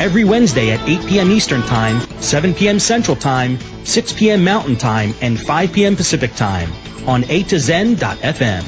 Every 0.00 0.24
Wednesday 0.24 0.72
at 0.72 0.86
8 0.88 1.06
p.m. 1.06 1.30
Eastern 1.30 1.62
Time, 1.62 2.00
7 2.20 2.54
p.m. 2.54 2.78
Central 2.78 3.16
Time, 3.16 3.58
6 3.84 4.12
p.m. 4.14 4.44
Mountain 4.44 4.76
Time, 4.76 5.14
and 5.20 5.40
5 5.40 5.72
p.m. 5.72 5.96
Pacific 5.96 6.34
Time 6.34 6.70
on 7.06 7.24
A 7.30 7.42
to 7.44 7.58
Zen.fm. 7.58 8.64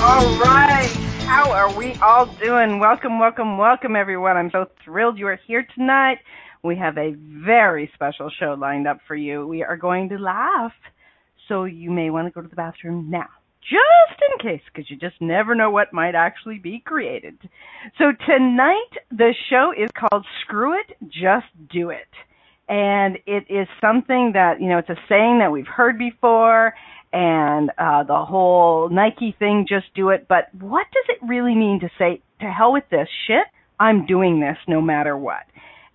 All 0.00 0.38
right. 0.38 0.88
How 1.26 1.52
are 1.52 1.72
we 1.76 1.94
all 1.96 2.26
doing? 2.26 2.80
Welcome, 2.80 3.18
welcome, 3.18 3.58
welcome, 3.58 3.96
everyone. 3.96 4.36
I'm 4.36 4.50
so 4.50 4.66
thrilled 4.84 5.18
you 5.18 5.26
are 5.28 5.38
here 5.46 5.66
tonight. 5.74 6.18
We 6.64 6.76
have 6.76 6.98
a 6.98 7.12
very 7.12 7.90
special 7.94 8.30
show 8.30 8.54
lined 8.58 8.88
up 8.88 8.98
for 9.06 9.14
you. 9.14 9.46
We 9.46 9.62
are 9.62 9.76
going 9.76 10.08
to 10.08 10.18
laugh, 10.18 10.72
so 11.46 11.64
you 11.64 11.90
may 11.90 12.10
want 12.10 12.26
to 12.26 12.32
go 12.32 12.40
to 12.40 12.48
the 12.48 12.56
bathroom 12.56 13.10
now, 13.10 13.28
just 13.68 14.20
in 14.30 14.50
case, 14.50 14.62
because 14.66 14.90
you 14.90 14.96
just 14.96 15.20
never 15.20 15.54
know 15.54 15.70
what 15.70 15.92
might 15.92 16.14
actually 16.14 16.58
be 16.58 16.80
created. 16.80 17.36
So 17.98 18.12
tonight, 18.26 18.92
the 19.10 19.34
show 19.50 19.72
is 19.76 19.90
called 19.92 20.24
Screw 20.42 20.78
It, 20.78 20.96
Just 21.08 21.46
Do 21.70 21.90
It. 21.90 22.08
And 22.68 23.18
it 23.26 23.44
is 23.48 23.66
something 23.80 24.32
that, 24.34 24.60
you 24.60 24.68
know, 24.68 24.78
it's 24.78 24.90
a 24.90 24.96
saying 25.08 25.38
that 25.40 25.52
we've 25.52 25.66
heard 25.66 25.98
before 25.98 26.74
and 27.12 27.70
uh, 27.78 28.02
the 28.02 28.24
whole 28.24 28.88
Nike 28.90 29.34
thing, 29.38 29.66
just 29.68 29.86
do 29.94 30.10
it. 30.10 30.26
But 30.28 30.54
what 30.54 30.86
does 30.92 31.04
it 31.08 31.26
really 31.26 31.54
mean 31.54 31.80
to 31.80 31.88
say, 31.98 32.20
to 32.40 32.46
hell 32.46 32.72
with 32.72 32.84
this 32.90 33.08
shit? 33.26 33.46
I'm 33.80 34.06
doing 34.06 34.40
this 34.40 34.58
no 34.66 34.80
matter 34.80 35.16
what. 35.16 35.44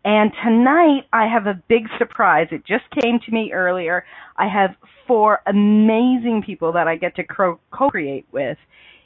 And 0.06 0.32
tonight 0.44 1.06
I 1.14 1.28
have 1.28 1.48
a 1.48 1.62
big 1.70 1.88
surprise. 1.98 2.48
It 2.52 2.66
just 2.66 2.84
came 3.02 3.20
to 3.26 3.32
me 3.32 3.52
earlier. 3.54 4.06
I 4.38 4.48
have 4.48 4.76
four 5.08 5.42
amazing 5.46 6.44
people 6.46 6.74
that 6.74 6.88
I 6.88 6.98
get 6.98 7.16
to 7.16 7.24
co-create 7.24 8.26
with 8.32 8.58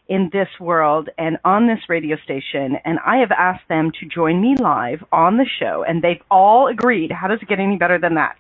in 0.10 0.30
this 0.32 0.48
world 0.60 1.10
and 1.18 1.38
on 1.44 1.68
this 1.68 1.80
radio 1.90 2.16
station 2.24 2.78
and 2.86 2.98
I 3.06 3.18
have 3.18 3.32
asked 3.32 3.68
them 3.68 3.92
to 4.00 4.06
join 4.08 4.42
me 4.42 4.56
live 4.58 5.04
on 5.12 5.36
the 5.36 5.46
show 5.60 5.84
and 5.88 6.02
they've 6.02 6.22
all 6.32 6.68
agreed. 6.68 7.12
How 7.12 7.28
does 7.28 7.40
it 7.42 7.50
get 7.50 7.60
any 7.60 7.76
better 7.76 8.00
than 8.00 8.16
that? 8.16 8.38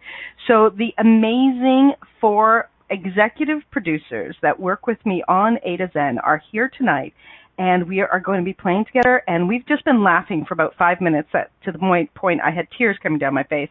So 0.47 0.69
the 0.69 0.93
amazing 0.97 1.93
four 2.21 2.69
executive 2.89 3.63
producers 3.69 4.35
that 4.41 4.59
work 4.59 4.87
with 4.87 5.05
me 5.05 5.23
on 5.27 5.57
A 5.63 5.75
to 5.77 5.89
Zen 5.91 6.19
are 6.19 6.41
here 6.51 6.71
tonight, 6.77 7.13
and 7.57 7.87
we 7.87 8.01
are 8.01 8.19
going 8.19 8.39
to 8.39 8.45
be 8.45 8.53
playing 8.53 8.85
together. 8.85 9.23
And 9.27 9.47
we've 9.47 9.65
just 9.67 9.83
been 9.85 10.03
laughing 10.03 10.45
for 10.45 10.53
about 10.53 10.75
five 10.77 11.01
minutes 11.01 11.29
at, 11.33 11.51
to 11.63 11.71
the 11.71 11.79
point, 11.79 12.13
point 12.13 12.41
I 12.43 12.51
had 12.51 12.67
tears 12.77 12.97
coming 13.01 13.19
down 13.19 13.33
my 13.33 13.43
face. 13.43 13.69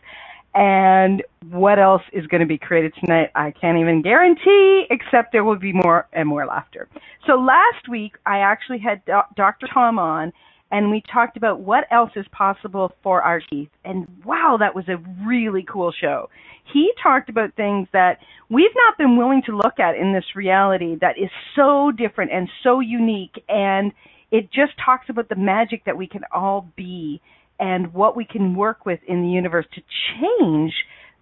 And 0.54 1.22
what 1.50 1.78
else 1.78 2.02
is 2.12 2.26
going 2.28 2.40
to 2.40 2.46
be 2.46 2.56
created 2.56 2.94
tonight? 2.98 3.30
I 3.34 3.50
can't 3.50 3.78
even 3.78 4.00
guarantee, 4.00 4.86
except 4.90 5.32
there 5.32 5.44
will 5.44 5.58
be 5.58 5.72
more 5.72 6.08
and 6.14 6.26
more 6.26 6.46
laughter. 6.46 6.88
So 7.26 7.34
last 7.34 7.88
week, 7.90 8.16
I 8.24 8.38
actually 8.38 8.78
had 8.78 9.04
Dr. 9.04 9.66
Tom 9.72 9.98
on, 9.98 10.32
and 10.70 10.90
we 10.90 11.02
talked 11.12 11.36
about 11.36 11.60
what 11.60 11.84
else 11.90 12.10
is 12.16 12.26
possible 12.32 12.92
for 13.02 13.22
our 13.22 13.40
teeth. 13.40 13.68
And 13.84 14.06
wow, 14.24 14.56
that 14.58 14.74
was 14.74 14.88
a 14.88 14.96
really 15.26 15.64
cool 15.70 15.92
show. 15.92 16.28
He 16.72 16.90
talked 17.00 17.28
about 17.28 17.54
things 17.54 17.86
that 17.92 18.18
we've 18.50 18.74
not 18.74 18.98
been 18.98 19.16
willing 19.16 19.42
to 19.46 19.56
look 19.56 19.78
at 19.78 19.94
in 19.94 20.12
this 20.12 20.24
reality 20.34 20.96
that 21.00 21.18
is 21.18 21.30
so 21.54 21.92
different 21.92 22.32
and 22.32 22.48
so 22.64 22.80
unique. 22.80 23.42
And 23.48 23.92
it 24.32 24.50
just 24.52 24.72
talks 24.84 25.06
about 25.08 25.28
the 25.28 25.36
magic 25.36 25.84
that 25.84 25.96
we 25.96 26.08
can 26.08 26.22
all 26.32 26.68
be 26.76 27.20
and 27.60 27.94
what 27.94 28.16
we 28.16 28.24
can 28.24 28.56
work 28.56 28.84
with 28.84 29.00
in 29.06 29.22
the 29.22 29.28
universe 29.28 29.66
to 29.74 29.82
change 30.18 30.72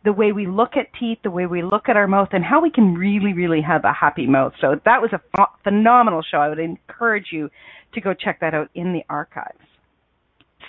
the 0.04 0.12
way 0.12 0.32
we 0.32 0.46
look 0.46 0.76
at 0.76 0.86
teeth, 0.98 1.18
the 1.22 1.30
way 1.30 1.46
we 1.46 1.62
look 1.62 1.88
at 1.88 1.96
our 1.96 2.06
mouth, 2.06 2.28
and 2.32 2.44
how 2.44 2.60
we 2.60 2.70
can 2.70 2.94
really, 2.94 3.32
really 3.32 3.62
have 3.62 3.84
a 3.84 3.92
happy 3.92 4.26
mouth. 4.26 4.52
So 4.60 4.78
that 4.84 5.00
was 5.00 5.10
a 5.12 5.20
ph- 5.36 5.48
phenomenal 5.62 6.22
show. 6.22 6.38
I 6.38 6.48
would 6.48 6.58
encourage 6.58 7.28
you 7.32 7.50
to 7.94 8.00
go 8.00 8.14
check 8.14 8.40
that 8.40 8.54
out 8.54 8.70
in 8.74 8.92
the 8.92 9.04
archives. 9.08 9.58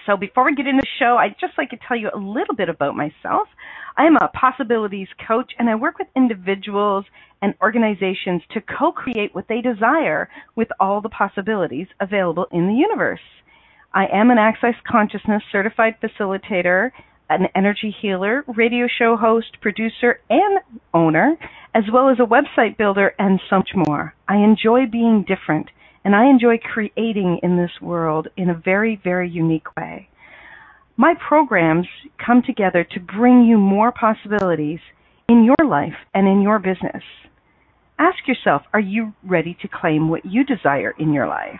So 0.05 0.15
before 0.15 0.45
we 0.45 0.55
get 0.55 0.67
into 0.67 0.81
the 0.81 0.99
show, 0.99 1.17
I'd 1.17 1.39
just 1.39 1.57
like 1.57 1.71
to 1.71 1.77
tell 1.87 1.97
you 1.97 2.09
a 2.13 2.17
little 2.17 2.55
bit 2.55 2.69
about 2.69 2.95
myself. 2.95 3.47
I 3.97 4.05
am 4.05 4.17
a 4.17 4.27
possibilities 4.27 5.07
coach 5.27 5.51
and 5.57 5.69
I 5.69 5.75
work 5.75 5.97
with 5.97 6.07
individuals 6.15 7.05
and 7.41 7.55
organizations 7.61 8.43
to 8.51 8.61
co-create 8.61 9.33
what 9.33 9.47
they 9.47 9.61
desire 9.61 10.29
with 10.55 10.67
all 10.79 11.01
the 11.01 11.09
possibilities 11.09 11.87
available 11.99 12.45
in 12.51 12.67
the 12.67 12.73
universe. 12.73 13.21
I 13.93 14.05
am 14.11 14.29
an 14.29 14.37
Access 14.37 14.75
Consciousness 14.87 15.41
certified 15.51 15.95
facilitator, 16.01 16.91
an 17.29 17.47
energy 17.55 17.95
healer, 18.01 18.43
radio 18.55 18.87
show 18.87 19.15
host, 19.15 19.57
producer, 19.61 20.19
and 20.29 20.59
owner, 20.93 21.35
as 21.73 21.85
well 21.91 22.09
as 22.09 22.17
a 22.19 22.23
website 22.25 22.77
builder 22.77 23.15
and 23.17 23.39
so 23.49 23.57
much 23.57 23.71
more. 23.87 24.13
I 24.27 24.37
enjoy 24.37 24.85
being 24.85 25.25
different 25.27 25.69
and 26.05 26.15
I 26.15 26.29
enjoy 26.29 26.59
creating 26.59 27.39
in 27.41 27.57
this 27.57 27.81
world 27.81 28.27
in 28.37 28.49
a 28.49 28.61
very, 28.63 29.01
very 29.03 29.27
unique 29.29 29.75
way. 29.75 30.07
My 30.95 31.15
programs 31.27 31.87
come 32.23 32.43
together 32.45 32.85
to 32.91 32.99
bring 32.99 33.43
you 33.43 33.57
more 33.57 33.91
possibilities 33.91 34.79
in 35.27 35.43
your 35.43 35.67
life 35.67 35.97
and 36.13 36.27
in 36.27 36.41
your 36.41 36.59
business. 36.59 37.03
Ask 37.97 38.27
yourself, 38.27 38.61
are 38.71 38.79
you 38.79 39.13
ready 39.23 39.57
to 39.61 39.67
claim 39.67 40.07
what 40.07 40.25
you 40.25 40.45
desire 40.45 40.93
in 40.99 41.11
your 41.11 41.27
life? 41.27 41.59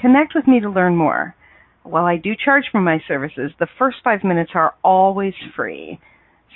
Connect 0.00 0.34
with 0.34 0.48
me 0.48 0.58
to 0.60 0.70
learn 0.70 0.96
more. 0.96 1.36
While 1.82 2.06
I 2.06 2.16
do 2.16 2.32
charge 2.34 2.64
for 2.72 2.80
my 2.80 2.98
services, 3.06 3.52
the 3.58 3.68
first 3.78 3.98
five 4.02 4.24
minutes 4.24 4.52
are 4.54 4.74
always 4.82 5.34
free. 5.54 6.00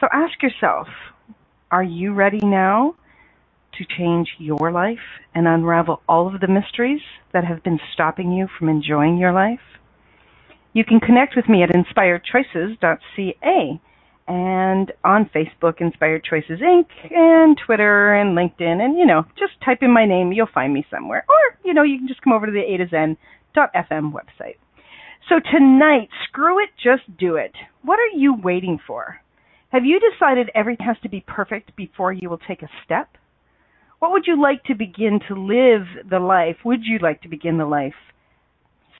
So 0.00 0.08
ask 0.12 0.42
yourself, 0.42 0.88
are 1.70 1.82
you 1.82 2.14
ready 2.14 2.40
now 2.42 2.94
to 3.78 3.84
change 3.98 4.28
your 4.38 4.72
life 4.72 4.98
and 5.34 5.46
unravel 5.46 6.00
all 6.08 6.32
of 6.32 6.40
the 6.40 6.48
mysteries 6.48 7.02
that 7.32 7.44
have 7.44 7.62
been 7.62 7.78
stopping 7.92 8.32
you 8.32 8.48
from 8.58 8.68
enjoying 8.68 9.18
your 9.18 9.32
life? 9.32 9.60
You 10.72 10.84
can 10.84 11.00
connect 11.00 11.36
with 11.36 11.48
me 11.48 11.62
at 11.62 11.70
inspiredchoices.ca 11.70 13.80
and 14.28 14.92
on 15.04 15.30
Facebook, 15.34 15.80
Inspired 15.80 16.24
Choices 16.24 16.60
Inc., 16.60 16.86
and 17.10 17.56
Twitter 17.64 18.14
and 18.14 18.36
LinkedIn, 18.36 18.82
and 18.82 18.98
you 18.98 19.06
know, 19.06 19.24
just 19.38 19.52
type 19.64 19.78
in 19.82 19.92
my 19.92 20.04
name, 20.04 20.32
you'll 20.32 20.48
find 20.52 20.74
me 20.74 20.84
somewhere. 20.90 21.24
Or, 21.28 21.58
you 21.64 21.72
know, 21.72 21.82
you 21.82 21.98
can 21.98 22.08
just 22.08 22.22
come 22.22 22.32
over 22.32 22.46
to 22.46 22.52
the 22.52 22.60
A 22.60 22.76
to 22.78 22.88
Zen.fm 22.88 24.12
website. 24.12 24.56
So 25.28 25.40
tonight, 25.40 26.08
screw 26.24 26.62
it, 26.62 26.70
just 26.82 27.02
do 27.18 27.36
it. 27.36 27.52
What 27.82 27.98
are 27.98 28.18
you 28.18 28.34
waiting 28.34 28.78
for? 28.84 29.20
Have 29.70 29.84
you 29.84 30.00
decided 30.00 30.50
everything 30.54 30.86
has 30.86 30.96
to 31.02 31.08
be 31.08 31.24
perfect 31.26 31.74
before 31.76 32.12
you 32.12 32.30
will 32.30 32.38
take 32.38 32.62
a 32.62 32.68
step? 32.84 33.08
What 33.98 34.12
would 34.12 34.26
you 34.26 34.40
like 34.40 34.62
to 34.64 34.74
begin 34.74 35.20
to 35.28 35.34
live 35.34 35.86
the 36.08 36.18
life? 36.18 36.56
Would 36.64 36.84
you 36.84 36.98
like 36.98 37.22
to 37.22 37.28
begin 37.28 37.56
the 37.56 37.64
life? 37.64 37.94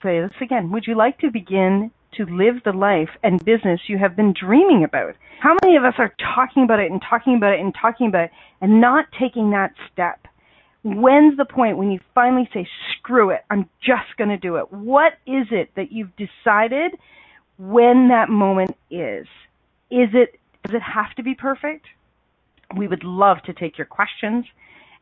Say 0.01 0.19
this 0.21 0.31
again. 0.41 0.71
Would 0.71 0.85
you 0.87 0.95
like 0.95 1.19
to 1.19 1.29
begin 1.29 1.91
to 2.15 2.25
live 2.25 2.55
the 2.65 2.71
life 2.71 3.09
and 3.23 3.43
business 3.43 3.81
you 3.87 3.99
have 3.99 4.15
been 4.15 4.33
dreaming 4.33 4.83
about? 4.83 5.15
How 5.39 5.55
many 5.61 5.77
of 5.77 5.83
us 5.83 5.93
are 5.99 6.13
talking 6.35 6.63
about 6.63 6.79
it 6.79 6.91
and 6.91 6.99
talking 7.07 7.35
about 7.35 7.53
it 7.53 7.59
and 7.59 7.75
talking 7.79 8.07
about 8.07 8.25
it 8.25 8.31
and 8.59 8.81
not 8.81 9.05
taking 9.19 9.51
that 9.51 9.73
step? 9.91 10.19
When's 10.83 11.37
the 11.37 11.45
point 11.45 11.77
when 11.77 11.91
you 11.91 11.99
finally 12.15 12.49
say, 12.51 12.67
screw 12.97 13.29
it, 13.29 13.41
I'm 13.51 13.69
just 13.85 14.17
going 14.17 14.29
to 14.29 14.37
do 14.37 14.55
it? 14.55 14.71
What 14.71 15.13
is 15.27 15.47
it 15.51 15.71
that 15.75 15.91
you've 15.91 16.15
decided 16.15 16.93
when 17.59 18.07
that 18.07 18.29
moment 18.29 18.75
is? 18.89 19.27
Is 19.91 20.09
it, 20.13 20.39
does 20.63 20.75
it 20.75 20.81
have 20.81 21.13
to 21.17 21.23
be 21.23 21.35
perfect? 21.35 21.85
We 22.75 22.87
would 22.87 23.03
love 23.03 23.43
to 23.43 23.53
take 23.53 23.77
your 23.77 23.85
questions 23.85 24.45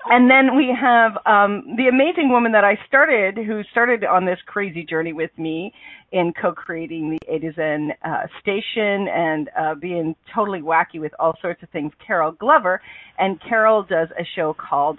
And 0.08 0.30
then 0.30 0.56
we 0.56 0.72
have 0.80 1.12
um, 1.26 1.74
the 1.76 1.88
amazing 1.88 2.30
woman 2.30 2.52
that 2.52 2.64
I 2.64 2.78
started, 2.86 3.36
who 3.36 3.62
started 3.72 4.04
on 4.04 4.24
this 4.24 4.38
crazy 4.46 4.84
journey 4.84 5.12
with 5.12 5.32
me 5.36 5.72
in 6.12 6.32
co-creating 6.40 7.10
the 7.10 7.18
A 7.28 7.38
to 7.40 7.52
Zen 7.54 7.90
uh, 8.04 8.26
station 8.40 9.08
and 9.08 9.50
uh, 9.58 9.74
being 9.74 10.14
totally 10.32 10.60
wacky 10.60 11.00
with 11.00 11.12
all 11.18 11.34
sorts 11.42 11.62
of 11.64 11.70
things. 11.70 11.92
Carol 12.06 12.32
Glover, 12.32 12.80
and 13.18 13.40
Carol 13.40 13.82
does 13.82 14.08
a 14.18 14.22
show 14.36 14.54
called 14.54 14.98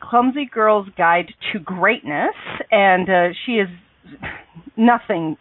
Clumsy 0.00 0.48
Girl's 0.52 0.88
Guide 0.96 1.32
to 1.52 1.58
Greatness, 1.58 2.34
and 2.70 3.08
uh, 3.10 3.28
she 3.44 3.52
is 3.52 3.68
nothing. 4.76 5.36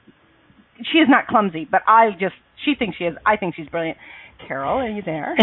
She 0.92 0.98
is 0.98 1.08
not 1.08 1.28
clumsy, 1.28 1.68
but 1.70 1.82
I 1.88 2.12
just 2.20 2.36
she 2.66 2.74
thinks 2.78 2.98
she 2.98 3.06
is. 3.06 3.16
I 3.26 3.38
think 3.38 3.56
she's 3.56 3.68
brilliant. 3.68 3.98
Carol, 4.48 4.80
are 4.80 4.90
you 4.90 5.02
there? 5.02 5.36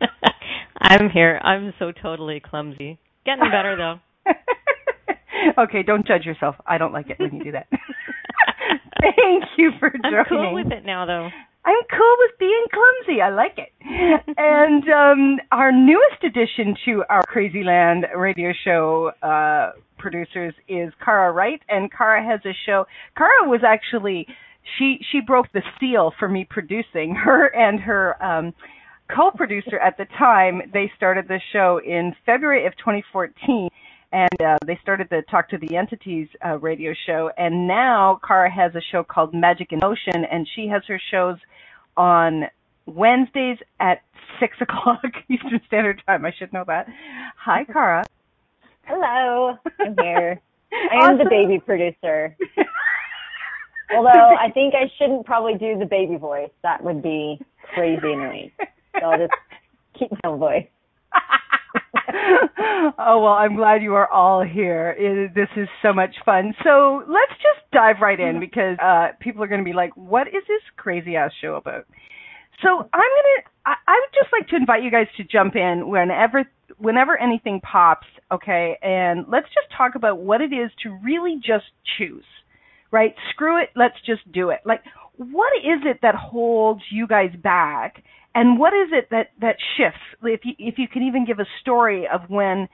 I'm 0.78 1.08
here. 1.10 1.40
I'm 1.42 1.72
so 1.78 1.92
totally 1.92 2.40
clumsy. 2.40 2.98
Getting 3.24 3.50
better 3.50 3.76
though. 5.56 5.62
okay, 5.62 5.82
don't 5.82 6.06
judge 6.06 6.24
yourself. 6.24 6.56
I 6.66 6.78
don't 6.78 6.92
like 6.92 7.10
it 7.10 7.18
when 7.18 7.34
you 7.34 7.44
do 7.44 7.52
that. 7.52 7.66
Thank 9.00 9.44
you 9.56 9.72
for 9.78 9.90
joining. 9.90 10.18
I'm 10.18 10.24
cool 10.28 10.54
with 10.54 10.72
it 10.72 10.84
now 10.84 11.06
though. 11.06 11.28
I'm 11.66 11.82
cool 11.90 12.16
with 12.18 12.38
being 12.38 12.64
clumsy. 12.72 13.22
I 13.22 13.30
like 13.30 13.56
it. 13.58 13.72
and 14.36 14.84
um, 14.90 15.38
our 15.50 15.72
newest 15.72 16.22
addition 16.22 16.74
to 16.84 17.04
our 17.08 17.22
Crazy 17.22 17.62
Land 17.64 18.06
radio 18.14 18.52
show 18.64 19.12
uh, 19.22 19.72
producers 20.04 20.52
is 20.68 20.92
Cara 21.02 21.32
Wright, 21.32 21.62
and 21.70 21.90
Cara 21.90 22.22
has 22.22 22.40
a 22.44 22.52
show. 22.66 22.84
Cara 23.16 23.48
was 23.48 23.62
actually 23.66 24.26
she 24.76 24.98
she 25.10 25.20
broke 25.20 25.50
the 25.52 25.62
seal 25.80 26.12
for 26.18 26.28
me 26.28 26.46
producing 26.48 27.14
her 27.24 27.46
and 27.54 27.80
her 27.80 28.22
um, 28.22 28.52
co-producer 29.08 29.78
at 29.78 29.96
the 29.96 30.04
time. 30.18 30.60
They 30.74 30.92
started 30.94 31.26
the 31.26 31.40
show 31.54 31.80
in 31.82 32.14
February 32.26 32.66
of 32.66 32.76
2014 32.76 33.70
and 34.12 34.40
uh, 34.40 34.58
they 34.66 34.78
started 34.82 35.08
the 35.10 35.22
Talk 35.30 35.48
to 35.48 35.58
the 35.58 35.74
Entities 35.74 36.28
uh, 36.44 36.58
radio 36.58 36.92
show. 37.06 37.30
And 37.38 37.66
now 37.66 38.20
Cara 38.26 38.50
has 38.50 38.74
a 38.74 38.82
show 38.92 39.02
called 39.02 39.34
Magic 39.34 39.72
in 39.72 39.80
Motion, 39.80 40.24
and 40.30 40.46
she 40.54 40.68
has 40.68 40.82
her 40.86 41.00
shows 41.10 41.36
on 41.96 42.44
Wednesdays 42.86 43.58
at 43.80 44.02
six 44.38 44.56
o'clock 44.60 45.02
Eastern 45.28 45.60
Standard 45.66 46.02
Time. 46.06 46.24
I 46.24 46.32
should 46.38 46.52
know 46.52 46.64
that. 46.66 46.86
Hi, 47.38 47.64
Cara. 47.64 48.04
Hello, 48.86 49.56
I'm 49.80 49.96
here. 50.00 50.40
I 50.72 51.08
am 51.08 51.18
the 51.18 51.26
baby 51.28 51.58
producer. 51.58 52.36
Although 53.94 54.34
I 54.36 54.50
think 54.52 54.74
I 54.74 54.90
shouldn't 54.98 55.24
probably 55.24 55.54
do 55.54 55.78
the 55.78 55.86
baby 55.86 56.16
voice. 56.16 56.50
That 56.62 56.82
would 56.82 57.02
be 57.02 57.40
crazy 57.74 58.12
annoying. 58.12 58.50
So 59.00 59.06
I'll 59.06 59.18
just 59.18 59.32
keep 59.98 60.10
my 60.10 60.18
own 60.24 60.38
voice. 60.38 60.66
oh 62.98 63.20
well, 63.22 63.34
I'm 63.34 63.56
glad 63.56 63.82
you 63.82 63.94
are 63.94 64.10
all 64.10 64.42
here. 64.42 64.94
It, 64.98 65.34
this 65.34 65.48
is 65.56 65.68
so 65.80 65.92
much 65.92 66.14
fun. 66.24 66.54
So 66.64 67.04
let's 67.08 67.32
just 67.32 67.70
dive 67.72 67.96
right 68.02 68.18
in 68.18 68.40
because 68.40 68.76
uh, 68.82 69.08
people 69.20 69.42
are 69.42 69.48
going 69.48 69.60
to 69.60 69.64
be 69.64 69.72
like, 69.72 69.96
"What 69.96 70.28
is 70.28 70.42
this 70.48 70.62
crazy 70.76 71.16
ass 71.16 71.30
show 71.40 71.54
about?" 71.54 71.86
So 72.62 72.68
I'm 72.78 72.88
gonna. 72.92 73.48
I, 73.66 73.74
I 73.86 74.00
would 74.00 74.14
just 74.14 74.32
like 74.32 74.48
to 74.48 74.56
invite 74.56 74.82
you 74.82 74.90
guys 74.90 75.06
to 75.16 75.24
jump 75.24 75.56
in 75.56 75.88
whenever, 75.88 76.44
whenever 76.78 77.18
anything 77.18 77.60
pops. 77.60 78.06
Okay, 78.32 78.78
and 78.82 79.26
let's 79.28 79.46
just 79.48 79.74
talk 79.76 79.94
about 79.94 80.18
what 80.18 80.40
it 80.40 80.52
is 80.52 80.70
to 80.82 80.98
really 81.02 81.36
just 81.36 81.66
choose. 81.98 82.24
Right? 82.90 83.14
Screw 83.30 83.60
it. 83.60 83.70
Let's 83.74 83.96
just 84.06 84.30
do 84.30 84.50
it. 84.50 84.60
Like, 84.64 84.82
what 85.16 85.52
is 85.58 85.80
it 85.84 85.98
that 86.02 86.14
holds 86.14 86.82
you 86.90 87.06
guys 87.06 87.30
back? 87.42 88.02
and 88.34 88.58
what 88.58 88.72
is 88.74 88.88
it 88.92 89.08
that 89.10 89.30
that 89.40 89.56
shifts 89.76 90.00
if 90.22 90.40
you 90.44 90.54
if 90.58 90.78
you 90.78 90.88
can 90.88 91.02
even 91.02 91.24
give 91.24 91.38
a 91.38 91.46
story 91.60 92.06
of 92.12 92.22
when 92.28 92.68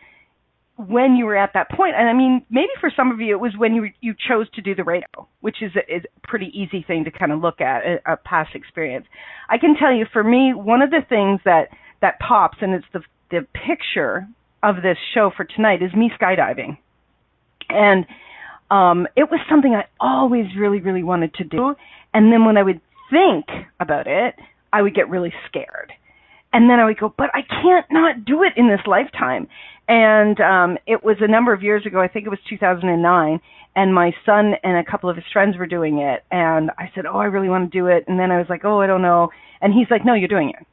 when 0.89 1.17
you 1.17 1.27
were 1.27 1.37
at 1.37 1.51
that 1.55 1.71
point 1.71 1.95
and 1.97 2.09
i 2.09 2.13
mean 2.13 2.45
maybe 2.51 2.71
for 2.81 2.91
some 2.95 3.11
of 3.11 3.21
you 3.21 3.35
it 3.35 3.41
was 3.41 3.53
when 3.57 3.75
you 3.75 3.91
you 4.01 4.15
chose 4.29 4.49
to 4.51 4.63
do 4.63 4.75
the 4.75 4.85
radio 4.85 5.07
which 5.41 5.57
is 5.63 5.73
a, 5.77 5.97
is 5.97 6.03
a 6.05 6.27
pretty 6.27 6.51
easy 6.55 6.83
thing 6.87 7.05
to 7.05 7.11
kind 7.11 7.33
of 7.33 7.41
look 7.41 7.61
at 7.61 7.83
a, 7.85 8.13
a 8.13 8.17
past 8.17 8.55
experience 8.55 9.07
i 9.49 9.59
can 9.59 9.75
tell 9.79 9.93
you 9.93 10.07
for 10.13 10.25
me 10.25 10.53
one 10.55 10.83
of 10.83 10.91
the 10.91 11.03
things 11.09 11.41
that 11.45 11.69
that 12.01 12.19
pops 12.19 12.59
and 12.61 12.75
it's 12.75 12.87
the 12.93 13.01
the 13.31 13.47
picture 13.67 14.27
of 14.63 14.77
this 14.77 14.97
show 15.15 15.31
for 15.37 15.45
tonight 15.45 15.83
is 15.83 15.93
me 15.95 16.11
skydiving 16.21 16.77
and 17.69 18.07
um 18.71 19.07
it 19.17 19.31
was 19.31 19.41
something 19.49 19.75
i 19.75 19.85
always 20.01 20.47
really 20.59 20.81
really 20.81 21.03
wanted 21.03 21.33
to 21.35 21.45
do 21.45 21.75
and 22.15 22.33
then 22.33 22.45
when 22.45 22.57
i 22.57 22.63
would 22.63 22.81
think 23.11 23.47
about 23.81 24.07
it 24.07 24.35
I 24.73 24.83
would 24.83 24.95
get 24.95 25.09
really 25.09 25.33
scared. 25.49 25.93
And 26.53 26.69
then 26.69 26.81
I 26.81 26.85
would 26.85 26.99
go, 26.99 27.15
but 27.17 27.31
I 27.33 27.43
can't 27.43 27.87
not 27.91 28.25
do 28.25 28.43
it 28.43 28.53
in 28.57 28.69
this 28.69 28.81
lifetime. 28.87 29.49
And 29.91 30.41
um 30.41 30.79
it 30.87 31.03
was 31.03 31.17
a 31.21 31.27
number 31.27 31.53
of 31.53 31.65
years 31.65 31.85
ago, 31.85 32.01
I 32.01 32.07
think 32.07 32.25
it 32.25 32.31
was 32.31 32.39
2009, 32.49 33.41
and 33.75 33.95
my 33.95 34.15
son 34.25 34.55
and 34.63 34.77
a 34.79 34.89
couple 34.89 35.11
of 35.11 35.17
his 35.17 35.25
friends 35.33 35.59
were 35.59 35.67
doing 35.67 35.99
it 35.99 36.23
and 36.31 36.71
I 36.79 36.91
said, 36.95 37.07
"Oh, 37.07 37.19
I 37.19 37.25
really 37.25 37.49
want 37.49 37.71
to 37.71 37.79
do 37.79 37.89
it." 37.89 38.05
And 38.07 38.19
then 38.19 38.31
I 38.31 38.39
was 38.39 38.49
like, 38.49 38.65
"Oh, 38.65 38.81
I 38.81 38.87
don't 38.87 39.03
know." 39.03 39.31
And 39.61 39.75
he's 39.75 39.91
like, 39.91 40.05
"No, 40.05 40.15
you're 40.15 40.29
doing 40.29 40.51
it." 40.51 40.65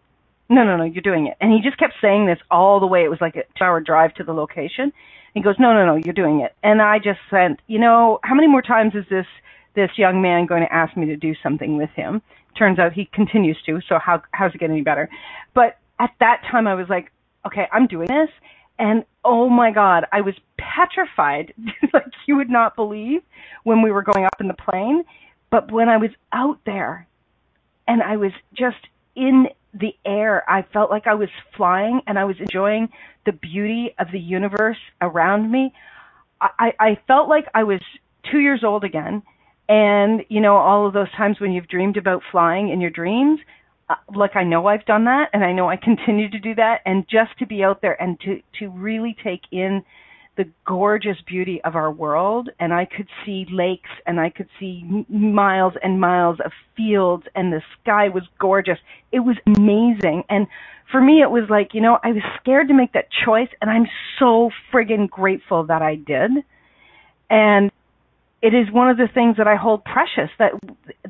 No, 0.50 0.64
no, 0.64 0.78
no, 0.78 0.84
you're 0.84 1.02
doing 1.02 1.26
it. 1.26 1.36
And 1.42 1.52
he 1.52 1.62
just 1.62 1.78
kept 1.80 1.96
saying 2.00 2.28
this 2.28 2.40
all 2.52 2.80
the 2.80 2.86
way. 2.88 3.04
It 3.04 3.10
was 3.10 3.20
like 3.20 3.36
a 3.36 3.44
2-hour 3.60 3.82
drive 3.82 4.14
to 4.16 4.24
the 4.24 4.34
location. 4.34 4.94
He 5.34 5.42
goes, 5.42 5.56
"No, 5.60 5.74
no, 5.74 5.84
no, 5.86 5.96
you're 5.96 6.14
doing 6.14 6.42
it." 6.42 6.56
And 6.64 6.80
I 6.80 7.00
just 7.00 7.20
said, 7.32 7.58
"You 7.66 7.80
know, 7.80 8.20
how 8.24 8.36
many 8.36 8.48
more 8.48 8.62
times 8.62 8.94
is 8.94 9.06
this 9.10 9.28
this 9.74 9.92
young 9.98 10.22
man 10.22 10.46
going 10.46 10.62
to 10.62 10.74
ask 10.74 10.96
me 10.96 11.08
to 11.08 11.18
do 11.18 11.34
something 11.42 11.76
with 11.76 11.90
him?" 11.92 12.22
turns 12.58 12.80
out 12.80 12.92
he 12.92 13.06
continues 13.14 13.58
to 13.66 13.80
so 13.88 14.00
how 14.00 14.22
how's 14.32 14.54
it 14.54 14.58
get 14.58 14.70
any 14.70 14.82
better 14.82 15.08
but 15.54 15.78
at 16.00 16.10
that 16.20 16.42
time 16.50 16.68
i 16.68 16.74
was 16.74 16.88
like 16.90 17.12
okay 17.46 17.68
i'm 17.72 17.86
doing 17.86 18.08
this 18.08 18.30
and 18.80 19.04
oh 19.24 19.50
my 19.50 19.72
god 19.72 20.06
i 20.12 20.22
was 20.22 20.36
petrified 20.58 21.54
like 21.94 22.06
you 22.26 22.36
would 22.36 22.50
not 22.50 22.76
believe 22.76 23.22
when 23.64 23.82
we 23.82 23.92
were 23.92 24.04
going 24.04 24.26
up 24.26 24.40
in 24.40 24.48
the 24.48 24.54
plane. 24.54 25.04
But 25.50 25.72
when 25.72 25.90
i 25.90 25.98
was 25.98 26.12
out 26.34 26.60
there 26.66 27.08
and 27.88 28.02
i 28.04 28.18
was 28.18 28.32
just 28.54 28.78
in 29.16 29.48
the 29.74 29.96
air 30.06 30.44
i 30.50 30.62
felt 30.74 30.90
like 30.90 31.08
i 31.08 31.14
was 31.14 31.30
flying 31.56 32.02
and 32.08 32.18
i 32.20 32.26
was 32.26 32.36
enjoying 32.40 32.90
the 33.26 33.32
beauty 33.32 33.94
of 34.00 34.08
the 34.12 34.20
universe 34.20 34.78
around 35.02 35.52
me. 35.52 35.74
I 36.42 36.74
i 36.80 37.00
felt 37.08 37.30
like 37.30 37.46
i 37.54 37.64
was 37.64 37.82
2 38.32 38.40
years 38.40 38.64
old 38.64 38.84
again. 38.84 39.24
And 39.70 40.24
you 40.30 40.40
know 40.40 40.56
all 40.56 40.88
of 40.88 40.94
those 40.94 41.12
times 41.12 41.40
when 41.40 41.52
you've 41.52 41.68
dreamed 41.68 41.98
about 41.98 42.24
flying 42.32 42.70
in 42.70 42.80
your 42.82 42.92
dreams 42.92 43.40
Uh, 43.90 43.96
like 44.16 44.36
I 44.36 44.44
know 44.44 44.68
I've 44.68 44.86
done 44.86 45.06
that 45.06 45.30
and 45.34 45.44
I 45.46 45.54
know 45.54 45.70
I 45.70 45.78
continue 45.78 46.30
to 46.30 46.40
do 46.40 46.56
that 46.56 46.82
and 46.86 47.06
just 47.10 47.38
to 47.40 47.46
be 47.46 47.64
out 47.64 47.82
there 47.82 48.02
and 48.02 48.20
to 48.22 48.42
to 48.60 48.70
really 48.70 49.16
take 49.24 49.42
in 49.52 49.84
the 50.36 50.46
gorgeous 50.66 51.18
beauty 51.26 51.62
of 51.64 51.76
our 51.76 51.92
world 51.92 52.50
and 52.60 52.74
I 52.74 52.86
could 52.86 53.08
see 53.26 53.46
lakes 53.50 53.90
and 54.06 54.20
I 54.20 54.30
could 54.30 54.50
see 54.60 55.06
miles 55.10 55.74
and 55.82 56.00
miles 56.02 56.38
of 56.44 56.52
fields 56.76 57.24
and 57.34 57.52
the 57.52 57.62
sky 57.82 58.10
was 58.10 58.24
gorgeous. 58.40 58.78
It 59.12 59.22
was 59.22 59.38
amazing 59.58 60.24
and 60.30 60.48
for 60.92 61.02
me 61.02 61.22
it 61.22 61.32
was 61.32 61.46
like 61.50 61.74
you 61.74 61.82
know 61.82 61.98
I 62.04 62.12
was 62.12 62.24
scared 62.42 62.68
to 62.68 62.74
make 62.74 62.92
that 62.94 63.08
choice 63.26 63.50
and 63.62 63.72
I'm 63.72 63.88
so 64.20 64.52
friggin 64.72 65.10
grateful 65.10 65.66
that 65.68 65.82
I 65.82 65.96
did. 65.96 66.32
And 67.30 67.72
it 68.42 68.54
is 68.54 68.72
one 68.72 68.90
of 68.90 68.98
the 68.98 69.08
things 69.14 69.38
that 69.38 69.48
I 69.48 69.56
hold 69.56 69.86
precious 69.86 70.30
that 70.40 70.52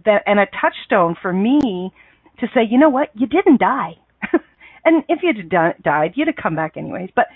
that 0.05 0.23
and 0.27 0.39
a 0.39 0.45
touchstone 0.61 1.15
for 1.21 1.33
me 1.33 1.91
to 2.39 2.47
say, 2.53 2.61
you 2.69 2.77
know 2.77 2.89
what, 2.89 3.09
you 3.15 3.27
didn't 3.27 3.59
die. 3.59 3.97
and 4.85 5.03
if 5.09 5.19
you'd 5.23 5.37
have 5.37 5.49
di- 5.49 5.81
died, 5.83 6.13
you'd 6.15 6.27
have 6.27 6.35
come 6.35 6.55
back 6.55 6.77
anyways. 6.77 7.09
But 7.15 7.27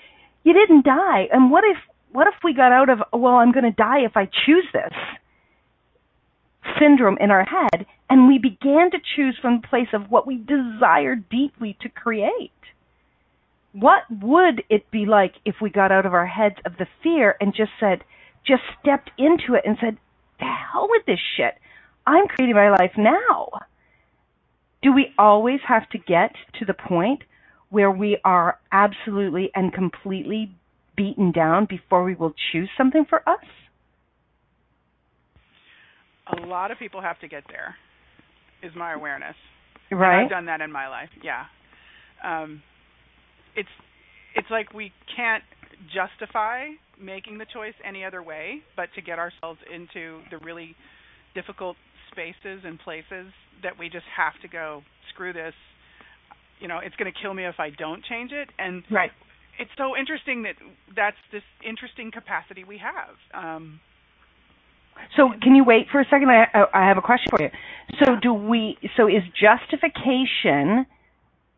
you 0.44 0.54
didn't 0.54 0.86
die. 0.86 1.28
And 1.32 1.52
what 1.52 1.64
if 1.64 1.78
what 2.12 2.28
if 2.28 2.34
we 2.44 2.54
got 2.54 2.72
out 2.72 2.90
of 2.90 3.00
well, 3.14 3.36
I'm 3.36 3.52
going 3.52 3.66
to 3.66 3.72
die 3.72 4.00
if 4.06 4.18
I 4.18 4.30
choose 4.46 4.68
this 4.74 4.94
syndrome 6.80 7.18
in 7.20 7.32
our 7.32 7.46
head, 7.46 7.86
and 8.10 8.28
we 8.28 8.38
began 8.38 8.92
to 8.92 8.98
choose 9.16 9.38
from 9.42 9.62
the 9.62 9.68
place 9.68 9.88
of 9.94 10.12
what 10.12 10.28
we 10.28 10.38
desire 10.38 11.16
deeply 11.16 11.78
to 11.82 11.90
create? 11.90 12.52
What 13.74 14.04
would 14.10 14.64
it 14.70 14.92
be 14.92 15.06
like 15.06 15.34
if 15.46 15.56
we 15.62 15.70
got 15.70 15.92
out 15.92 16.06
of 16.06 16.14
our 16.14 16.28
heads 16.28 16.58
of 16.66 16.74
the 16.78 16.88
fear 17.02 17.36
and 17.40 17.54
just 17.56 17.72
said, 17.80 18.04
just 18.46 18.64
stepped 18.82 19.12
into 19.18 19.54
it 19.54 19.64
and 19.66 19.78
said, 19.80 19.98
the 20.40 20.46
hell 20.46 20.88
with 20.90 21.06
this 21.06 21.20
shit. 21.38 21.56
I'm 22.06 22.28
creating 22.28 22.56
my 22.56 22.70
life 22.72 22.94
now. 22.98 23.50
Do 24.82 24.94
we 24.94 25.14
always 25.18 25.60
have 25.68 25.88
to 25.90 25.98
get 25.98 26.32
to 26.60 26.66
the 26.66 26.74
point 26.74 27.24
where 27.70 27.92
we 27.92 28.18
are 28.24 28.60
absolutely 28.72 29.52
and 29.56 29.74
completely 29.74 30.52
beaten 30.98 31.32
down 31.32 31.66
before 31.70 32.04
we 32.04 32.16
will 32.16 32.34
choose 32.52 32.70
something 32.78 33.06
for 33.08 33.28
us? 33.28 33.46
A 36.38 36.46
lot 36.46 36.72
of 36.72 36.80
people 36.80 37.02
have 37.02 37.20
to 37.20 37.28
get 37.28 37.44
there. 37.50 37.76
Is 38.64 38.72
my 38.76 38.94
awareness. 38.94 39.36
Right. 39.92 40.18
And 40.18 40.26
I've 40.26 40.30
done 40.30 40.46
that 40.46 40.62
in 40.62 40.72
my 40.72 40.88
life. 40.88 41.10
Yeah. 41.24 41.46
Um, 42.24 42.62
it's 43.56 43.70
it's 44.36 44.48
like 44.50 44.74
we 44.74 44.92
can't 45.16 45.44
justify 45.94 46.68
making 47.02 47.38
the 47.40 47.46
choice 47.52 47.74
any 47.84 48.06
other 48.06 48.22
way 48.22 48.62
but 48.76 48.90
to 48.96 49.02
get 49.02 49.18
ourselves 49.18 49.60
into 49.74 50.22
the 50.30 50.38
really 50.46 50.76
difficult 51.34 51.76
spaces 52.12 52.62
and 52.66 52.80
places 52.80 53.32
that 53.64 53.78
we 53.78 53.90
just 53.90 54.06
have 54.16 54.34
to 54.42 54.48
go 54.48 54.84
screw 55.14 55.34
this. 55.34 55.54
You 56.60 56.68
know 56.68 56.80
it's 56.84 56.96
going 56.96 57.12
to 57.12 57.20
kill 57.20 57.34
me 57.34 57.46
if 57.46 57.60
i 57.60 57.70
don't 57.70 58.04
change 58.04 58.32
it. 58.32 58.50
And 58.60 58.84
right. 58.92 59.12
it's 59.60 59.72
so 59.78 59.98
interesting 59.98 60.44
that 60.44 60.56
that's 60.96 61.18
this 61.32 61.44
interesting 61.68 62.12
capacity 62.12 62.64
we 62.64 62.80
have 62.80 63.16
um. 63.34 63.80
So 65.16 65.30
can 65.42 65.56
you 65.56 65.64
wait 65.64 65.88
for 65.92 66.02
a 66.02 66.06
second? 66.06 66.30
I 66.30 66.46
i 66.74 66.88
have 66.88 66.98
a 66.98 67.02
question 67.02 67.32
for 67.32 67.42
you. 67.42 67.50
So 68.04 68.16
do 68.22 68.34
we 68.34 68.78
so 68.98 69.08
is 69.08 69.24
justification 69.34 70.86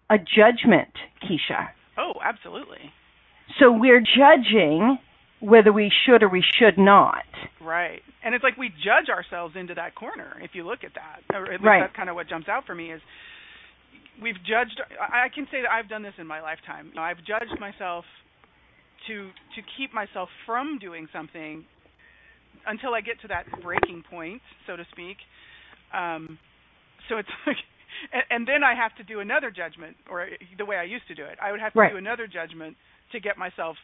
a 0.10 0.18
judgment 0.18 0.94
keisha? 1.22 1.70
Oh 1.98 2.14
absolutely. 2.24 2.92
So 3.60 3.72
we're 3.72 4.02
judging 4.02 4.98
whether 5.44 5.74
we 5.74 5.92
should 6.06 6.24
or 6.24 6.30
we 6.30 6.42
should 6.58 6.78
not. 6.78 7.28
Right. 7.60 8.00
And 8.24 8.34
it's 8.34 8.44
like 8.44 8.56
we 8.58 8.70
judge 8.70 9.10
ourselves 9.10 9.56
into 9.60 9.74
that 9.74 9.94
corner 9.94 10.40
if 10.42 10.52
you 10.54 10.66
look 10.66 10.86
at 10.86 10.92
that. 10.96 11.36
Or 11.36 11.46
at 11.52 11.60
least 11.60 11.66
right. 11.66 11.82
that's 11.82 11.96
kind 11.96 12.10
of 12.10 12.16
what 12.16 12.30
jumps 12.30 12.48
out 12.48 12.66
for 12.66 12.74
me 12.74 12.94
is 12.94 13.02
we've 14.22 14.40
judged 14.48 14.80
I 15.02 15.28
can 15.36 15.46
say 15.52 15.62
that 15.62 15.72
I've 15.72 15.90
done 15.90 16.02
this 16.02 16.14
in 16.18 16.26
my 16.28 16.40
lifetime. 16.42 16.94
I've 16.98 17.18
judged 17.28 17.60
myself 17.60 18.06
to 19.08 19.28
to 19.28 19.62
keep 19.78 19.94
myself 19.94 20.30
from 20.46 20.80
doing 20.80 21.08
something 21.12 21.66
until 22.66 22.94
I 22.94 23.02
get 23.02 23.20
to 23.24 23.28
that 23.28 23.44
breaking 23.62 24.04
point, 24.10 24.42
so 24.66 24.78
to 24.78 24.86
speak. 24.92 25.18
Um 25.94 26.40
so 27.10 27.18
it's 27.18 27.30
like 27.46 27.60
and, 28.14 28.24
and 28.30 28.48
then 28.48 28.64
I 28.64 28.76
have 28.76 28.96
to 28.96 29.04
do 29.04 29.20
another 29.20 29.52
judgment 29.52 29.98
or 30.10 30.30
the 30.58 30.64
way 30.64 30.78
I 30.78 30.84
used 30.84 31.08
to 31.10 31.16
do 31.16 31.26
it. 31.26 31.38
I 31.44 31.52
would 31.52 31.60
have 31.60 31.74
to 31.74 31.80
right. 31.80 31.92
do 31.92 31.98
another 31.98 32.28
judgment 32.28 32.78
to 33.12 33.20
get 33.20 33.38
myself 33.38 33.76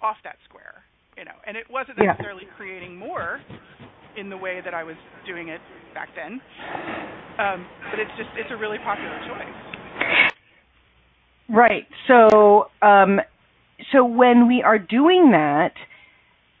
off 0.00 0.16
that 0.24 0.36
square, 0.48 0.84
you 1.16 1.24
know. 1.24 1.36
And 1.46 1.56
it 1.56 1.70
wasn't 1.70 1.98
Yeah. 1.98 2.12
necessarily 2.12 2.46
creating 2.56 2.96
more 2.96 3.40
in 4.16 4.28
the 4.28 4.36
way 4.36 4.60
that 4.60 4.74
I 4.74 4.84
was 4.84 4.96
doing 5.26 5.48
it 5.48 5.60
back 5.94 6.08
then. 6.14 6.40
Um, 7.38 7.66
but 7.90 7.98
it's 7.98 8.10
just 8.16 8.30
it's 8.36 8.50
a 8.50 8.56
really 8.56 8.78
popular 8.78 9.18
choice. 9.26 9.74
Right. 11.48 11.86
So, 12.08 12.70
um, 12.82 13.20
so 13.92 14.04
when 14.04 14.48
we 14.48 14.62
are 14.62 14.78
doing 14.78 15.32
that, 15.32 15.72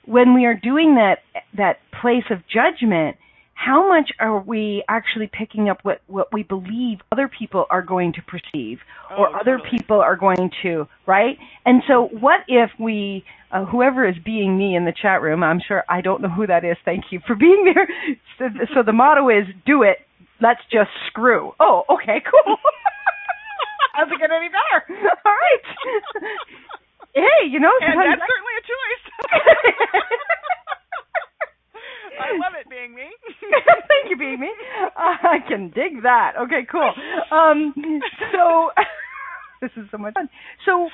when 0.04 0.34
we 0.34 0.44
are 0.44 0.54
doing 0.54 0.96
that 0.96 1.20
that 1.56 1.78
place 2.00 2.24
of 2.30 2.46
judgment, 2.48 3.16
how 3.54 3.88
much 3.88 4.10
are 4.20 4.40
we 4.40 4.84
actually 4.88 5.30
picking 5.32 5.68
up 5.70 5.78
what 5.84 6.02
what 6.08 6.32
we 6.32 6.42
believe 6.44 6.98
other 7.12 7.28
people 7.28 7.66
are 7.70 7.82
going 7.82 8.12
to 8.14 8.22
perceive 8.22 8.78
or 9.18 9.28
Oh, 9.28 9.34
other 9.40 9.58
totally. 9.58 9.70
people 9.78 10.00
are 10.00 10.16
going 10.16 10.50
to 10.62 10.88
right? 11.06 11.38
And 11.66 11.82
so 11.88 12.08
what 12.20 12.40
if 12.48 12.70
we 12.80 13.24
uh, 13.52 13.64
whoever 13.66 14.08
is 14.08 14.16
being 14.24 14.58
me 14.58 14.76
in 14.76 14.84
the 14.84 14.92
chat 15.00 15.22
room 15.22 15.42
i'm 15.44 15.60
sure 15.66 15.84
i 15.88 16.00
don't 16.00 16.22
know 16.22 16.28
who 16.30 16.46
that 16.46 16.64
is 16.64 16.76
thank 16.84 17.04
you 17.12 17.20
for 17.26 17.36
being 17.36 17.64
there. 17.74 17.88
So, 18.38 18.46
so 18.74 18.82
the 18.84 18.92
motto 18.92 19.28
is 19.30 19.46
do 19.66 19.82
it. 19.84 19.98
Let's 20.42 20.60
just 20.72 20.90
screw. 21.08 21.52
Oh 21.60 21.84
okay 21.90 22.20
cool. 22.24 22.56
Doesn't 23.96 24.18
get 24.20 24.30
any 24.30 24.48
better? 24.48 24.80
All 25.26 25.32
right. 25.32 25.64
Hey 27.14 27.46
you 27.48 27.60
know 27.60 27.72
And 27.80 27.94
that's 28.00 28.22
certainly 28.26 28.54
a 28.58 28.64
choice. 28.66 29.04
I 32.20 32.36
love 32.38 32.54
it 32.60 32.68
being 32.70 32.94
me. 32.94 33.08
Thank 33.88 34.10
you, 34.10 34.16
being 34.16 34.40
me. 34.40 34.50
Uh, 34.96 35.16
I 35.22 35.38
can 35.46 35.70
dig 35.70 36.02
that. 36.02 36.32
Okay, 36.44 36.66
cool. 36.70 36.90
Um, 37.30 37.74
so 38.32 38.70
this 39.60 39.70
is 39.76 39.88
so 39.90 39.98
much 39.98 40.14
fun. 40.14 40.28
So, 40.66 40.88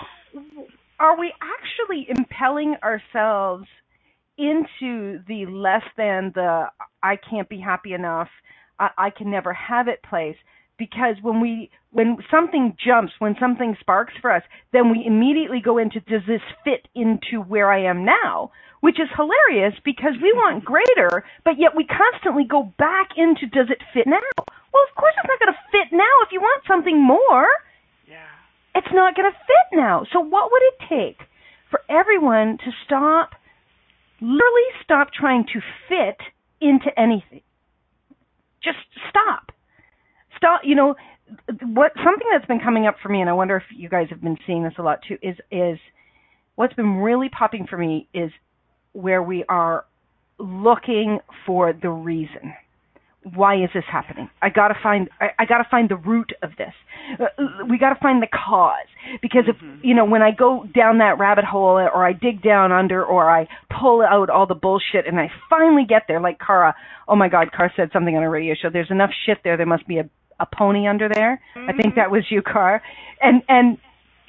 are 0.99 1.19
we 1.19 1.33
actually 1.41 2.07
impelling 2.09 2.77
ourselves 2.83 3.67
into 4.39 5.21
the 5.29 5.47
less 5.49 5.83
than 5.97 6.33
the 6.35 6.67
I 7.03 7.17
can't 7.17 7.49
be 7.49 7.61
happy 7.61 7.93
enough, 7.93 8.29
I, 8.79 8.89
I 8.97 9.11
can 9.11 9.31
never 9.31 9.53
have 9.53 9.89
it 9.89 10.03
place? 10.09 10.37
Because 10.79 11.17
when 11.21 11.41
we 11.41 11.71
when 11.91 12.17
something 12.31 12.75
jumps, 12.85 13.13
when 13.19 13.37
something 13.39 13.77
sparks 13.81 14.15
for 14.21 14.33
us, 14.33 14.43
then 14.73 14.91
we 14.91 15.05
immediately 15.07 15.61
go 15.63 15.77
into 15.79 16.01
does 16.01 16.23
this 16.27 16.41
fit 16.65 16.89
into 16.95 17.43
where 17.47 17.71
I 17.71 17.85
am 17.85 18.05
now? 18.05 18.51
Which 18.81 18.99
is 18.99 19.09
hilarious 19.15 19.75
because 19.85 20.17
we 20.23 20.33
want 20.33 20.65
greater, 20.65 21.25
but 21.45 21.59
yet 21.59 21.77
we 21.77 21.85
constantly 21.85 22.45
go 22.45 22.73
back 22.79 23.11
into 23.17 23.47
does 23.47 23.69
it 23.69 23.79
fit 23.93 24.07
now? 24.07 24.25
Well, 24.73 24.85
of 24.89 24.95
course 24.97 25.13
it's 25.19 25.29
not 25.29 25.39
going 25.39 25.53
to 25.53 25.61
fit 25.71 25.97
now. 25.97 26.15
If 26.25 26.33
you 26.33 26.41
want 26.41 26.65
something 26.67 26.97
more, 26.97 27.47
yeah. 28.09 28.25
it's 28.75 28.93
not 28.93 29.15
going 29.17 29.31
to 29.31 29.37
fit 29.37 29.79
now. 29.79 30.07
So 30.13 30.21
what 30.21 30.51
would 30.51 30.63
it 30.63 30.79
take 30.89 31.27
for 31.71 31.83
everyone 31.91 32.57
to 32.65 32.71
stop, 32.87 33.33
literally 34.21 34.71
stop 34.83 35.13
trying 35.13 35.45
to 35.53 35.61
fit 35.89 36.17
into 36.61 36.89
anything? 36.99 37.43
Just 38.63 38.79
stop. 39.11 39.53
Stop. 40.37 40.63
You 40.65 40.75
know, 40.75 40.95
what 41.63 41.93
something 42.03 42.27
that's 42.33 42.47
been 42.47 42.61
coming 42.61 42.87
up 42.87 42.97
for 43.03 43.09
me, 43.09 43.21
and 43.21 43.29
I 43.29 43.35
wonder 43.35 43.57
if 43.57 43.65
you 43.77 43.89
guys 43.89 44.09
have 44.11 44.23
been 44.23 44.39
seeing 44.47 44.65
this 44.65 44.75
a 44.79 44.83
lot 44.83 45.01
too, 45.07 45.19
is 45.23 45.37
is 45.51 45.79
what's 46.55 46.75
been 46.75 46.97
really 46.97 47.29
popping 47.29 47.67
for 47.67 47.77
me 47.79 48.09
is 48.13 48.31
where 48.93 49.23
we 49.23 49.45
are 49.49 49.85
looking 50.39 51.21
for 51.47 51.73
the 51.73 51.91
reason 51.91 52.55
why 53.35 53.63
is 53.63 53.69
this 53.75 53.85
happening? 53.91 54.31
I 54.41 54.49
gotta 54.49 54.75
find 54.83 55.09
I, 55.21 55.29
I 55.41 55.45
gotta 55.45 55.67
find 55.71 55.89
the 55.89 55.97
root 55.97 56.33
of 56.43 56.51
this. 56.57 56.73
Uh, 57.21 57.27
we 57.69 57.79
gotta 57.79 57.99
find 58.01 58.23
the 58.23 58.27
cause 58.27 58.87
because 59.21 59.45
if 59.47 59.57
you 59.83 59.95
know 59.95 60.05
when 60.05 60.23
I 60.23 60.31
go 60.31 60.65
down 60.75 60.99
that 60.99 61.19
rabbit 61.19 61.45
hole 61.45 61.77
or 61.77 62.07
I 62.07 62.13
dig 62.13 62.43
down 62.43 62.73
under 62.73 63.05
or 63.05 63.31
I 63.31 63.47
pull 63.79 64.03
out 64.03 64.31
all 64.31 64.47
the 64.47 64.55
bullshit 64.55 65.07
and 65.07 65.21
I 65.21 65.31
finally 65.51 65.85
get 65.87 66.05
there, 66.09 66.21
like 66.21 66.39
Cara. 66.39 66.75
Oh 67.09 67.17
my 67.17 67.29
God, 67.29 67.53
Cara 67.53 67.73
said 67.77 67.91
something 67.93 68.17
on 68.17 68.23
a 68.23 68.31
radio 68.31 68.55
show. 68.55 68.71
There's 68.71 68.91
enough 68.91 69.11
shit 69.27 69.39
there. 69.45 69.57
There 69.57 69.67
must 69.67 69.87
be 69.87 69.99
a 69.99 70.09
a 70.39 70.47
pony 70.47 70.89
under 70.89 71.07
there. 71.07 71.43
I 71.55 71.73
think 71.75 71.97
that 71.97 72.11
was 72.11 72.25
you, 72.31 72.41
Car. 72.41 72.83
And 73.21 73.43
and 73.49 73.77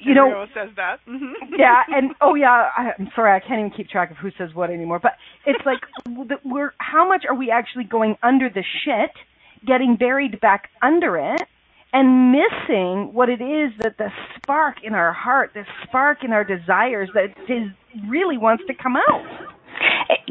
you 0.04 0.14
know 0.14 0.46
says 0.54 0.70
that. 0.76 0.98
hmm 1.06 1.32
yeah, 1.58 1.82
and 1.96 2.12
oh 2.20 2.34
yeah, 2.34 2.68
I, 2.76 2.90
I'm 2.98 3.08
sorry, 3.14 3.34
I 3.34 3.40
can't 3.46 3.60
even 3.60 3.72
keep 3.76 3.88
track 3.88 4.10
of 4.10 4.16
who 4.18 4.30
says 4.38 4.50
what 4.54 4.70
anymore. 4.70 5.00
But 5.02 5.12
it's 5.46 5.64
like 5.66 5.78
the- 6.04 6.40
we're 6.44 6.72
how 6.78 7.06
much 7.08 7.24
are 7.28 7.34
we 7.34 7.50
actually 7.50 7.84
going 7.84 8.16
under 8.22 8.48
the 8.48 8.64
shit, 8.84 9.10
getting 9.66 9.96
buried 9.96 10.40
back 10.40 10.68
under 10.82 11.16
it, 11.18 11.42
and 11.92 12.32
missing 12.32 13.10
what 13.12 13.28
it 13.28 13.40
is 13.42 13.72
that 13.82 13.96
the 13.98 14.08
spark 14.36 14.76
in 14.82 14.94
our 14.94 15.12
heart, 15.12 15.50
the 15.54 15.64
spark 15.86 16.24
in 16.24 16.32
our 16.32 16.44
desires 16.44 17.08
that 17.14 17.30
is 17.48 17.68
really 18.08 18.38
wants 18.38 18.64
to 18.66 18.74
come 18.74 18.96
out. 18.96 19.22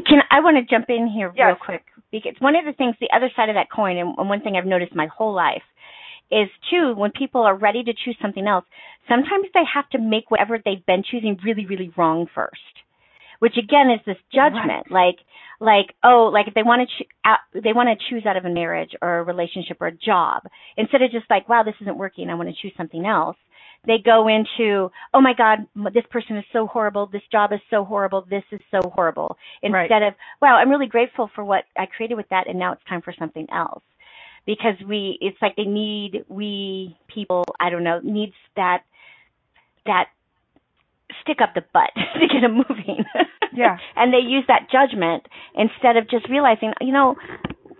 Can 0.06 0.18
I 0.30 0.40
want 0.40 0.56
to 0.56 0.64
jump 0.74 0.86
in 0.88 1.08
here 1.08 1.32
real 1.48 1.56
quick 1.64 1.84
because 2.10 2.34
one 2.40 2.56
of 2.56 2.64
the 2.64 2.72
things, 2.72 2.94
the 3.00 3.08
other 3.14 3.30
side 3.34 3.48
of 3.48 3.54
that 3.54 3.68
coin, 3.74 3.96
and 3.96 4.14
and 4.18 4.28
one 4.28 4.40
thing 4.40 4.56
I've 4.56 4.66
noticed 4.66 4.94
my 4.94 5.06
whole 5.06 5.34
life 5.34 5.62
is 6.32 6.48
too 6.70 6.94
when 6.96 7.12
people 7.12 7.42
are 7.42 7.56
ready 7.56 7.82
to 7.84 7.92
choose 7.92 8.16
something 8.20 8.46
else, 8.46 8.64
sometimes 9.08 9.46
they 9.54 9.64
have 9.72 9.88
to 9.90 9.98
make 9.98 10.30
whatever 10.30 10.58
they've 10.58 10.86
been 10.86 11.04
choosing 11.08 11.38
really, 11.44 11.66
really 11.66 11.92
wrong 11.96 12.26
first, 12.34 12.74
which 13.38 13.56
again 13.58 13.90
is 13.90 14.00
this 14.06 14.16
judgment, 14.32 14.90
like 14.90 15.16
like 15.60 15.94
oh 16.02 16.30
like 16.32 16.48
if 16.48 16.54
they 16.54 16.62
want 16.62 16.88
to 16.88 17.04
cho- 17.04 17.10
out, 17.24 17.38
they 17.54 17.72
want 17.72 17.88
to 17.88 18.04
choose 18.10 18.26
out 18.26 18.36
of 18.36 18.44
a 18.44 18.50
marriage 18.50 18.90
or 19.02 19.18
a 19.18 19.22
relationship 19.22 19.76
or 19.80 19.88
a 19.88 19.92
job 19.96 20.42
instead 20.76 21.02
of 21.02 21.12
just 21.12 21.30
like 21.30 21.48
wow 21.48 21.62
this 21.62 21.74
isn't 21.80 21.98
working 21.98 22.30
I 22.30 22.34
want 22.34 22.48
to 22.48 22.54
choose 22.60 22.72
something 22.76 23.06
else 23.06 23.36
they 23.86 23.98
go 24.04 24.28
into 24.28 24.90
oh 25.14 25.20
my 25.20 25.32
god 25.36 25.60
this 25.94 26.04
person 26.10 26.36
is 26.36 26.44
so 26.52 26.66
horrible 26.66 27.08
this 27.12 27.22
job 27.30 27.52
is 27.52 27.60
so 27.70 27.84
horrible 27.84 28.26
this 28.28 28.44
is 28.52 28.60
so 28.70 28.80
horrible. 28.90 29.36
Right. 29.62 29.82
instead 29.82 30.02
of 30.02 30.14
wow 30.40 30.56
i'm 30.56 30.70
really 30.70 30.86
grateful 30.86 31.30
for 31.34 31.44
what 31.44 31.64
i 31.76 31.86
created 31.86 32.16
with 32.16 32.28
that 32.30 32.48
and 32.48 32.58
now 32.58 32.72
it's 32.72 32.84
time 32.88 33.02
for 33.02 33.14
something 33.18 33.46
else 33.52 33.82
because 34.46 34.74
we 34.88 35.18
it's 35.20 35.36
like 35.40 35.56
they 35.56 35.64
need 35.64 36.24
we 36.28 36.96
people 37.08 37.44
I 37.60 37.70
don't 37.70 37.84
know 37.84 38.00
needs 38.02 38.34
that 38.56 38.82
that 39.86 40.06
stick 41.22 41.38
up 41.42 41.54
the 41.54 41.62
butt 41.72 41.90
to 41.96 42.26
get 42.26 42.40
them 42.42 42.56
moving. 42.56 43.04
Yeah. 43.54 43.76
and 43.96 44.14
they 44.14 44.24
use 44.26 44.44
that 44.48 44.68
judgment 44.72 45.26
instead 45.54 45.98
of 45.98 46.08
just 46.08 46.26
realizing, 46.30 46.72
you 46.80 46.90
know, 46.90 47.16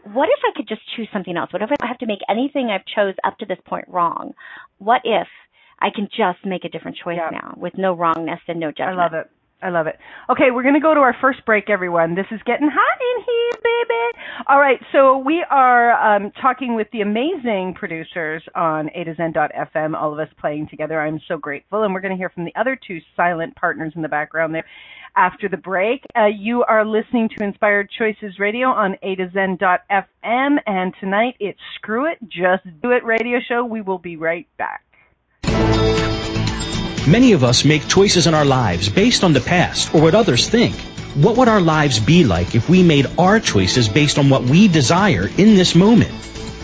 what 0.04 0.28
if 0.28 0.38
I 0.46 0.52
could 0.54 0.68
just 0.68 0.82
choose 0.94 1.08
something 1.14 1.34
else? 1.34 1.50
What 1.50 1.62
if 1.62 1.70
I 1.80 1.86
have 1.86 1.96
to 2.00 2.06
make 2.06 2.18
anything 2.28 2.68
I've 2.68 2.84
chose 2.84 3.14
up 3.24 3.38
to 3.38 3.46
this 3.46 3.56
point 3.66 3.86
wrong? 3.88 4.34
What 4.76 5.00
if 5.04 5.28
I 5.80 5.88
can 5.88 6.08
just 6.14 6.44
make 6.44 6.66
a 6.66 6.68
different 6.68 6.98
choice 7.02 7.16
Yeah. 7.16 7.30
now 7.32 7.54
with 7.56 7.78
no 7.78 7.94
wrongness 7.94 8.40
and 8.48 8.60
no 8.60 8.70
judgment? 8.70 8.98
I 8.98 9.02
love 9.02 9.14
it. 9.14 9.30
I 9.62 9.70
love 9.70 9.86
it. 9.86 9.96
Okay, 10.28 10.50
we're 10.52 10.62
going 10.62 10.74
to 10.74 10.80
go 10.80 10.92
to 10.92 11.00
our 11.00 11.16
first 11.22 11.46
break, 11.46 11.70
everyone. 11.70 12.16
This 12.16 12.26
is 12.30 12.40
getting 12.44 12.68
hot 12.68 12.98
in 13.00 13.11
here, 13.11 13.11
baby. 13.11 13.11
All 14.52 14.60
right, 14.60 14.78
so 14.92 15.16
we 15.16 15.42
are 15.50 15.92
um, 15.92 16.30
talking 16.32 16.74
with 16.74 16.86
the 16.92 17.00
amazing 17.00 17.72
producers 17.74 18.42
on 18.54 18.90
A 18.94 19.02
to 19.04 19.14
Zen.fm, 19.14 19.98
all 19.98 20.12
of 20.12 20.18
us 20.18 20.28
playing 20.38 20.68
together. 20.68 21.00
I'm 21.00 21.22
so 21.26 21.38
grateful. 21.38 21.84
And 21.84 21.94
we're 21.94 22.02
going 22.02 22.12
to 22.12 22.18
hear 22.18 22.28
from 22.28 22.44
the 22.44 22.52
other 22.54 22.76
two 22.86 22.98
silent 23.16 23.56
partners 23.56 23.94
in 23.96 24.02
the 24.02 24.10
background 24.10 24.54
there 24.54 24.66
after 25.16 25.48
the 25.48 25.56
break. 25.56 26.04
Uh, 26.14 26.26
you 26.26 26.64
are 26.64 26.84
listening 26.84 27.30
to 27.30 27.42
Inspired 27.42 27.88
Choices 27.98 28.38
Radio 28.38 28.68
on 28.68 28.98
A 29.02 29.14
to 29.14 29.30
Zen.fm, 29.32 30.58
and 30.66 30.94
tonight 31.00 31.34
it's 31.40 31.58
Screw 31.76 32.04
It, 32.04 32.18
Just 32.28 32.64
Do 32.82 32.90
It 32.90 33.04
radio 33.04 33.38
show. 33.48 33.64
We 33.64 33.80
will 33.80 33.96
be 33.96 34.18
right 34.18 34.46
back. 34.58 34.84
Many 37.08 37.32
of 37.32 37.42
us 37.42 37.64
make 37.64 37.88
choices 37.88 38.26
in 38.26 38.34
our 38.34 38.44
lives 38.44 38.90
based 38.90 39.24
on 39.24 39.32
the 39.32 39.40
past 39.40 39.94
or 39.94 40.02
what 40.02 40.14
others 40.14 40.46
think. 40.46 40.76
What 41.14 41.36
would 41.36 41.48
our 41.48 41.60
lives 41.60 42.00
be 42.00 42.24
like 42.24 42.54
if 42.54 42.70
we 42.70 42.82
made 42.82 43.06
our 43.18 43.38
choices 43.38 43.86
based 43.86 44.18
on 44.18 44.30
what 44.30 44.44
we 44.44 44.66
desire 44.66 45.28
in 45.36 45.56
this 45.56 45.74
moment? 45.74 46.10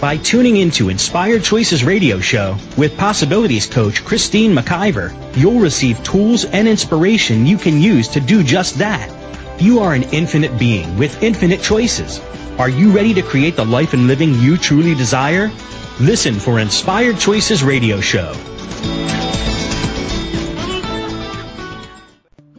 By 0.00 0.16
tuning 0.16 0.56
into 0.56 0.88
Inspired 0.88 1.44
Choices 1.44 1.84
Radio 1.84 2.18
Show 2.18 2.56
with 2.74 2.96
Possibilities 2.96 3.66
Coach 3.66 4.02
Christine 4.06 4.54
McIver, 4.54 5.14
you'll 5.36 5.60
receive 5.60 6.02
tools 6.02 6.46
and 6.46 6.66
inspiration 6.66 7.44
you 7.44 7.58
can 7.58 7.78
use 7.78 8.08
to 8.08 8.20
do 8.20 8.42
just 8.42 8.78
that. 8.78 9.12
You 9.60 9.80
are 9.80 9.92
an 9.92 10.04
infinite 10.04 10.58
being 10.58 10.96
with 10.96 11.22
infinite 11.22 11.60
choices. 11.60 12.18
Are 12.58 12.70
you 12.70 12.90
ready 12.90 13.12
to 13.12 13.22
create 13.22 13.54
the 13.54 13.66
life 13.66 13.92
and 13.92 14.06
living 14.06 14.32
you 14.36 14.56
truly 14.56 14.94
desire? 14.94 15.52
Listen 16.00 16.36
for 16.36 16.58
Inspired 16.58 17.18
Choices 17.18 17.62
Radio 17.62 18.00
Show. 18.00 18.32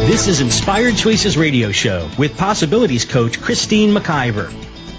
This 0.07 0.27
is 0.29 0.39
Inspired 0.39 0.95
Choices 0.95 1.35
Radio 1.37 1.73
Show 1.73 2.09
with 2.17 2.37
Possibilities 2.37 3.03
Coach 3.03 3.41
Christine 3.41 3.93
McIver. 3.93 4.49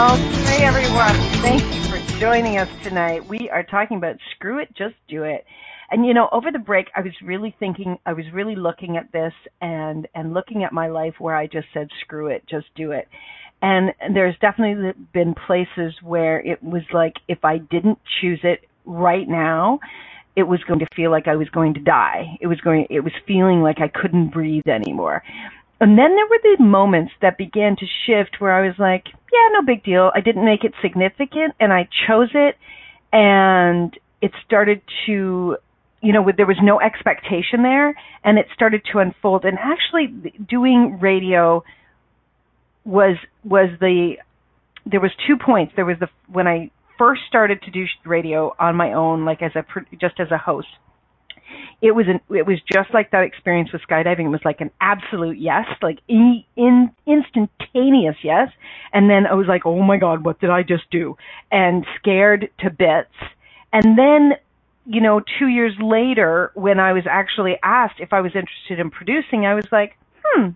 Oh, 0.00 0.42
okay, 0.44 0.64
everyone. 0.64 1.14
Thank 1.40 1.62
you 1.74 1.82
for 1.84 1.98
joining 2.20 2.58
us 2.58 2.68
tonight. 2.82 3.26
We 3.26 3.48
are 3.48 3.62
talking 3.62 3.96
about 3.96 4.16
screw 4.32 4.58
it, 4.58 4.68
just 4.76 4.94
do 5.08 5.24
it. 5.24 5.46
And 5.90 6.04
you 6.04 6.12
know, 6.12 6.28
over 6.30 6.52
the 6.52 6.58
break, 6.58 6.88
I 6.94 7.00
was 7.00 7.14
really 7.22 7.56
thinking, 7.58 7.98
I 8.04 8.12
was 8.12 8.26
really 8.32 8.54
looking 8.54 8.98
at 8.98 9.10
this 9.12 9.32
and 9.62 10.06
and 10.14 10.34
looking 10.34 10.62
at 10.62 10.72
my 10.72 10.88
life 10.88 11.14
where 11.18 11.34
I 11.34 11.46
just 11.46 11.68
said, 11.72 11.88
screw 12.02 12.26
it, 12.26 12.44
just 12.46 12.66
do 12.74 12.92
it. 12.92 13.08
And 13.60 13.92
there's 14.14 14.36
definitely 14.40 14.92
been 15.12 15.34
places 15.34 15.94
where 16.02 16.40
it 16.40 16.62
was 16.62 16.82
like 16.92 17.14
if 17.26 17.44
I 17.44 17.58
didn't 17.58 17.98
choose 18.20 18.40
it 18.44 18.60
right 18.84 19.28
now, 19.28 19.80
it 20.36 20.44
was 20.44 20.60
going 20.64 20.78
to 20.80 20.86
feel 20.94 21.10
like 21.10 21.26
I 21.26 21.34
was 21.34 21.48
going 21.48 21.74
to 21.74 21.80
die. 21.80 22.38
It 22.40 22.46
was 22.46 22.60
going 22.60 22.86
it 22.90 23.00
was 23.00 23.12
feeling 23.26 23.60
like 23.60 23.78
I 23.80 23.88
couldn't 23.88 24.28
breathe 24.28 24.68
anymore. 24.68 25.22
And 25.80 25.98
then 25.98 26.14
there 26.14 26.26
were 26.26 26.56
the 26.56 26.62
moments 26.62 27.12
that 27.22 27.38
began 27.38 27.76
to 27.76 27.86
shift 28.06 28.40
where 28.40 28.52
I 28.52 28.66
was 28.66 28.76
like, 28.78 29.06
yeah, 29.06 29.48
no 29.52 29.62
big 29.62 29.84
deal. 29.84 30.10
I 30.14 30.20
didn't 30.20 30.44
make 30.44 30.64
it 30.64 30.74
significant 30.82 31.54
and 31.58 31.72
I 31.72 31.88
chose 32.06 32.30
it 32.34 32.56
and 33.12 33.96
it 34.20 34.32
started 34.44 34.82
to 35.06 35.56
you 36.00 36.12
know, 36.12 36.30
there 36.36 36.46
was 36.46 36.58
no 36.62 36.80
expectation 36.80 37.62
there 37.62 37.92
and 38.22 38.38
it 38.38 38.46
started 38.54 38.82
to 38.92 39.00
unfold 39.00 39.44
and 39.44 39.58
actually 39.58 40.06
doing 40.48 40.98
radio 41.00 41.64
was 42.88 43.16
was 43.44 43.68
the 43.80 44.16
there 44.86 45.00
was 45.00 45.10
two 45.26 45.36
points. 45.36 45.74
There 45.76 45.84
was 45.84 45.98
the 46.00 46.08
when 46.32 46.48
I 46.48 46.70
first 46.96 47.22
started 47.28 47.62
to 47.62 47.70
do 47.70 47.84
radio 48.04 48.56
on 48.58 48.74
my 48.74 48.94
own, 48.94 49.24
like 49.24 49.42
as 49.42 49.52
a 49.54 49.64
just 50.00 50.18
as 50.18 50.30
a 50.30 50.38
host. 50.38 50.68
It 51.80 51.92
was 51.92 52.06
an 52.08 52.20
it 52.34 52.46
was 52.46 52.58
just 52.70 52.92
like 52.92 53.10
that 53.12 53.24
experience 53.24 53.72
with 53.72 53.82
skydiving. 53.88 54.24
It 54.24 54.28
was 54.28 54.44
like 54.44 54.60
an 54.60 54.70
absolute 54.80 55.38
yes, 55.38 55.66
like 55.82 55.98
in, 56.08 56.42
in 56.56 56.90
instantaneous 57.06 58.16
yes. 58.22 58.48
And 58.92 59.08
then 59.08 59.26
I 59.26 59.34
was 59.34 59.46
like, 59.46 59.66
oh 59.66 59.82
my 59.82 59.98
god, 59.98 60.24
what 60.24 60.40
did 60.40 60.50
I 60.50 60.62
just 60.62 60.90
do? 60.90 61.16
And 61.52 61.86
scared 61.98 62.50
to 62.60 62.70
bits. 62.70 63.14
And 63.72 63.98
then 63.98 64.32
you 64.86 65.02
know, 65.02 65.20
two 65.38 65.48
years 65.48 65.74
later, 65.78 66.50
when 66.54 66.80
I 66.80 66.94
was 66.94 67.04
actually 67.08 67.58
asked 67.62 68.00
if 68.00 68.14
I 68.14 68.22
was 68.22 68.32
interested 68.34 68.80
in 68.80 68.90
producing, 68.90 69.44
I 69.44 69.54
was 69.54 69.66
like, 69.70 69.98
hmm, 70.24 70.48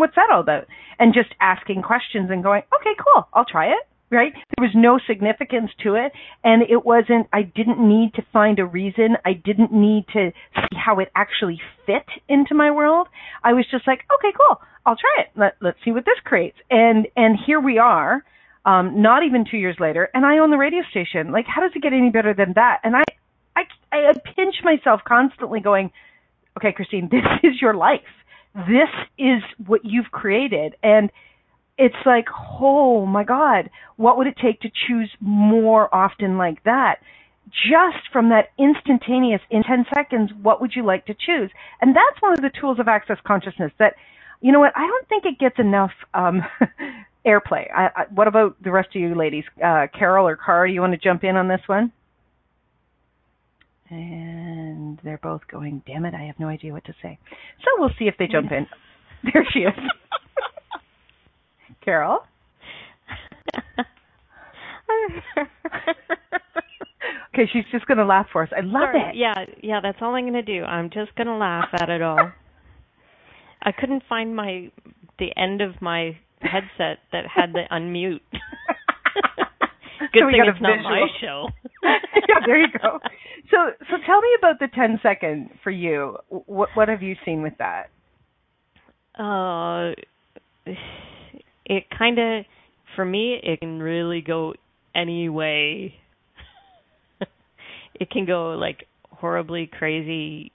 what's 0.00 0.16
that 0.16 0.30
all 0.32 0.40
about? 0.40 0.66
And 0.98 1.14
just 1.14 1.30
asking 1.40 1.82
questions 1.82 2.30
and 2.30 2.42
going, 2.42 2.62
okay, 2.74 2.94
cool, 2.98 3.28
I'll 3.32 3.44
try 3.44 3.66
it. 3.66 3.84
Right? 4.12 4.32
There 4.32 4.66
was 4.66 4.72
no 4.74 4.98
significance 5.06 5.70
to 5.84 5.94
it. 5.94 6.10
And 6.42 6.62
it 6.62 6.84
wasn't, 6.84 7.28
I 7.32 7.42
didn't 7.42 7.78
need 7.78 8.14
to 8.14 8.22
find 8.32 8.58
a 8.58 8.66
reason. 8.66 9.16
I 9.24 9.34
didn't 9.34 9.72
need 9.72 10.06
to 10.14 10.32
see 10.56 10.76
how 10.76 10.98
it 10.98 11.12
actually 11.14 11.60
fit 11.86 12.06
into 12.28 12.56
my 12.56 12.72
world. 12.72 13.06
I 13.44 13.52
was 13.52 13.66
just 13.70 13.86
like, 13.86 14.00
okay, 14.12 14.34
cool, 14.36 14.60
I'll 14.84 14.96
try 14.96 15.22
it. 15.22 15.28
Let, 15.38 15.54
let's 15.60 15.78
see 15.84 15.92
what 15.92 16.04
this 16.06 16.18
creates. 16.24 16.56
And, 16.70 17.06
and 17.14 17.38
here 17.46 17.60
we 17.60 17.78
are, 17.78 18.24
um, 18.64 19.00
not 19.00 19.22
even 19.22 19.44
two 19.48 19.58
years 19.58 19.76
later, 19.78 20.10
and 20.12 20.26
I 20.26 20.38
own 20.38 20.50
the 20.50 20.58
radio 20.58 20.82
station. 20.90 21.30
Like, 21.30 21.46
how 21.46 21.62
does 21.62 21.70
it 21.76 21.82
get 21.82 21.92
any 21.92 22.10
better 22.10 22.34
than 22.34 22.54
that? 22.56 22.80
And 22.82 22.96
I, 22.96 23.04
I, 23.54 23.62
I 23.92 24.12
pinch 24.34 24.56
myself 24.64 25.02
constantly 25.06 25.60
going, 25.60 25.92
okay, 26.56 26.72
Christine, 26.72 27.08
this 27.12 27.22
is 27.44 27.62
your 27.62 27.74
life 27.74 28.00
this 28.54 28.88
is 29.18 29.42
what 29.66 29.84
you've 29.84 30.10
created. 30.10 30.74
And 30.82 31.10
it's 31.78 31.96
like 32.04 32.26
oh 32.60 33.06
my 33.06 33.24
god 33.24 33.70
what 33.96 34.18
would 34.18 34.26
it 34.26 34.36
take 34.40 34.60
to 34.60 34.70
choose 34.86 35.10
more 35.20 35.92
often 35.94 36.36
like 36.36 36.62
that? 36.64 36.96
Just 37.48 38.06
from 38.12 38.28
that 38.28 38.48
instantaneous 38.58 39.40
in 39.50 39.62
10 39.62 39.86
seconds 39.94 40.30
what 40.42 40.60
would 40.60 40.72
you 40.76 40.84
like 40.84 41.06
to 41.06 41.14
choose? 41.14 41.50
And 41.80 41.96
that's 41.96 42.20
one 42.20 42.34
of 42.34 42.40
the 42.42 42.50
tools 42.60 42.78
of 42.78 42.86
access 42.86 43.18
consciousness 43.26 43.72
that 43.78 43.94
you 44.42 44.52
know 44.52 44.60
what 44.60 44.72
i 44.76 44.86
don't 44.86 45.08
think 45.08 45.24
it 45.24 45.38
gets 45.38 45.58
enough 45.58 45.92
um 46.14 46.42
airplay. 47.26 47.66
I, 47.74 47.90
I, 47.94 48.04
what 48.14 48.28
about 48.28 48.56
the 48.62 48.70
rest 48.70 48.88
of 48.94 49.00
you 49.02 49.14
ladies? 49.14 49.44
Uh 49.62 49.86
carol 49.98 50.26
or 50.26 50.36
cara 50.36 50.70
you 50.70 50.80
want 50.80 50.92
to 50.92 50.98
jump 50.98 51.24
in 51.24 51.36
on 51.36 51.48
this 51.48 51.60
one 51.66 51.92
and 53.90 55.00
they're 55.04 55.20
both 55.22 55.42
going, 55.50 55.82
damn 55.86 56.04
it, 56.04 56.14
I 56.14 56.22
have 56.24 56.38
no 56.38 56.48
idea 56.48 56.72
what 56.72 56.84
to 56.86 56.94
say. 57.02 57.18
So 57.60 57.66
we'll 57.78 57.90
see 57.98 58.06
if 58.06 58.14
they 58.18 58.26
jump 58.26 58.52
in. 58.52 58.66
There 59.22 59.44
she 59.52 59.58
is. 59.60 59.74
Carol? 61.84 62.20
okay, 67.34 67.48
she's 67.52 67.64
just 67.70 67.86
going 67.86 67.98
to 67.98 68.06
laugh 68.06 68.28
for 68.32 68.42
us. 68.42 68.48
I 68.56 68.60
love 68.60 68.88
Sorry. 68.92 69.10
it. 69.10 69.16
Yeah, 69.16 69.44
yeah, 69.62 69.80
that's 69.82 69.98
all 70.00 70.14
I'm 70.14 70.24
going 70.24 70.32
to 70.32 70.42
do. 70.42 70.64
I'm 70.64 70.88
just 70.90 71.14
going 71.16 71.26
to 71.26 71.36
laugh 71.36 71.68
at 71.74 71.90
it 71.90 72.00
all. 72.02 72.32
I 73.62 73.72
couldn't 73.72 74.04
find 74.08 74.34
my 74.34 74.70
the 75.18 75.36
end 75.36 75.60
of 75.60 75.82
my 75.82 76.16
headset 76.40 77.00
that 77.12 77.24
had 77.26 77.52
the 77.52 77.64
unmute. 77.70 78.20
Good 80.12 80.22
thing 80.30 80.44
it's 80.46 80.60
not 80.60 80.82
my 80.82 81.06
visual. 81.12 81.18
show. 81.20 81.48
yeah, 81.82 82.46
there 82.46 82.58
you 82.58 82.68
go. 82.80 82.98
So, 83.50 83.56
so 83.90 83.96
tell 84.06 84.20
me 84.20 84.28
about 84.38 84.58
the 84.58 84.68
10 84.74 85.00
second 85.02 85.50
for 85.62 85.70
you. 85.70 86.16
What 86.28 86.70
what 86.74 86.88
have 86.88 87.02
you 87.02 87.16
seen 87.24 87.42
with 87.42 87.54
that? 87.58 87.90
Uh, 89.18 89.92
it 91.66 91.84
kind 91.96 92.18
of, 92.18 92.44
for 92.96 93.04
me, 93.04 93.38
it 93.42 93.60
can 93.60 93.80
really 93.80 94.22
go 94.22 94.54
any 94.94 95.28
way. 95.28 95.94
it 97.94 98.10
can 98.10 98.24
go 98.24 98.52
like 98.52 98.86
horribly 99.10 99.66
crazy, 99.66 100.52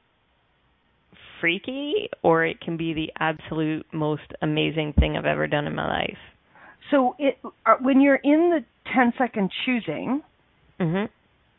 freaky, 1.40 2.10
or 2.24 2.46
it 2.46 2.60
can 2.62 2.78
be 2.78 2.94
the 2.94 3.12
absolute 3.20 3.86
most 3.94 4.24
amazing 4.42 4.94
thing 4.98 5.18
I've 5.18 5.26
ever 5.26 5.48
done 5.48 5.68
in 5.68 5.76
my 5.76 5.88
life. 5.88 6.18
So, 6.92 7.16
it 7.20 7.38
uh, 7.66 7.76
when 7.82 8.00
you're 8.00 8.16
in 8.24 8.52
the 8.52 8.66
10 8.94 9.14
second 9.18 9.52
choosing, 9.66 10.22
Mhm. 10.80 11.10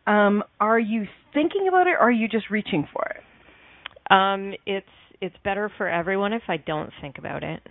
um, 0.06 0.44
are 0.60 0.78
you 0.78 1.08
thinking 1.32 1.68
about 1.68 1.86
it, 1.86 1.92
or 1.92 2.08
are 2.08 2.10
you 2.10 2.28
just 2.28 2.50
reaching 2.50 2.86
for 2.92 3.04
it? 3.06 3.22
Um, 4.10 4.54
it's 4.66 4.88
it's 5.20 5.36
better 5.38 5.68
for 5.70 5.88
everyone 5.88 6.32
if 6.32 6.48
I 6.48 6.58
don't 6.58 6.92
think 7.00 7.18
about 7.18 7.42
it. 7.42 7.66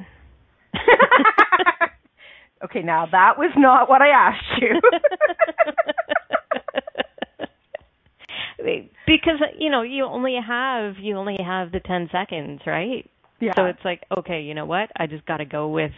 okay, 2.64 2.82
now 2.82 3.06
that 3.06 3.38
was 3.38 3.52
not 3.56 3.88
what 3.88 4.02
I 4.02 4.10
asked 4.10 4.62
you. 4.62 4.82
because 9.06 9.40
you 9.58 9.70
know 9.70 9.84
you 9.84 10.06
only 10.06 10.36
have 10.36 10.96
you 11.00 11.18
only 11.18 11.38
have 11.44 11.72
the 11.72 11.80
10 11.80 12.10
seconds 12.12 12.62
right 12.66 13.10
yeah. 13.40 13.52
so 13.56 13.66
it's 13.66 13.84
like 13.86 14.04
okay 14.18 14.42
you 14.42 14.54
know 14.54 14.66
what 14.66 14.90
i 14.98 15.06
just 15.06 15.26
got 15.26 15.38
to 15.38 15.46
go 15.46 15.68
with 15.68 15.92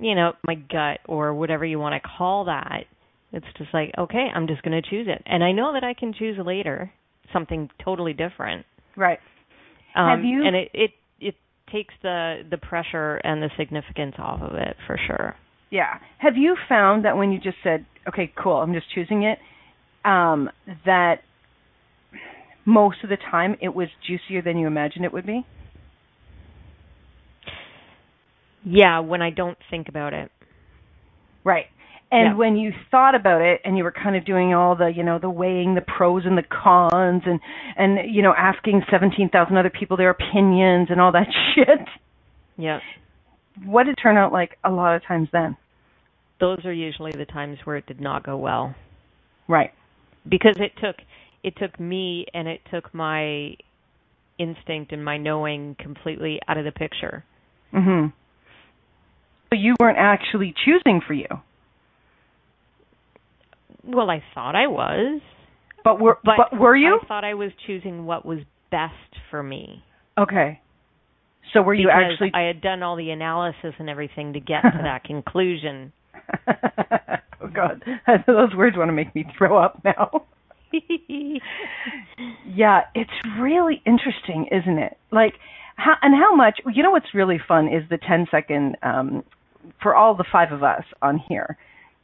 you 0.00 0.14
know 0.14 0.32
my 0.46 0.54
gut 0.54 0.98
or 1.06 1.34
whatever 1.34 1.64
you 1.64 1.78
want 1.78 2.00
to 2.00 2.08
call 2.18 2.44
that 2.46 2.84
it's 3.32 3.46
just 3.58 3.72
like 3.72 3.92
okay 3.98 4.28
i'm 4.34 4.46
just 4.46 4.62
going 4.62 4.80
to 4.80 4.88
choose 4.90 5.06
it 5.08 5.22
and 5.26 5.42
i 5.44 5.52
know 5.52 5.72
that 5.72 5.84
i 5.84 5.94
can 5.94 6.12
choose 6.12 6.38
later 6.44 6.90
something 7.32 7.68
totally 7.84 8.12
different 8.12 8.64
right. 8.96 9.18
um 9.96 10.08
Have 10.18 10.24
you- 10.24 10.44
and 10.46 10.54
it 10.56 10.68
it 10.74 10.90
it 11.20 11.34
takes 11.72 11.94
the 12.02 12.42
the 12.50 12.58
pressure 12.58 13.16
and 13.24 13.42
the 13.42 13.50
significance 13.56 14.14
off 14.18 14.40
of 14.42 14.54
it 14.54 14.76
for 14.86 14.98
sure 15.06 15.34
Yeah. 15.70 15.98
Have 16.18 16.36
you 16.36 16.56
found 16.68 17.04
that 17.04 17.16
when 17.16 17.32
you 17.32 17.40
just 17.40 17.56
said, 17.64 17.84
"Okay, 18.06 18.30
cool, 18.40 18.58
I'm 18.62 18.72
just 18.74 18.86
choosing 18.94 19.24
it," 19.24 19.38
um, 20.04 20.48
that 20.84 21.16
most 22.64 22.98
of 23.02 23.10
the 23.10 23.16
time 23.16 23.56
it 23.60 23.74
was 23.74 23.88
juicier 24.06 24.40
than 24.42 24.56
you 24.56 24.66
imagined 24.68 25.04
it 25.04 25.12
would 25.12 25.26
be? 25.26 25.44
Yeah 28.64 28.98
when 29.00 29.22
i 29.22 29.30
don't 29.30 29.58
think 29.70 29.88
about 29.88 30.12
it 30.14 30.30
Right. 31.44 31.66
And 32.10 32.28
Yeah. 32.30 32.34
when 32.36 32.56
you 32.56 32.72
thought 32.90 33.14
about 33.14 33.42
it 33.42 33.60
and 33.66 33.76
you 33.76 33.84
were 33.84 33.92
kind 33.92 34.16
of 34.16 34.24
doing 34.24 34.54
all 34.54 34.74
the, 34.76 34.86
you 34.86 35.02
know, 35.02 35.18
the 35.18 35.28
weighing 35.28 35.74
the 35.74 35.82
pros 35.82 36.24
and 36.24 36.38
the 36.38 36.42
cons 36.42 37.22
and 37.26 37.38
and 37.76 38.14
you 38.14 38.22
know, 38.22 38.32
asking 38.34 38.82
17,000 38.90 39.56
other 39.56 39.68
people 39.68 39.96
their 39.98 40.08
opinions 40.08 40.88
and 40.90 41.02
all 41.02 41.12
that 41.12 41.26
shit, 41.54 41.80
yeah 42.56 42.80
what 43.66 43.84
did 43.84 43.92
it 43.98 44.00
turn 44.02 44.16
out 44.16 44.32
like 44.32 44.56
a 44.64 44.70
lot 44.70 44.96
of 44.96 45.04
times 45.04 45.28
then? 45.32 45.56
those 46.40 46.64
are 46.64 46.72
usually 46.72 47.12
the 47.12 47.26
times 47.26 47.58
where 47.64 47.76
it 47.76 47.86
did 47.86 48.00
not 48.00 48.22
go 48.24 48.36
well 48.38 48.74
Right. 49.46 49.72
because 50.26 50.56
it 50.58 50.72
took 50.82 50.96
it 51.42 51.56
took 51.56 51.78
me 51.78 52.26
and 52.32 52.48
it 52.48 52.60
took 52.72 52.94
my 52.94 53.54
instinct 54.38 54.92
and 54.92 55.04
my 55.04 55.18
knowing 55.18 55.76
completely 55.78 56.40
out 56.48 56.56
of 56.56 56.64
the 56.64 56.72
picture. 56.72 57.22
Mhm. 57.72 58.12
You 59.54 59.74
weren't 59.80 59.98
actually 59.98 60.54
choosing 60.64 61.00
for 61.06 61.14
you. 61.14 61.28
Well, 63.86 64.10
I 64.10 64.22
thought 64.34 64.56
I 64.56 64.66
was, 64.66 65.20
But 65.84 66.00
were 66.00 66.18
but, 66.24 66.36
but 66.50 66.58
were 66.58 66.74
you? 66.74 66.98
I 67.02 67.06
thought 67.06 67.24
I 67.24 67.34
was 67.34 67.50
choosing 67.66 68.06
what 68.06 68.24
was 68.24 68.38
best 68.70 68.92
for 69.30 69.42
me. 69.42 69.84
Okay. 70.18 70.60
So 71.52 71.62
were 71.62 71.74
you 71.74 71.88
because 71.88 72.12
actually 72.12 72.30
I 72.34 72.46
had 72.46 72.60
done 72.60 72.82
all 72.82 72.96
the 72.96 73.10
analysis 73.10 73.74
and 73.78 73.88
everything 73.90 74.32
to 74.32 74.40
get 74.40 74.62
to 74.62 74.80
that 74.82 75.04
conclusion. 75.04 75.92
oh 76.48 77.48
God, 77.54 77.84
those 78.26 78.54
words 78.56 78.76
want 78.76 78.88
to 78.88 78.92
make 78.92 79.14
me 79.14 79.24
throw 79.36 79.58
up 79.58 79.80
now. 79.84 80.24
yeah, 82.46 82.80
it's 82.94 83.10
really 83.38 83.82
interesting, 83.86 84.48
isn't 84.50 84.78
it? 84.78 84.96
Like, 85.12 85.34
how 85.76 85.94
and 86.02 86.14
how 86.14 86.34
much? 86.34 86.60
You 86.72 86.82
know, 86.82 86.90
what's 86.90 87.14
really 87.14 87.38
fun 87.46 87.66
is 87.66 87.88
the 87.90 87.98
10 87.98 88.26
second 88.30 88.76
um, 88.82 89.22
for 89.82 89.94
all 89.94 90.14
the 90.14 90.24
five 90.30 90.52
of 90.52 90.62
us 90.62 90.84
on 91.02 91.20
here. 91.28 91.56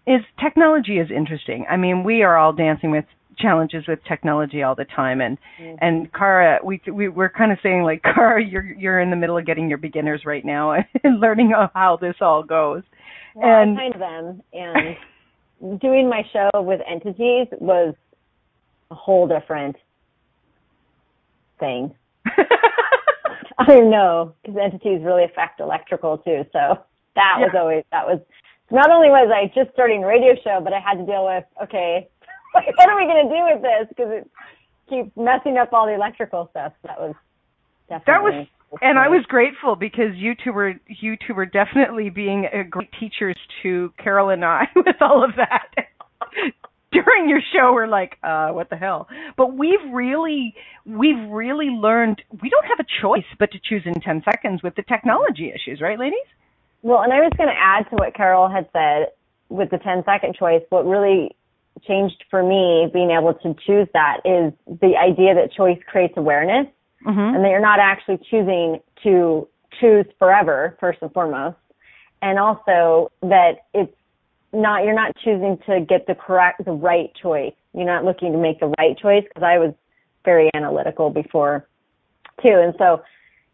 Is 0.06 0.20
technology 0.42 0.98
is 0.98 1.08
interesting. 1.14 1.66
I 1.70 1.76
mean, 1.76 2.04
we 2.04 2.22
are 2.22 2.36
all 2.36 2.52
dancing 2.52 2.90
with 2.90 3.04
challenges 3.38 3.84
with 3.88 3.98
technology 4.08 4.62
all 4.62 4.74
the 4.74 4.84
time, 4.84 5.20
and 5.20 5.38
mm-hmm. 5.60 5.76
and 5.80 6.12
Cara, 6.12 6.60
we 6.64 6.80
we 6.92 7.08
we're 7.08 7.30
kind 7.30 7.52
of 7.52 7.58
saying 7.62 7.82
like, 7.82 8.02
Cara, 8.14 8.44
you're 8.44 8.64
you're 8.64 9.00
in 9.00 9.10
the 9.10 9.16
middle 9.16 9.38
of 9.38 9.46
getting 9.46 9.68
your 9.68 9.78
beginners 9.78 10.22
right 10.24 10.44
now 10.44 10.72
and 11.04 11.20
learning 11.20 11.52
how 11.74 11.98
this 12.00 12.16
all 12.20 12.42
goes. 12.42 12.82
Well, 13.34 13.62
and 13.62 13.78
I 13.78 13.82
kind 13.82 13.94
of 13.94 14.02
am, 14.02 14.42
and 14.52 15.80
doing 15.80 16.08
my 16.08 16.22
show 16.32 16.48
with 16.54 16.80
entities 16.90 17.46
was 17.60 17.94
a 18.90 18.94
whole 18.94 19.28
different 19.28 19.76
thing. 21.58 21.94
I 23.58 23.66
don't 23.66 23.90
know 23.90 24.34
because 24.42 24.58
entities 24.62 25.00
really 25.04 25.24
affect 25.24 25.60
electrical 25.60 26.18
too. 26.18 26.42
So 26.52 26.78
that 27.14 27.36
was 27.38 27.50
always 27.56 27.84
that 27.90 28.06
was 28.06 28.20
not 28.70 28.90
only 28.90 29.08
was 29.08 29.30
I 29.34 29.50
just 29.54 29.72
starting 29.74 30.04
a 30.04 30.06
radio 30.06 30.34
show, 30.42 30.60
but 30.62 30.72
I 30.72 30.80
had 30.80 30.94
to 30.98 31.06
deal 31.06 31.24
with 31.24 31.44
okay, 31.62 32.08
what 32.52 32.88
are 32.88 32.96
we 32.96 33.04
going 33.04 33.28
to 33.28 33.34
do 33.34 33.42
with 33.54 33.62
this 33.62 33.88
because 33.88 34.10
it 34.10 34.30
keeps 34.88 35.10
messing 35.16 35.56
up 35.56 35.72
all 35.72 35.86
the 35.86 35.94
electrical 35.94 36.48
stuff. 36.50 36.72
That 36.84 36.98
was 36.98 37.14
definitely 37.88 38.04
That 38.06 38.22
was, 38.22 38.46
and 38.82 38.98
I 38.98 39.08
was 39.08 39.24
grateful 39.26 39.74
because 39.76 40.14
you 40.14 40.34
two 40.42 40.52
were 40.52 40.74
you 40.86 41.16
two 41.26 41.34
were 41.34 41.46
definitely 41.46 42.10
being 42.10 42.46
great 42.70 42.90
teachers 42.98 43.36
to 43.62 43.92
Carol 44.02 44.30
and 44.30 44.44
I 44.44 44.68
with 44.76 45.00
all 45.00 45.24
of 45.24 45.30
that. 45.36 45.68
During 46.92 47.28
your 47.28 47.40
show, 47.52 47.72
we're 47.72 47.86
like, 47.86 48.16
uh, 48.24 48.48
what 48.48 48.68
the 48.68 48.76
hell? 48.76 49.06
But 49.36 49.56
we've 49.56 49.92
really, 49.92 50.54
we've 50.84 51.30
really 51.30 51.66
learned 51.66 52.20
we 52.42 52.50
don't 52.50 52.66
have 52.66 52.80
a 52.80 52.86
choice 53.00 53.24
but 53.38 53.52
to 53.52 53.60
choose 53.62 53.82
in 53.84 54.00
ten 54.00 54.22
seconds 54.24 54.60
with 54.64 54.74
the 54.74 54.82
technology 54.82 55.52
issues, 55.54 55.80
right, 55.80 55.98
ladies? 55.98 56.26
Well, 56.82 57.02
and 57.02 57.12
I 57.12 57.20
was 57.20 57.32
going 57.36 57.48
to 57.48 57.58
add 57.58 57.88
to 57.90 57.96
what 57.96 58.14
Carol 58.14 58.48
had 58.48 58.68
said 58.72 59.08
with 59.48 59.70
the 59.70 59.78
10 59.78 60.04
second 60.04 60.34
choice. 60.34 60.62
What 60.70 60.86
really 60.86 61.36
changed 61.86 62.24
for 62.30 62.42
me 62.42 62.90
being 62.92 63.10
able 63.10 63.34
to 63.34 63.54
choose 63.66 63.88
that 63.92 64.18
is 64.24 64.52
the 64.80 64.96
idea 64.96 65.34
that 65.34 65.52
choice 65.52 65.78
creates 65.86 66.14
awareness 66.16 66.66
Mm-hmm. 67.06 67.34
and 67.34 67.44
that 67.44 67.48
you're 67.48 67.60
not 67.60 67.78
actually 67.78 68.18
choosing 68.30 68.78
to 69.02 69.48
choose 69.80 70.04
forever, 70.18 70.76
first 70.78 70.98
and 71.00 71.10
foremost. 71.12 71.56
And 72.20 72.38
also 72.38 73.10
that 73.22 73.64
it's 73.72 73.94
not, 74.52 74.84
you're 74.84 74.94
not 74.94 75.16
choosing 75.24 75.58
to 75.66 75.80
get 75.80 76.06
the 76.06 76.14
correct, 76.14 76.62
the 76.62 76.72
right 76.72 77.10
choice. 77.22 77.54
You're 77.72 77.86
not 77.86 78.04
looking 78.04 78.32
to 78.32 78.38
make 78.38 78.60
the 78.60 78.74
right 78.78 78.98
choice 78.98 79.24
because 79.26 79.42
I 79.42 79.56
was 79.56 79.72
very 80.26 80.50
analytical 80.52 81.08
before 81.08 81.66
too. 82.42 82.52
And 82.52 82.74
so 82.76 83.02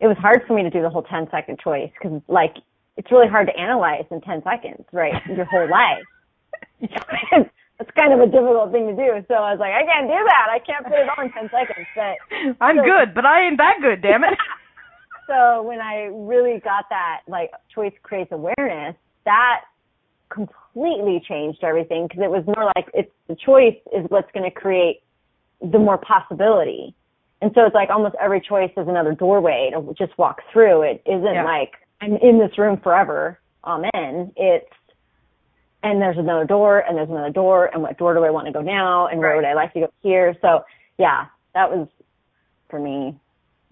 it 0.01 0.09
was 0.09 0.17
hard 0.17 0.43
for 0.49 0.55
me 0.55 0.65
to 0.65 0.71
do 0.71 0.83
the 0.83 0.91
whole 0.91 1.05
10 1.05 1.29
second 1.31 1.61
choice 1.61 1.91
because 1.95 2.21
like 2.27 2.57
it's 2.97 3.11
really 3.11 3.29
hard 3.29 3.47
to 3.49 3.57
analyze 3.59 4.05
in 4.11 4.21
10 4.21 4.43
seconds, 4.43 4.85
right? 4.93 5.13
Your 5.29 5.45
whole 5.47 5.69
life. 5.69 6.05
That's 7.79 7.91
kind 7.95 8.13
of 8.15 8.21
a 8.21 8.27
difficult 8.27 8.73
thing 8.73 8.87
to 8.89 8.97
do. 8.97 9.25
So 9.29 9.35
I 9.35 9.53
was 9.53 9.61
like, 9.61 9.73
I 9.73 9.85
can't 9.85 10.09
do 10.09 10.17
that. 10.17 10.47
I 10.51 10.59
can't 10.65 10.85
put 10.85 10.95
it 10.95 11.09
all 11.13 11.25
in 11.25 11.31
10 11.33 11.51
seconds. 11.53 11.87
But 11.95 12.17
I'm 12.61 12.77
so- 12.79 12.85
good, 12.85 13.15
but 13.15 13.27
I 13.27 13.47
ain't 13.47 13.59
that 13.59 13.77
good, 13.83 14.01
damn 14.01 14.25
it. 14.25 14.39
so 15.27 15.63
when 15.63 15.81
I 15.81 16.09
really 16.13 16.59
got 16.61 16.87
that, 16.89 17.21
like, 17.29 17.51
choice 17.75 17.93
creates 18.03 18.33
awareness, 18.33 18.97
that 19.27 19.63
completely 20.31 21.23
changed 21.29 21.63
everything 21.63 22.07
because 22.09 22.23
it 22.23 22.31
was 22.31 22.45
more 22.47 22.65
like 22.75 22.87
it's 22.95 23.11
the 23.29 23.37
choice 23.37 23.77
is 23.95 24.05
what's 24.09 24.31
going 24.33 24.45
to 24.45 24.51
create 24.51 25.03
the 25.61 25.79
more 25.79 25.99
possibility. 25.99 26.95
And 27.43 27.53
so 27.55 27.65
it's 27.67 27.75
like 27.75 27.91
almost 27.91 28.15
every 28.21 28.41
choice 28.41 28.71
is 28.77 28.89
another 28.89 29.13
doorway 29.15 29.71
to 29.75 29.95
just 29.99 30.17
walk 30.19 30.41
through. 30.53 30.83
It 30.83 31.03
isn't 31.07 31.23
Yeah. 31.35 31.45
like 31.45 31.73
I'm 32.01 32.17
in 32.17 32.39
this 32.39 32.57
room 32.59 32.79
forever. 32.83 33.39
Amen. 33.65 34.33
It's 34.37 34.67
and 35.83 36.01
there's 36.01 36.19
another 36.19 36.45
door 36.45 36.81
and 36.81 36.97
there's 36.97 37.09
another 37.11 37.31
door 37.31 37.67
and 37.73 37.83
what 37.83 37.97
door 37.99 38.15
do 38.15 38.25
I 38.25 38.31
want 38.31 38.47
to 38.47 38.53
go 38.53 38.61
now 38.61 39.07
and 39.07 39.21
where 39.21 39.31
Right. 39.31 39.37
would 39.37 39.45
I 39.45 39.55
like 39.55 39.73
to 39.75 39.81
go 39.81 39.89
here? 40.03 40.35
So 40.41 40.65
yeah, 40.99 41.27
that 41.55 41.71
was 41.71 41.89
for 42.69 42.79
me. 42.81 43.19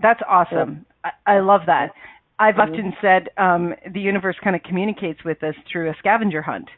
That's 0.01 0.21
awesome. 0.29 0.85
I, 1.03 1.11
I 1.27 1.39
love 1.41 1.63
that. 1.67 1.93
I've 2.39 2.57
Mhm. 2.57 2.69
often 2.71 2.97
said 3.01 3.29
um, 3.37 3.75
the 3.93 4.01
universe 4.01 4.37
kind 4.43 4.57
of 4.57 4.63
communicates 4.63 5.23
with 5.25 5.43
us 5.43 5.55
through 5.71 5.91
a 5.91 5.95
scavenger 5.99 6.43
hunt. 6.43 6.69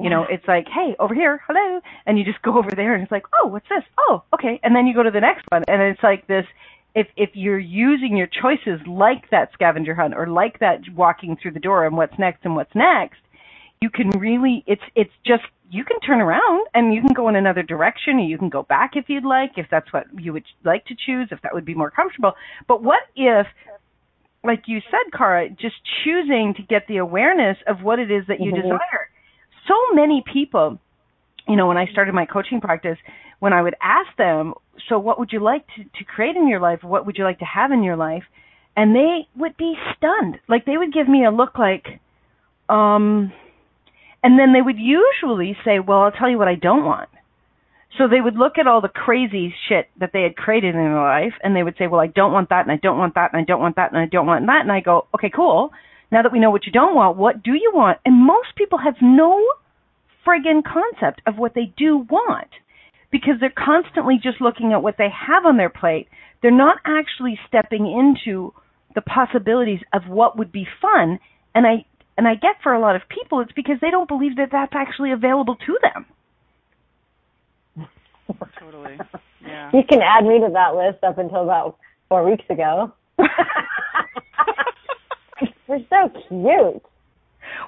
You 0.00 0.10
know, 0.10 0.22
it's 0.30 0.46
like, 0.46 0.68
hey, 0.68 0.94
over 1.00 1.12
here, 1.12 1.40
hello, 1.48 1.80
and 2.06 2.16
you 2.16 2.24
just 2.24 2.40
go 2.42 2.56
over 2.56 2.70
there, 2.70 2.94
and 2.94 3.02
it's 3.02 3.10
like, 3.10 3.24
oh, 3.34 3.48
what's 3.48 3.68
this? 3.68 3.82
Oh, 3.98 4.22
okay, 4.32 4.60
and 4.62 4.76
then 4.76 4.86
you 4.86 4.94
go 4.94 5.02
to 5.02 5.10
the 5.10 5.20
next 5.20 5.44
one, 5.50 5.64
and 5.66 5.82
it's 5.82 6.02
like 6.04 6.24
this. 6.28 6.46
If 6.94 7.08
if 7.16 7.30
you're 7.34 7.58
using 7.58 8.16
your 8.16 8.26
choices 8.28 8.80
like 8.86 9.30
that 9.30 9.52
scavenger 9.52 9.94
hunt 9.94 10.14
or 10.14 10.26
like 10.26 10.58
that 10.60 10.80
walking 10.94 11.36
through 11.40 11.52
the 11.52 11.60
door 11.60 11.86
and 11.86 11.96
what's 11.96 12.18
next 12.18 12.44
and 12.44 12.56
what's 12.56 12.74
next, 12.74 13.20
you 13.80 13.90
can 13.90 14.10
really 14.10 14.64
it's 14.66 14.82
it's 14.94 15.12
just 15.24 15.44
you 15.70 15.84
can 15.84 16.00
turn 16.00 16.20
around 16.20 16.66
and 16.74 16.94
you 16.94 17.00
can 17.00 17.12
go 17.12 17.28
in 17.28 17.36
another 17.36 17.62
direction 17.62 18.16
or 18.16 18.20
you 18.24 18.38
can 18.38 18.48
go 18.48 18.62
back 18.62 18.92
if 18.96 19.08
you'd 19.08 19.24
like 19.24 19.52
if 19.56 19.66
that's 19.70 19.92
what 19.92 20.06
you 20.18 20.32
would 20.32 20.44
like 20.64 20.84
to 20.86 20.94
choose 20.94 21.28
if 21.30 21.40
that 21.42 21.54
would 21.54 21.64
be 21.64 21.74
more 21.74 21.90
comfortable 21.90 22.32
but 22.66 22.82
what 22.82 23.02
if 23.16 23.46
like 24.42 24.62
you 24.66 24.80
said 24.90 25.12
Cara 25.16 25.50
just 25.50 25.76
choosing 26.04 26.54
to 26.56 26.62
get 26.62 26.86
the 26.88 26.96
awareness 26.96 27.58
of 27.66 27.82
what 27.82 27.98
it 27.98 28.10
is 28.10 28.26
that 28.28 28.40
you 28.40 28.50
Mhm. 28.50 28.62
desire 28.62 29.10
so 29.66 29.74
many 29.92 30.22
people 30.22 30.78
you 31.46 31.54
know 31.56 31.66
when 31.66 31.76
I 31.76 31.86
started 31.86 32.14
my 32.14 32.24
coaching 32.26 32.60
practice 32.60 32.98
when 33.40 33.52
I 33.52 33.62
would 33.62 33.76
ask 33.82 34.14
them 34.16 34.54
so 34.88 34.98
what 34.98 35.18
would 35.18 35.32
you 35.32 35.40
like 35.40 35.66
to 35.76 35.84
to 35.84 36.04
create 36.04 36.36
in 36.36 36.48
your 36.48 36.60
life 36.60 36.82
what 36.82 37.06
would 37.06 37.16
you 37.16 37.24
like 37.24 37.38
to 37.38 37.44
have 37.44 37.72
in 37.72 37.82
your 37.82 37.96
life 37.96 38.24
and 38.76 38.94
they 38.94 39.26
would 39.36 39.56
be 39.56 39.74
stunned 39.96 40.38
like 40.48 40.64
they 40.64 40.76
would 40.76 40.92
give 40.92 41.08
me 41.08 41.24
a 41.24 41.30
look 41.30 41.58
like 41.58 41.86
um 42.68 43.32
and 44.22 44.38
then 44.38 44.52
they 44.52 44.62
would 44.62 44.78
usually 44.78 45.56
say, 45.64 45.78
Well, 45.78 46.00
I'll 46.00 46.12
tell 46.12 46.30
you 46.30 46.38
what 46.38 46.48
I 46.48 46.56
don't 46.56 46.84
want. 46.84 47.08
So 47.96 48.06
they 48.06 48.20
would 48.20 48.36
look 48.36 48.58
at 48.58 48.66
all 48.66 48.80
the 48.80 48.88
crazy 48.88 49.54
shit 49.68 49.88
that 49.98 50.10
they 50.12 50.22
had 50.22 50.36
created 50.36 50.74
in 50.74 50.80
their 50.80 50.94
life 50.94 51.32
and 51.42 51.54
they 51.54 51.62
would 51.62 51.76
say, 51.78 51.86
Well, 51.86 52.00
I 52.00 52.08
don't 52.08 52.32
want 52.32 52.48
that 52.50 52.66
and 52.66 52.72
I 52.72 52.76
don't 52.76 52.98
want 52.98 53.14
that 53.14 53.32
and 53.32 53.40
I 53.40 53.44
don't 53.44 53.60
want 53.60 53.76
that 53.76 53.92
and 53.92 54.00
I 54.00 54.06
don't 54.06 54.26
want 54.26 54.46
that 54.46 54.62
and 54.62 54.72
I 54.72 54.80
go, 54.80 55.06
Okay, 55.14 55.30
cool. 55.34 55.70
Now 56.10 56.22
that 56.22 56.32
we 56.32 56.40
know 56.40 56.50
what 56.50 56.66
you 56.66 56.72
don't 56.72 56.94
want, 56.94 57.16
what 57.16 57.42
do 57.42 57.52
you 57.52 57.70
want? 57.74 57.98
And 58.04 58.26
most 58.26 58.48
people 58.56 58.78
have 58.78 58.96
no 59.00 59.46
friggin' 60.26 60.62
concept 60.64 61.20
of 61.26 61.36
what 61.36 61.54
they 61.54 61.72
do 61.76 61.98
want 62.10 62.48
because 63.10 63.34
they're 63.40 63.50
constantly 63.56 64.18
just 64.22 64.40
looking 64.40 64.72
at 64.72 64.82
what 64.82 64.96
they 64.98 65.08
have 65.08 65.46
on 65.46 65.56
their 65.56 65.70
plate. 65.70 66.08
They're 66.42 66.50
not 66.50 66.78
actually 66.84 67.38
stepping 67.48 67.86
into 67.86 68.52
the 68.94 69.00
possibilities 69.00 69.80
of 69.92 70.02
what 70.08 70.36
would 70.38 70.52
be 70.52 70.66
fun. 70.80 71.18
And 71.54 71.66
I 71.66 71.84
and 72.16 72.26
I 72.28 72.34
get 72.34 72.56
for 72.62 72.72
a 72.72 72.80
lot 72.80 72.96
of 72.96 73.02
people 73.08 73.40
it's 73.40 73.52
because 73.52 73.76
they 73.80 73.90
don't 73.90 74.08
believe 74.08 74.36
that 74.36 74.48
that's 74.52 74.72
actually 74.74 75.12
available 75.12 75.56
to 75.66 75.78
them. 75.82 76.06
Totally. 78.58 78.98
Yeah. 79.44 79.70
You 79.72 79.82
can 79.88 80.00
add 80.02 80.24
me 80.24 80.38
to 80.40 80.50
that 80.52 80.74
list 80.76 81.02
up 81.02 81.18
until 81.18 81.42
about 81.44 81.78
four 82.08 82.28
weeks 82.28 82.44
ago. 82.50 82.92
We're 85.68 85.80
so 85.90 86.08
cute. 86.28 86.82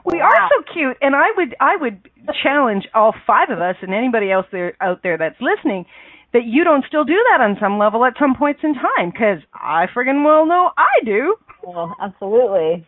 We 0.04 0.18
Wow. 0.18 0.24
are 0.26 0.48
so 0.50 0.62
cute, 0.72 0.96
and 1.00 1.14
I 1.16 1.26
would 1.36 1.54
I 1.60 1.76
would 1.76 2.10
challenge 2.42 2.88
all 2.94 3.14
five 3.26 3.50
of 3.50 3.60
us 3.60 3.76
and 3.82 3.94
anybody 3.94 4.30
else 4.30 4.46
there 4.52 4.76
out 4.80 5.02
there 5.02 5.18
that's 5.18 5.40
listening 5.40 5.86
that 6.32 6.44
you 6.44 6.64
don't 6.64 6.84
still 6.86 7.04
do 7.04 7.18
that 7.30 7.40
on 7.40 7.56
some 7.60 7.78
level 7.78 8.04
at 8.04 8.14
some 8.18 8.34
points 8.36 8.60
in 8.62 8.74
time 8.74 9.10
because 9.10 9.40
I 9.52 9.86
friggin' 9.94 10.24
well 10.24 10.46
know 10.46 10.70
I 10.76 11.04
do. 11.04 11.36
Well, 11.64 11.96
absolutely. 12.00 12.86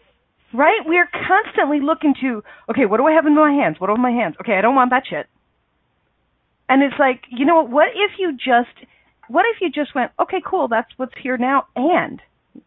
Right? 0.55 0.81
We're 0.85 1.09
constantly 1.27 1.81
looking 1.81 2.15
to 2.21 2.43
okay, 2.71 2.87
what 2.87 2.99
do 2.99 3.07
I 3.07 3.13
have 3.13 3.27
in 3.27 3.35
my 3.35 3.53
hands? 3.53 3.77
What 3.79 3.89
do 3.89 3.93
I 3.93 3.97
have 3.97 4.05
in 4.05 4.15
my 4.15 4.23
hands? 4.23 4.37
Okay, 4.41 4.55
I 4.57 4.61
don't 4.61 4.75
want 4.75 4.91
that 4.91 5.05
shit. 5.09 5.27
And 6.69 6.83
it's 6.83 6.99
like, 6.99 7.25
you 7.31 7.45
know, 7.45 7.63
what 7.63 7.89
if 7.95 8.13
you 8.19 8.33
just 8.33 8.87
what 9.29 9.45
if 9.55 9.61
you 9.61 9.71
just 9.71 9.95
went, 9.95 10.13
okay, 10.21 10.43
cool, 10.45 10.69
that's 10.69 10.91
what's 10.97 11.15
here 11.23 11.37
now 11.37 11.67
and 11.75 12.21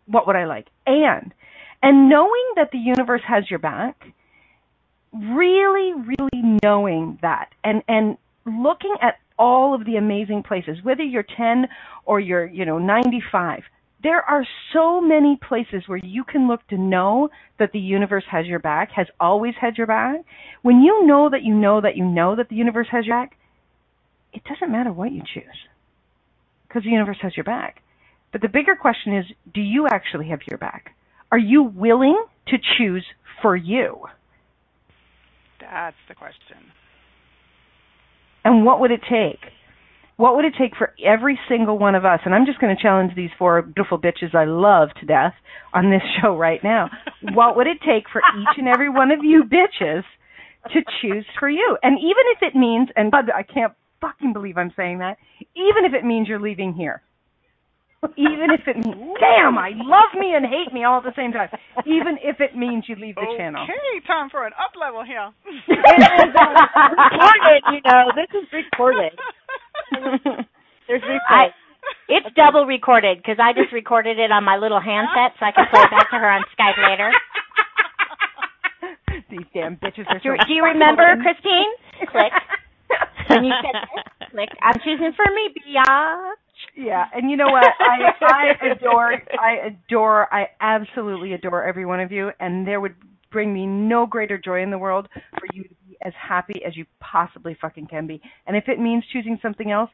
what 0.08 0.28
would 0.28 0.36
I 0.36 0.46
like? 0.46 0.68
And 0.86 1.34
and 1.82 2.10
knowing 2.10 2.54
that 2.56 2.72
the 2.72 2.80
universe 2.80 3.22
has 3.28 3.50
your 3.50 3.60
back, 3.60 4.04
really, 5.16 5.94
really 5.94 6.60
knowing 6.64 7.20
that 7.22 7.50
and 7.64 7.84
and 7.88 8.18
looking 8.46 8.96
at 9.02 9.16
all 9.38 9.74
of 9.74 9.86
the 9.86 9.96
amazing 9.96 10.44
places, 10.44 10.78
whether 10.84 11.04
you're 11.04 11.26
10 11.38 11.68
or 12.06 12.20
you're, 12.20 12.46
you 12.46 12.66
know, 12.66 12.78
95, 12.78 13.64
there 14.04 14.22
are 14.22 14.46
so 14.72 15.02
many 15.02 15.38
places 15.48 15.84
where 15.88 16.00
you 16.04 16.24
can 16.24 16.48
look 16.48 16.66
to 16.68 16.78
know 16.78 17.30
that 17.60 17.72
the 17.72 17.80
universe 17.80 18.24
has 18.30 18.46
your 18.46 18.60
back, 18.60 18.92
has 18.96 19.08
always 19.20 19.56
had 19.60 19.78
your 19.78 19.88
back. 19.88 20.24
When 20.62 20.82
you 20.82 21.06
know 21.06 21.30
that 21.30 21.44
you 21.44 21.54
know 21.54 21.82
that 21.82 21.98
you 21.98 22.06
know 22.06 22.36
that 22.36 22.50
the 22.50 22.56
universe 22.56 22.88
has 22.92 23.06
your 23.06 23.16
back, 23.16 23.38
it 24.32 24.44
doesn't 24.44 24.72
matter 24.72 24.92
what 24.92 25.12
you 25.12 25.22
choose 25.34 25.44
because 26.68 26.84
the 26.84 26.92
universe 26.92 27.18
has 27.22 27.36
your 27.36 27.46
back. 27.46 27.82
But 28.32 28.42
the 28.42 28.50
bigger 28.50 28.76
question 28.76 29.18
is 29.18 29.26
do 29.54 29.62
you 29.62 29.88
actually 29.88 30.28
have 30.30 30.42
your 30.48 30.58
back? 30.58 30.96
Are 31.32 31.38
you 31.38 31.64
willing 31.64 32.22
to 32.48 32.58
choose 32.78 33.06
for 33.42 33.56
you? 33.56 34.06
That's 35.72 35.96
the 36.08 36.16
question. 36.16 36.72
And 38.44 38.66
what 38.66 38.80
would 38.80 38.92
it 38.92 39.02
take? 39.10 39.40
What 40.18 40.36
would 40.36 40.46
it 40.46 40.54
take 40.58 40.76
for 40.78 40.94
every 41.04 41.38
single 41.50 41.78
one 41.78 41.96
of 41.96 42.06
us? 42.06 42.22
And 42.24 42.34
I'm 42.34 42.46
just 42.46 42.60
going 42.60 42.76
to 42.76 42.82
challenge 42.82 43.12
these 43.16 43.32
four 43.38 43.62
beautiful 43.62 44.00
bitches 44.00 44.34
I 44.34 44.46
love 44.46 44.90
to 45.02 45.06
death 45.06 45.34
on 45.74 45.90
this 45.90 46.02
show 46.22 46.38
right 46.38 46.64
now. 46.64 46.90
what 47.34 47.58
would 47.58 47.68
it 47.68 47.78
take 47.86 48.06
for 48.12 48.22
each 48.40 48.58
and 48.58 48.68
every 48.68 48.90
one 48.90 49.12
of 49.12 49.20
you 49.24 49.44
bitches 49.44 50.04
to 50.72 50.80
choose 51.02 51.26
for 51.40 51.50
you? 51.50 51.78
And 51.84 51.98
even 51.98 52.24
if 52.36 52.44
it 52.44 52.58
means, 52.58 52.90
and 52.96 53.12
God, 53.12 53.26
I 53.36 53.44
can't 53.44 53.74
fucking 54.00 54.32
believe 54.32 54.58
I'm 54.58 54.72
saying 54.78 55.00
that, 55.00 55.18
even 55.56 55.84
if 55.86 55.94
it 55.94 56.06
means 56.06 56.28
you're 56.30 56.40
leaving 56.40 56.74
here. 56.74 57.02
Even 58.18 58.50
if 58.54 58.62
it 58.68 58.78
means, 58.78 59.18
damn, 59.20 59.58
I 59.58 59.72
love 59.76 60.14
me 60.20 60.34
and 60.36 60.46
hate 60.46 60.74
me 60.74 60.84
all 60.84 60.98
at 61.00 61.04
the 61.04 61.14
same 61.16 61.32
time. 61.32 61.50
Even 61.86 62.18
if 62.22 62.40
it 62.40 62.56
means 62.56 62.86
you 62.88 62.96
leave 62.96 63.16
the 63.16 63.26
channel. 63.38 63.64
Okay, 63.64 64.06
time 64.08 64.30
for 64.30 64.46
an 64.46 64.54
up 64.60 64.72
level 64.80 65.04
here. 65.04 65.22
Um, 65.22 65.34
recorded, 66.92 67.64
you 67.72 67.82
know. 67.86 68.12
This 68.16 68.30
is 68.36 68.48
recorded. 68.54 69.12
There's 70.88 71.02
I, 71.30 71.48
replay. 71.48 71.48
it's 72.10 72.28
double 72.36 72.66
recorded 72.66 73.18
because 73.18 73.38
I 73.42 73.54
just 73.54 73.72
recorded 73.74 74.20
it 74.20 74.32
on 74.32 74.44
my 74.44 74.58
little 74.58 74.80
handset 74.82 75.34
so 75.40 75.46
I 75.46 75.52
can 75.52 75.66
play 75.72 75.82
it 75.84 75.92
back 75.92 76.10
to 76.12 76.18
her 76.18 76.30
on 76.32 76.44
Skype 76.58 76.78
later. 76.90 77.12
These 79.30 79.46
damn 79.54 79.78
bitches 79.78 80.06
are 80.10 80.20
Do, 80.20 80.36
so 80.38 80.46
do 80.48 80.54
you 80.54 80.64
remember, 80.64 81.04
Christine? 81.22 81.70
Click. 82.12 82.32
When 83.30 83.46
you 83.46 83.54
said 83.64 83.82
this, 83.82 84.30
click. 84.32 84.50
I'm 84.62 84.76
choosing 84.84 85.14
for 85.16 85.26
me, 85.34 85.50
biatch. 85.56 86.25
Yeah, 86.76 87.06
and 87.14 87.32
you 87.32 87.38
know 87.38 87.48
what? 87.48 87.66
I 87.80 88.12
I 88.22 88.66
adore 88.72 89.14
I 89.40 89.68
adore 89.68 90.34
I 90.34 90.50
absolutely 90.60 91.34
adore 91.34 91.64
every 91.64 91.86
one 91.86 92.00
of 92.00 92.12
you 92.12 92.32
and 92.40 92.68
there 92.68 92.82
would 92.82 92.96
bring 93.32 93.54
me 93.54 93.66
no 93.66 94.06
greater 94.06 94.38
joy 94.38 94.62
in 94.62 94.72
the 94.72 94.78
world 94.78 95.08
for 95.38 95.46
you 95.54 95.64
to 95.64 95.76
be 95.88 95.98
as 96.02 96.14
happy 96.18 96.62
as 96.66 96.76
you 96.78 96.86
possibly 97.00 97.58
fucking 97.60 97.88
can 97.88 98.08
be. 98.08 98.22
And 98.48 98.56
if 98.56 98.70
it 98.70 98.80
means 98.80 99.04
choosing 99.12 99.40
something 99.42 99.72
else, 99.72 99.90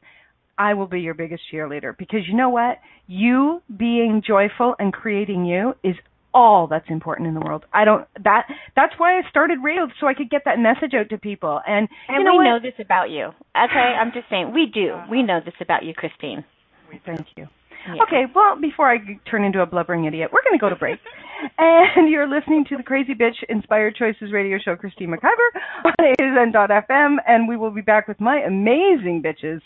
I 0.58 0.76
will 0.76 0.88
be 0.88 1.02
your 1.02 1.15
biggest 1.15 1.44
cheerleader 1.52 1.98
because 1.98 2.20
you 2.28 2.36
know 2.36 2.50
what? 2.50 2.78
You 3.08 3.62
being 3.76 4.22
joyful 4.26 4.76
and 4.78 4.94
creating 4.94 5.46
you 5.46 5.74
is 5.84 5.96
all 6.34 6.67
that's 6.67 6.89
important 6.89 7.28
in 7.28 7.34
the 7.34 7.39
world. 7.41 7.65
I 7.74 7.84
don't 7.84 8.08
that 8.24 8.46
that's 8.76 8.94
why 8.98 9.17
I 9.17 9.22
started 9.30 9.60
radio 9.63 9.88
so 10.00 10.08
I 10.08 10.13
could 10.13 10.30
get 10.30 10.44
that 10.46 10.60
message 10.60 10.94
out 10.94 11.10
to 11.10 11.17
people. 11.17 11.62
And, 11.67 11.89
and 12.08 12.20
you 12.20 12.24
know 12.24 12.34
we 12.34 12.38
what? 12.38 12.44
know 12.44 12.60
this 12.60 12.80
about 12.80 13.10
you. 13.10 13.32
Okay, 13.56 13.96
I'm 14.00 14.12
just 14.13 14.30
saying 14.30 14.54
we 14.54 14.67
do. 14.72 14.94
We 15.10 15.20
uh-huh. 15.20 15.26
know 15.26 15.39
this 15.44 15.56
about 15.60 15.84
you, 15.84 15.94
Christine. 15.94 16.46
Thank 17.06 17.28
you. 17.38 17.48
Yeah. 17.88 18.04
Okay, 18.04 18.26
well, 18.36 18.60
before 18.60 18.90
I 18.90 18.98
turn 19.30 19.44
into 19.44 19.62
a 19.62 19.66
blubbering 19.66 20.06
idiot, 20.06 20.30
we're 20.32 20.44
going 20.44 20.54
to 20.54 20.62
go 20.62 20.70
to 20.70 20.76
break. 20.76 21.00
and 21.58 22.10
you're 22.10 22.28
listening 22.28 22.66
to 22.66 22.78
the 22.78 22.84
Crazy 22.84 23.14
Bitch 23.14 23.44
Inspired 23.50 23.96
Choices 23.96 24.32
radio 24.32 24.58
show, 24.64 24.76
Christine 24.76 25.10
McIver, 25.10 25.86
on 25.86 25.94
AZN.fm, 26.00 27.18
and 27.28 27.48
we 27.48 27.58
will 27.58 27.72
be 27.72 27.82
back 27.82 28.08
with 28.08 28.20
my 28.20 28.38
amazing 28.42 29.24
bitches, 29.24 29.62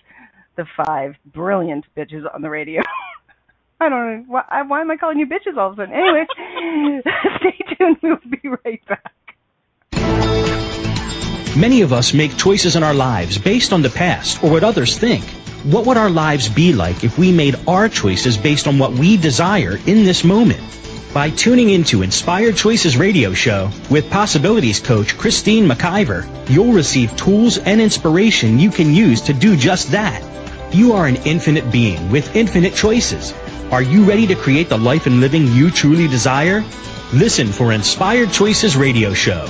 the 0.56 0.66
five 0.86 1.16
brilliant 1.26 1.86
bitches 1.96 2.24
on 2.34 2.42
the 2.42 2.50
radio. 2.50 2.82
I 3.82 3.90
don't 3.90 3.92
know. 3.92 4.24
Why, 4.28 4.62
why 4.66 4.82
am 4.82 4.90
I 4.90 4.96
calling 4.96 5.20
you 5.20 5.28
bitches 5.28 5.58
all 5.58 5.72
of 5.72 5.80
a 5.80 5.82
sudden? 5.82 5.94
Anyway, 5.94 6.26
stay 7.40 7.76
tuned. 7.78 7.98
We'll 8.02 8.18
be 8.42 8.48
right 8.64 8.82
back. 8.88 9.12
Many 11.58 11.82
of 11.82 11.94
us 11.94 12.14
make 12.14 12.38
choices 12.38 12.76
in 12.76 12.84
our 12.84 12.94
lives 12.94 13.38
based 13.38 13.74
on 13.74 13.82
the 13.82 13.90
past 13.90 14.44
or 14.44 14.52
what 14.52 14.64
others 14.64 14.98
think. 14.98 15.24
What 15.65 15.88
would 15.88 15.97
our 15.97 16.12
lives 16.12 16.47
be 16.47 16.73
like 16.73 17.04
if 17.04 17.17
we 17.17 17.32
made 17.32 17.56
our 17.67 17.89
choices 17.89 18.38
based 18.38 18.67
on 18.67 18.78
what 18.78 18.91
we 18.91 19.17
desire 19.17 19.80
in 19.88 20.06
this 20.06 20.23
moment? 20.23 20.62
By 21.12 21.32
tuning 21.32 21.71
into 21.71 22.04
Inspired 22.04 22.56
Choices 22.56 22.97
Radio 22.97 23.34
Show 23.34 23.71
with 23.89 24.12
Possibilities 24.12 24.80
Coach 24.80 25.17
Christine 25.17 25.67
McIver, 25.67 26.30
you'll 26.51 26.71
receive 26.71 27.17
tools 27.17 27.58
and 27.58 27.82
inspiration 27.82 28.60
you 28.60 28.69
can 28.69 28.93
use 28.93 29.21
to 29.21 29.34
do 29.34 29.58
just 29.58 29.89
that. 29.89 30.21
You 30.71 30.93
are 30.93 31.08
an 31.08 31.15
infinite 31.25 31.71
being 31.71 32.12
with 32.12 32.36
infinite 32.36 32.75
choices. 32.75 33.34
Are 33.71 33.82
you 33.82 34.04
ready 34.04 34.28
to 34.28 34.36
create 34.36 34.69
the 34.69 34.78
life 34.78 35.08
and 35.08 35.19
living 35.19 35.47
you 35.47 35.71
truly 35.71 36.08
desire? 36.08 36.63
Listen 37.12 37.47
for 37.47 37.71
Inspired 37.71 38.32
Choices 38.32 38.78
Radio 38.78 39.15
Show. 39.15 39.47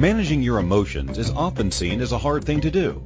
Managing 0.02 0.42
your 0.42 0.58
emotions 0.58 1.20
is 1.20 1.30
often 1.30 1.70
seen 1.70 2.02
as 2.02 2.12
a 2.12 2.18
hard 2.18 2.44
thing 2.44 2.60
to 2.62 2.72
do. 2.72 3.04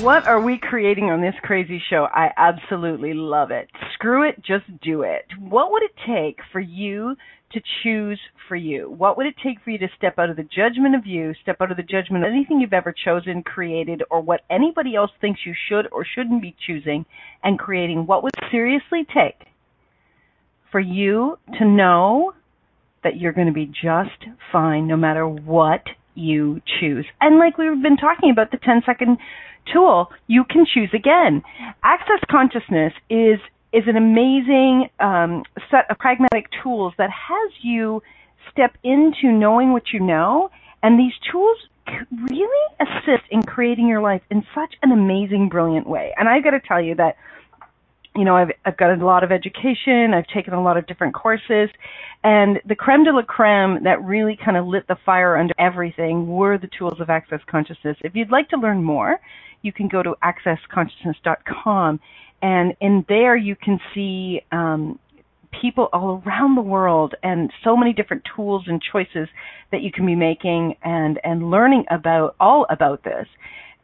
What 0.00 0.28
are 0.28 0.40
we 0.40 0.60
creating 0.62 1.06
on 1.06 1.20
this 1.20 1.34
crazy 1.42 1.82
show? 1.90 2.06
I 2.12 2.30
absolutely 2.36 3.14
love 3.14 3.50
it. 3.50 3.68
Screw 3.94 4.28
it, 4.28 4.36
just 4.44 4.64
do 4.80 5.02
it. 5.02 5.24
What 5.40 5.72
would 5.72 5.82
it 5.82 5.90
take 6.06 6.38
for 6.52 6.60
you 6.60 7.16
to 7.50 7.60
choose 7.82 8.20
for 8.46 8.54
you? 8.54 8.94
What 8.96 9.16
would 9.16 9.26
it 9.26 9.34
take 9.42 9.58
for 9.64 9.70
you 9.70 9.78
to 9.78 9.88
step 9.96 10.16
out 10.16 10.30
of 10.30 10.36
the 10.36 10.44
judgment 10.44 10.94
of 10.94 11.04
you, 11.04 11.34
step 11.42 11.56
out 11.60 11.72
of 11.72 11.76
the 11.76 11.82
judgment 11.82 12.24
of 12.24 12.30
anything 12.30 12.60
you've 12.60 12.72
ever 12.72 12.94
chosen, 13.04 13.42
created, 13.42 14.04
or 14.08 14.20
what 14.20 14.42
anybody 14.48 14.94
else 14.94 15.10
thinks 15.20 15.40
you 15.44 15.54
should 15.68 15.88
or 15.90 16.04
shouldn't 16.04 16.42
be 16.42 16.54
choosing 16.64 17.04
and 17.42 17.58
creating? 17.58 18.06
What 18.06 18.22
would 18.22 18.34
seriously 18.52 19.04
take 19.04 19.48
for 20.70 20.78
you 20.78 21.38
to 21.58 21.64
know 21.64 22.34
that 23.02 23.16
you're 23.16 23.32
going 23.32 23.48
to 23.48 23.52
be 23.52 23.66
just 23.66 24.30
fine 24.52 24.86
no 24.86 24.96
matter 24.96 25.26
what 25.26 25.82
you 26.14 26.60
choose? 26.78 27.06
And 27.20 27.40
like 27.40 27.58
we've 27.58 27.82
been 27.82 27.96
talking 27.96 28.30
about 28.30 28.52
the 28.52 28.58
10 28.58 28.82
second 28.86 29.18
tool, 29.72 30.10
you 30.26 30.44
can 30.44 30.66
choose 30.66 30.90
again. 30.92 31.42
Access 31.82 32.20
consciousness 32.30 32.92
is 33.10 33.38
is 33.70 33.84
an 33.86 33.96
amazing 33.96 34.88
um, 34.98 35.42
set 35.70 35.90
of 35.90 35.98
pragmatic 35.98 36.46
tools 36.62 36.94
that 36.96 37.10
has 37.10 37.52
you 37.62 38.02
step 38.50 38.74
into 38.82 39.30
knowing 39.30 39.72
what 39.72 39.92
you 39.92 40.00
know, 40.00 40.50
and 40.82 40.98
these 40.98 41.12
tools 41.30 41.58
really 42.30 42.74
assist 42.80 43.24
in 43.30 43.42
creating 43.42 43.86
your 43.86 44.00
life 44.00 44.22
in 44.30 44.42
such 44.54 44.74
an 44.82 44.92
amazing, 44.92 45.48
brilliant 45.48 45.86
way. 45.86 46.14
And 46.16 46.28
I've 46.28 46.44
got 46.44 46.50
to 46.50 46.60
tell 46.60 46.80
you 46.80 46.94
that 46.96 47.16
you 48.18 48.24
know, 48.24 48.36
I've 48.36 48.50
I've 48.64 48.76
got 48.76 48.90
a 48.90 49.04
lot 49.04 49.22
of 49.22 49.30
education, 49.30 50.12
I've 50.12 50.26
taken 50.26 50.52
a 50.52 50.62
lot 50.62 50.76
of 50.76 50.86
different 50.88 51.14
courses, 51.14 51.70
and 52.24 52.60
the 52.66 52.74
creme 52.74 53.04
de 53.04 53.12
la 53.12 53.22
creme 53.22 53.84
that 53.84 54.02
really 54.02 54.36
kind 54.44 54.56
of 54.56 54.66
lit 54.66 54.88
the 54.88 54.96
fire 55.06 55.36
under 55.36 55.54
everything 55.58 56.26
were 56.26 56.58
the 56.58 56.68
tools 56.76 57.00
of 57.00 57.10
Access 57.10 57.40
Consciousness. 57.48 57.96
If 58.02 58.16
you'd 58.16 58.32
like 58.32 58.48
to 58.48 58.56
learn 58.56 58.82
more, 58.82 59.20
you 59.62 59.72
can 59.72 59.86
go 59.86 60.02
to 60.02 60.16
accessconsciousness.com, 60.24 62.00
and 62.42 62.74
in 62.80 63.04
there 63.08 63.36
you 63.36 63.54
can 63.54 63.78
see 63.94 64.40
um, 64.50 64.98
people 65.60 65.88
all 65.92 66.20
around 66.26 66.56
the 66.56 66.62
world 66.62 67.14
and 67.22 67.52
so 67.62 67.76
many 67.76 67.92
different 67.92 68.24
tools 68.34 68.64
and 68.66 68.82
choices 68.82 69.28
that 69.70 69.82
you 69.82 69.92
can 69.92 70.04
be 70.04 70.16
making 70.16 70.74
and 70.82 71.20
and 71.22 71.50
learning 71.52 71.84
about 71.90 72.34
all 72.40 72.66
about 72.68 73.04
this. 73.04 73.28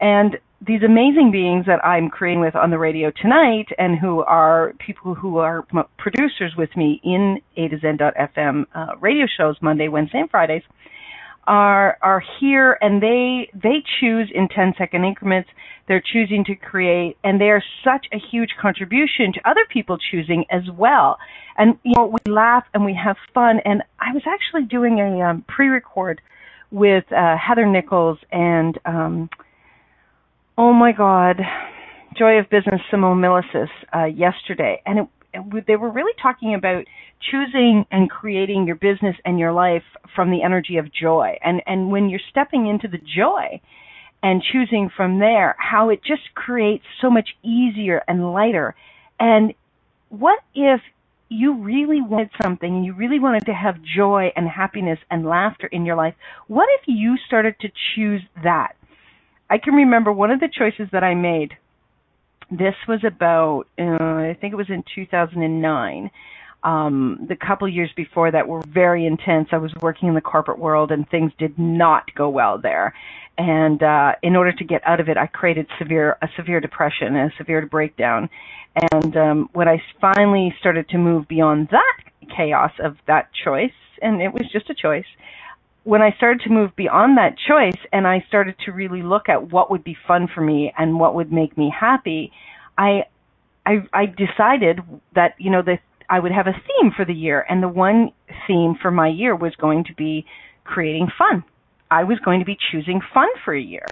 And 0.01 0.39
these 0.67 0.83
amazing 0.83 1.31
beings 1.33 1.67
that 1.67 1.85
I'm 1.85 2.09
creating 2.09 2.41
with 2.41 2.55
on 2.55 2.71
the 2.71 2.79
radio 2.79 3.11
tonight, 3.11 3.67
and 3.79 3.99
who 3.99 4.23
are 4.23 4.73
people 4.79 5.15
who 5.15 5.39
are 5.39 5.67
producers 5.99 6.53
with 6.57 6.71
me 6.77 7.01
in 7.03 7.41
A 7.57 7.69
to 7.69 7.79
Zen.fm 7.79 8.67
uh, 8.75 8.97
radio 9.01 9.27
shows 9.37 9.57
Monday, 9.61 9.89
Wednesday, 9.89 10.21
and 10.21 10.31
Fridays, 10.31 10.63
are 11.47 11.99
are 12.03 12.23
here, 12.41 12.79
and 12.81 13.03
they 13.03 13.51
they 13.55 13.83
choose 14.01 14.31
in 14.35 14.49
10 14.49 14.75
second 14.79 15.05
increments. 15.05 15.49
They're 15.87 16.03
choosing 16.13 16.45
to 16.47 16.55
create, 16.55 17.19
and 17.23 17.41
they 17.41 17.51
are 17.51 17.63
such 17.83 18.07
a 18.13 18.19
huge 18.31 18.51
contribution 18.61 19.33
to 19.35 19.49
other 19.49 19.67
people 19.71 19.99
choosing 20.11 20.47
as 20.51 20.63
well. 20.73 21.19
And 21.59 21.79
you 21.83 21.93
know, 21.97 22.07
we 22.07 22.33
laugh 22.33 22.65
and 22.73 22.85
we 22.85 22.95
have 23.03 23.17
fun. 23.35 23.61
And 23.65 23.83
I 24.01 24.13
was 24.15 24.23
actually 24.27 24.67
doing 24.67 25.01
a 25.01 25.21
um, 25.21 25.45
pre-record 25.47 26.23
with 26.71 27.05
uh, 27.13 27.37
Heather 27.37 27.67
Nichols 27.67 28.19
and. 28.31 28.79
Um, 28.87 29.29
oh 30.57 30.73
my 30.73 30.93
God, 30.93 31.41
Joy 32.17 32.39
of 32.39 32.49
Business 32.49 32.81
Simone 32.91 33.21
Milasas 33.21 33.69
uh, 33.95 34.05
yesterday, 34.05 34.81
and 34.87 35.01
it, 35.01 35.07
it, 35.35 35.67
they 35.67 35.77
were 35.77 35.91
really 35.91 36.13
talking 36.23 36.55
about 36.55 36.85
choosing 37.31 37.85
and 37.91 38.11
creating 38.11 38.67
your 38.67 38.77
business 38.77 39.17
and 39.25 39.39
your 39.39 39.53
life 39.53 39.83
from 40.15 40.31
the 40.31 40.43
energy 40.43 40.77
of 40.77 40.93
joy, 40.93 41.37
and 41.43 41.63
and 41.67 41.91
when 41.91 42.09
you're 42.09 42.21
stepping 42.31 42.67
into 42.67 42.87
the 42.89 42.99
joy 42.99 43.61
and 44.23 44.43
choosing 44.53 44.91
from 44.97 45.19
there, 45.19 45.55
how 45.59 45.91
it 45.91 46.01
just 46.03 46.35
creates 46.35 46.85
so 47.03 47.11
much 47.11 47.31
easier 47.43 48.03
and 48.09 48.33
lighter. 48.33 48.75
And 49.21 49.53
what 50.09 50.39
if 50.55 50.81
you 51.29 51.63
really 51.63 52.01
wanted 52.01 52.31
something 52.43 52.75
and 52.75 52.85
you 52.87 52.95
really 52.95 53.19
wanted 53.19 53.45
to 53.47 53.53
have 53.53 53.75
joy 53.83 54.33
and 54.35 54.49
happiness 54.49 54.99
and 55.11 55.27
laughter 55.27 55.67
in 55.67 55.85
your 55.85 55.97
life? 55.97 56.15
What 56.47 56.69
if 56.79 56.85
you 56.87 57.17
started 57.27 57.57
to 57.61 57.69
choose 57.95 58.23
that? 58.43 58.77
I 59.51 59.59
can 59.59 59.75
remember 59.75 60.13
one 60.13 60.31
of 60.31 60.41
the 60.41 60.49
choices 60.49 60.89
that 60.93 61.05
I 61.05 61.15
made. 61.15 61.53
This 62.51 62.75
was 62.89 63.01
about, 63.05 63.65
uh, 63.79 63.83
I 63.85 64.37
think 64.41 64.53
it 64.53 64.57
was 64.57 64.71
in 64.71 64.85
2009. 64.95 66.11
Um, 66.63 67.27
the 67.29 67.37
couple 67.37 67.69
years 67.69 67.91
before 67.95 68.31
that 68.31 68.49
were 68.49 68.63
very 68.67 69.07
intense. 69.07 69.49
I 69.53 69.59
was 69.59 69.73
working 69.83 70.09
in 70.09 70.15
the 70.15 70.23
corporate 70.23 70.59
world 70.59 70.91
and 70.91 71.09
things 71.09 71.33
did 71.39 71.59
not 71.59 72.15
go 72.15 72.31
well 72.31 72.59
there. 72.59 72.95
And 73.37 73.83
uh, 73.83 74.13
in 74.23 74.37
order 74.37 74.53
to 74.53 74.65
get 74.65 74.81
out 74.87 75.01
of 75.01 75.09
it, 75.09 75.17
I 75.17 75.27
created 75.27 75.67
severe 75.79 76.17
a 76.23 76.29
severe 76.37 76.61
depression, 76.61 77.17
and 77.17 77.33
a 77.33 77.37
severe 77.37 77.67
breakdown. 77.67 78.31
And 78.93 79.17
um, 79.17 79.51
when 79.53 79.69
I 79.69 79.83
finally 80.01 80.55
started 80.61 80.89
to 80.91 80.99
move 80.99 81.29
beyond 81.29 81.69
that 81.71 81.97
chaos 82.35 82.73
of 82.83 82.97
that 83.07 83.29
choice, 83.45 83.73
and 84.01 84.23
it 84.23 84.33
was 84.33 84.45
just 84.53 84.71
a 84.71 84.75
choice, 84.75 85.07
when 85.85 86.01
I 86.01 86.13
started 86.17 86.43
to 86.45 86.51
move 86.51 86.75
beyond 86.77 87.19
that 87.19 87.37
choice 87.39 87.81
and 87.93 88.07
I 88.07 88.25
started 88.27 88.57
to 88.65 88.73
really 88.73 89.03
look 89.03 89.29
at 89.29 89.53
what 89.53 89.71
would 89.71 89.85
be 89.85 89.97
fun 90.09 90.29
for 90.35 90.41
me 90.41 90.73
and 90.77 90.99
what 90.99 91.15
would 91.15 91.31
make 91.31 91.57
me 91.57 91.73
happy, 91.79 92.33
I 92.77 93.05
I, 93.67 93.87
I 93.93 94.07
decided 94.07 94.81
that 95.15 95.35
you 95.39 95.51
know 95.51 95.63
that 95.63 95.81
I 96.09 96.21
would 96.21 96.33
have 96.33 96.47
a 96.47 96.53
theme 96.53 96.91
for 96.95 97.05
the 97.05 97.15
year, 97.15 97.47
and 97.49 97.63
the 97.63 97.69
one 97.69 98.13
theme 98.47 98.77
for 98.81 98.91
my 98.91 99.09
year 99.09 99.37
was 99.37 99.55
going 99.57 99.85
to 99.85 99.95
be 99.95 100.27
creating 100.65 101.09
fun. 101.17 101.45
I 101.91 102.05
was 102.05 102.19
going 102.19 102.41
to 102.41 102.47
be 102.47 102.59
choosing 102.71 103.01
fun 103.13 103.29
for 103.45 103.55
a 103.55 103.61
year. 103.61 103.87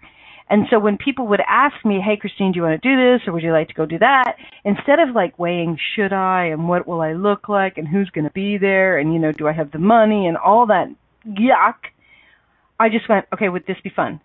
And 0.50 0.66
so 0.68 0.78
when 0.78 0.98
people 0.98 1.28
would 1.28 1.40
ask 1.48 1.74
me, 1.84 2.00
"Hey, 2.00 2.16
Christine, 2.16 2.52
do 2.52 2.56
you 2.56 2.62
want 2.62 2.82
to 2.82 2.88
do 2.88 2.96
this, 2.96 3.26
or 3.26 3.32
would 3.32 3.42
you 3.42 3.52
like 3.52 3.68
to 3.68 3.74
go 3.74 3.86
do 3.86 3.98
that?" 3.98 4.36
Instead 4.64 4.98
of 4.98 5.14
like 5.14 5.38
weighing, 5.38 5.78
should 5.94 6.12
I, 6.12 6.46
and 6.46 6.68
what 6.68 6.86
will 6.86 7.00
I 7.00 7.12
look 7.12 7.48
like, 7.48 7.78
and 7.78 7.86
who's 7.86 8.10
going 8.10 8.26
to 8.26 8.32
be 8.32 8.58
there, 8.58 8.98
and 8.98 9.12
you 9.12 9.18
know, 9.18 9.32
do 9.32 9.46
I 9.46 9.52
have 9.52 9.70
the 9.70 9.78
money, 9.78 10.26
and 10.26 10.36
all 10.36 10.66
that 10.66 10.88
yuck. 11.26 11.90
I 12.78 12.88
just 12.88 13.08
went, 13.08 13.26
okay, 13.32 13.48
would 13.48 13.66
this 13.66 13.76
be 13.82 13.90
fun? 13.94 14.20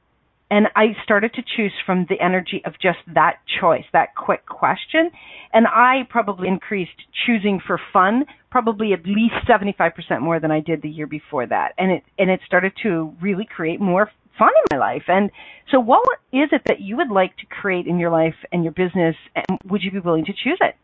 And 0.49 0.67
I 0.75 0.95
started 1.03 1.33
to 1.33 1.41
choose 1.41 1.73
from 1.85 2.05
the 2.09 2.21
energy 2.21 2.61
of 2.65 2.73
just 2.81 2.99
that 3.13 3.39
choice, 3.59 3.83
that 3.91 4.15
quick 4.15 4.45
question. 4.45 5.11
And 5.53 5.67
I 5.67 6.07
probably 6.09 6.47
increased 6.47 6.91
choosing 7.25 7.59
for 7.65 7.79
fun 7.91 8.25
probably 8.49 8.93
at 8.93 9.05
least 9.05 9.35
75% 9.47 10.21
more 10.21 10.39
than 10.39 10.51
I 10.51 10.61
did 10.61 10.81
the 10.81 10.89
year 10.89 11.05
before 11.05 11.45
that. 11.45 11.73
And 11.77 11.91
it, 11.91 12.03
and 12.17 12.29
it 12.29 12.39
started 12.45 12.73
to 12.83 13.13
really 13.21 13.45
create 13.45 13.81
more 13.81 14.09
fun 14.39 14.49
in 14.71 14.77
my 14.77 14.83
life. 14.83 15.03
And 15.07 15.31
so 15.69 15.79
what 15.79 16.07
is 16.31 16.49
it 16.51 16.61
that 16.67 16.79
you 16.79 16.97
would 16.97 17.11
like 17.11 17.35
to 17.37 17.45
create 17.45 17.87
in 17.87 17.99
your 17.99 18.09
life 18.09 18.35
and 18.51 18.63
your 18.63 18.71
business? 18.73 19.15
And 19.35 19.59
would 19.65 19.83
you 19.83 19.91
be 19.91 19.99
willing 19.99 20.25
to 20.25 20.33
choose 20.33 20.59
it? 20.61 20.75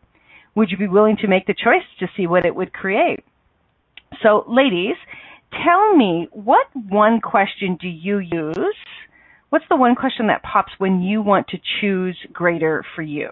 Would 0.54 0.70
you 0.70 0.76
be 0.76 0.88
willing 0.88 1.16
to 1.22 1.26
make 1.26 1.46
the 1.46 1.54
choice 1.54 1.82
to 2.00 2.06
see 2.16 2.26
what 2.26 2.44
it 2.44 2.54
would 2.54 2.72
create? 2.72 3.24
So 4.22 4.44
ladies, 4.46 4.96
tell 5.62 5.96
me, 5.96 6.28
what 6.32 6.66
one 6.88 7.20
question 7.20 7.76
do 7.80 7.88
you 7.88 8.18
use? 8.18 8.76
What's 9.50 9.64
the 9.68 9.76
one 9.76 9.94
question 9.94 10.26
that 10.28 10.42
pops 10.42 10.72
when 10.78 11.00
you 11.02 11.22
want 11.22 11.48
to 11.48 11.58
choose 11.80 12.16
greater 12.32 12.84
for 12.94 13.02
you? 13.02 13.30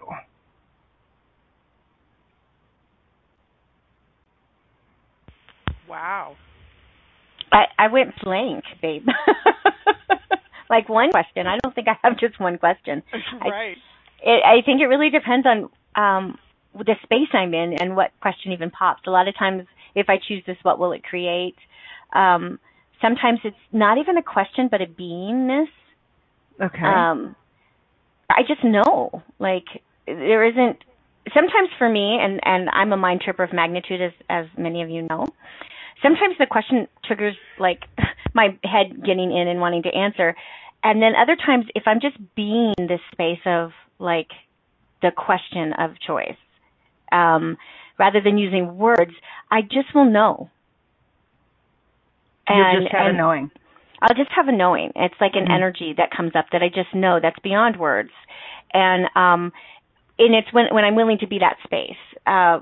Wow. 5.89 6.37
I, 7.51 7.65
I 7.79 7.89
went 7.89 8.15
blank, 8.23 8.65
babe. 8.81 9.07
like 10.71 10.89
one 10.89 11.11
question. 11.11 11.47
I 11.47 11.59
don't 11.63 11.75
think 11.75 11.89
I 11.89 11.97
have 12.03 12.19
just 12.19 12.41
one 12.41 12.57
question. 12.57 13.03
right. 13.43 13.77
I, 14.25 14.31
it, 14.31 14.43
I 14.45 14.63
think 14.65 14.81
it 14.81 14.87
really 14.87 15.11
depends 15.11 15.47
on 15.47 15.69
um, 15.95 16.39
the 16.75 16.95
space 17.03 17.29
I'm 17.33 17.53
in 17.53 17.75
and 17.75 17.95
what 17.95 18.13
question 18.21 18.53
even 18.53 18.71
pops. 18.71 19.03
A 19.07 19.11
lot 19.11 19.29
of 19.29 19.37
times, 19.37 19.67
if 19.95 20.09
I 20.09 20.19
choose 20.27 20.43
this, 20.47 20.57
what 20.63 20.79
will 20.79 20.93
it 20.93 21.05
create? 21.05 21.57
Um, 22.13 22.59
sometimes 23.01 23.41
it's 23.45 23.57
not 23.73 23.99
even 23.99 24.17
a 24.17 24.23
question, 24.23 24.69
but 24.71 24.81
a 24.81 24.87
beingness. 24.87 25.69
Okay. 26.61 26.85
Um, 26.85 27.35
I 28.31 28.43
just 28.47 28.65
know, 28.65 29.23
like 29.39 29.65
there 30.07 30.45
isn't. 30.45 30.79
Sometimes 31.35 31.69
for 31.79 31.89
me, 31.89 32.19
and 32.21 32.41
and 32.45 32.69
I'm 32.71 32.93
a 32.93 32.97
mind 32.97 33.21
tripper 33.23 33.43
of 33.43 33.53
magnitude, 33.53 34.01
as 34.01 34.13
as 34.29 34.47
many 34.57 34.83
of 34.83 34.91
you 34.91 35.03
know. 35.03 35.27
Sometimes 36.03 36.35
the 36.39 36.47
question 36.47 36.89
triggers 37.05 37.37
like 37.59 37.83
my 38.35 38.57
head 38.65 39.05
getting 39.05 39.33
in 39.33 39.49
and 39.49 39.61
wanting 39.61 39.83
to 39.85 39.91
answer, 39.91 40.35
and 40.83 41.01
then 41.01 41.13
other 41.15 41.37
times, 41.37 41.67
if 41.75 41.85
I'm 41.87 42.01
just 42.01 42.17
being 42.35 42.75
this 42.77 43.01
space 43.13 43.41
of 43.47 43.71
like 43.99 44.29
the 45.01 45.11
question 45.17 45.73
of 45.79 45.93
choice, 46.05 46.37
um, 47.13 47.57
rather 47.99 48.21
than 48.21 48.39
using 48.39 48.77
words, 48.77 49.13
I 49.51 49.63
just 49.63 49.95
will 49.95 50.11
know 50.11 50.51
and, 52.53 52.83
you 52.83 52.89
just 52.89 52.95
have 52.95 53.07
and 53.07 53.17
a 53.17 53.19
knowing. 53.19 53.51
I'll 54.03 54.17
just 54.17 54.31
have 54.35 54.49
a 54.49 54.53
knowing. 54.53 54.93
It's 54.97 55.15
like 55.21 55.33
an 55.35 55.45
mm-hmm. 55.45 55.53
energy 55.53 55.95
that 55.97 56.11
comes 56.11 56.33
up 56.35 56.47
that 56.53 56.63
I 56.63 56.69
just 56.69 56.95
know 56.95 57.21
that's 57.23 57.39
beyond 57.43 57.79
words. 57.79 58.11
And 58.73 59.07
um 59.15 59.53
and 60.19 60.35
it's 60.35 60.53
when 60.53 60.67
when 60.73 60.85
I'm 60.85 60.97
willing 60.97 61.19
to 61.19 61.27
be 61.27 61.39
that 61.39 61.57
space. 61.65 62.01
Uh 62.27 62.61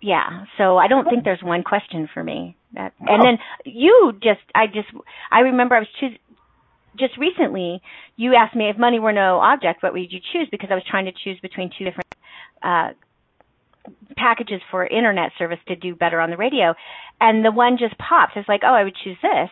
yeah. 0.00 0.44
So 0.56 0.78
I 0.78 0.86
don't 0.86 1.04
think 1.04 1.24
there's 1.24 1.42
one 1.42 1.64
question 1.64 2.08
for 2.14 2.22
me. 2.22 2.56
That 2.74 2.92
and 3.00 3.24
then 3.24 3.38
you 3.64 4.12
just 4.22 4.40
I 4.54 4.66
just 4.66 4.88
I 5.32 5.40
remember 5.40 5.74
I 5.74 5.80
was 5.80 5.88
choosing 5.98 6.18
just 6.98 7.16
recently 7.16 7.80
you 8.16 8.34
asked 8.34 8.56
me 8.56 8.68
if 8.68 8.76
money 8.76 8.98
were 8.98 9.12
no 9.12 9.38
object, 9.38 9.82
what 9.82 9.92
would 9.92 10.12
you 10.12 10.20
choose? 10.32 10.48
Because 10.50 10.68
I 10.70 10.74
was 10.74 10.84
trying 10.88 11.06
to 11.06 11.12
choose 11.12 11.38
between 11.40 11.70
two 11.76 11.84
different 11.84 12.14
uh 12.62 12.90
packages 14.16 14.60
for 14.70 14.86
internet 14.86 15.32
service 15.38 15.58
to 15.68 15.76
do 15.76 15.94
better 15.94 16.20
on 16.20 16.30
the 16.30 16.36
radio. 16.36 16.74
And 17.20 17.44
the 17.44 17.50
one 17.50 17.78
just 17.78 17.96
pops. 17.98 18.32
It's 18.36 18.48
like, 18.48 18.62
oh, 18.64 18.74
I 18.74 18.84
would 18.84 18.96
choose 19.02 19.18
this. 19.22 19.50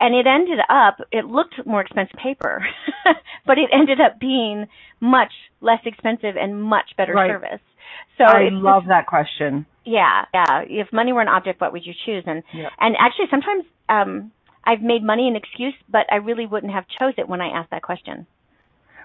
And 0.00 0.14
it 0.14 0.26
ended 0.26 0.58
up, 0.68 0.96
it 1.12 1.26
looked 1.26 1.54
more 1.64 1.80
expensive 1.80 2.18
paper, 2.18 2.64
but 3.46 3.58
it 3.58 3.70
ended 3.72 4.00
up 4.00 4.18
being 4.18 4.66
much 5.00 5.32
less 5.60 5.80
expensive 5.84 6.34
and 6.36 6.62
much 6.62 6.90
better 6.96 7.12
right. 7.12 7.30
service. 7.30 7.60
So 8.18 8.24
I 8.24 8.48
love 8.50 8.84
that 8.88 9.06
question. 9.06 9.66
Yeah, 9.84 10.24
yeah. 10.32 10.62
If 10.68 10.92
money 10.92 11.12
were 11.12 11.22
an 11.22 11.28
object, 11.28 11.60
what 11.60 11.72
would 11.72 11.84
you 11.84 11.92
choose? 12.06 12.24
And 12.26 12.42
yeah. 12.54 12.68
and 12.78 12.96
actually, 12.98 13.26
sometimes 13.30 13.64
um, 13.88 14.32
I've 14.64 14.82
made 14.82 15.02
money 15.02 15.28
an 15.28 15.36
excuse, 15.36 15.74
but 15.90 16.06
I 16.10 16.16
really 16.16 16.46
wouldn't 16.46 16.72
have 16.72 16.84
chose 16.98 17.14
it 17.18 17.28
when 17.28 17.40
I 17.40 17.48
asked 17.48 17.70
that 17.70 17.82
question. 17.82 18.26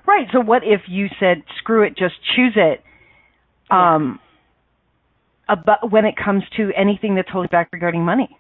Right. 0.06 0.28
So 0.32 0.40
what 0.40 0.64
if 0.64 0.82
you 0.88 1.08
said, 1.20 1.44
"Screw 1.58 1.84
it, 1.84 1.98
just 1.98 2.16
choose 2.36 2.54
it"? 2.56 2.84
Um, 3.70 4.20
about 5.50 5.92
when 5.92 6.06
it 6.06 6.16
comes 6.16 6.44
to 6.58 6.72
anything 6.76 7.16
that's 7.16 7.30
holding 7.30 7.50
back 7.50 7.70
regarding 7.72 8.04
money. 8.04 8.38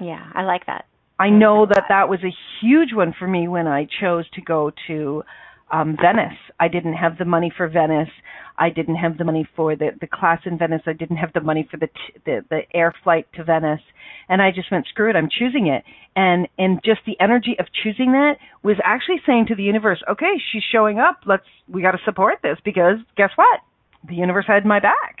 Yeah, 0.00 0.30
I 0.34 0.42
like 0.42 0.66
that. 0.66 0.86
I 1.18 1.30
know 1.30 1.66
that 1.66 1.84
that 1.88 2.08
was 2.08 2.20
a 2.24 2.34
huge 2.60 2.92
one 2.92 3.14
for 3.16 3.28
me 3.28 3.46
when 3.46 3.66
I 3.66 3.86
chose 4.00 4.28
to 4.30 4.40
go 4.40 4.72
to 4.88 5.22
um 5.70 5.96
Venice. 6.00 6.38
I 6.58 6.68
didn't 6.68 6.94
have 6.94 7.18
the 7.18 7.24
money 7.24 7.52
for 7.56 7.68
Venice. 7.68 8.10
I 8.58 8.70
didn't 8.70 8.96
have 8.96 9.18
the 9.18 9.24
money 9.24 9.48
for 9.56 9.76
the 9.76 9.90
the 10.00 10.06
class 10.06 10.40
in 10.44 10.58
Venice. 10.58 10.82
I 10.86 10.92
didn't 10.92 11.16
have 11.16 11.32
the 11.32 11.40
money 11.40 11.66
for 11.70 11.76
the 11.76 11.86
t- 11.86 12.20
the 12.24 12.44
the 12.50 12.62
air 12.74 12.92
flight 13.02 13.26
to 13.34 13.44
Venice. 13.44 13.80
And 14.28 14.42
I 14.42 14.50
just 14.50 14.70
went 14.70 14.86
screw 14.86 15.10
it, 15.10 15.16
I'm 15.16 15.28
choosing 15.30 15.68
it. 15.68 15.84
And 16.16 16.48
and 16.58 16.80
just 16.84 17.00
the 17.06 17.16
energy 17.20 17.56
of 17.58 17.66
choosing 17.82 18.12
that 18.12 18.34
was 18.62 18.76
actually 18.84 19.20
saying 19.26 19.46
to 19.46 19.54
the 19.54 19.62
universe, 19.62 20.02
"Okay, 20.08 20.40
she's 20.50 20.64
showing 20.64 20.98
up. 20.98 21.20
Let's 21.26 21.46
we 21.68 21.82
got 21.82 21.92
to 21.92 22.04
support 22.04 22.40
this 22.42 22.58
because 22.64 22.98
guess 23.16 23.30
what? 23.36 23.60
The 24.08 24.16
universe 24.16 24.46
had 24.46 24.64
my 24.64 24.80
back." 24.80 25.13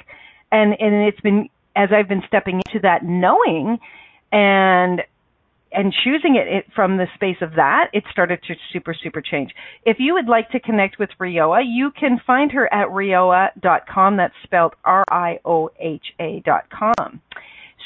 And 0.54 0.76
and 0.78 1.08
it's 1.08 1.20
been 1.20 1.48
as 1.74 1.88
I've 1.92 2.08
been 2.08 2.22
stepping 2.28 2.62
into 2.66 2.78
that 2.82 3.04
knowing 3.04 3.78
and 4.30 5.02
and 5.72 5.92
choosing 6.04 6.36
it, 6.36 6.46
it 6.46 6.66
from 6.74 6.98
the 6.98 7.06
space 7.16 7.38
of 7.40 7.54
that, 7.56 7.90
it 7.92 8.04
started 8.10 8.38
to 8.46 8.54
super, 8.72 8.94
super 8.94 9.20
change. 9.20 9.50
If 9.84 9.96
you 9.98 10.14
would 10.14 10.28
like 10.28 10.50
to 10.50 10.60
connect 10.60 11.00
with 11.00 11.10
Rioha, 11.20 11.62
you 11.66 11.90
can 11.98 12.20
find 12.24 12.52
her 12.52 12.72
at 12.72 12.88
rioha.com. 12.88 14.16
That's 14.16 14.34
spelled 14.44 14.74
R 14.84 15.04
I 15.10 15.40
O 15.44 15.70
H 15.80 16.06
A.com. 16.20 17.20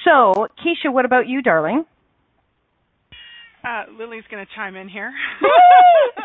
So, 0.05 0.49
Keisha, 0.62 0.93
what 0.93 1.07
about 1.07 1.27
you, 1.27 1.41
darling? 1.41 1.85
Uh, 3.64 3.85
Lily's 3.99 4.25
going 4.31 4.45
to 4.45 4.53
chime 4.55 4.77
in 4.77 4.89
here. 4.89 5.12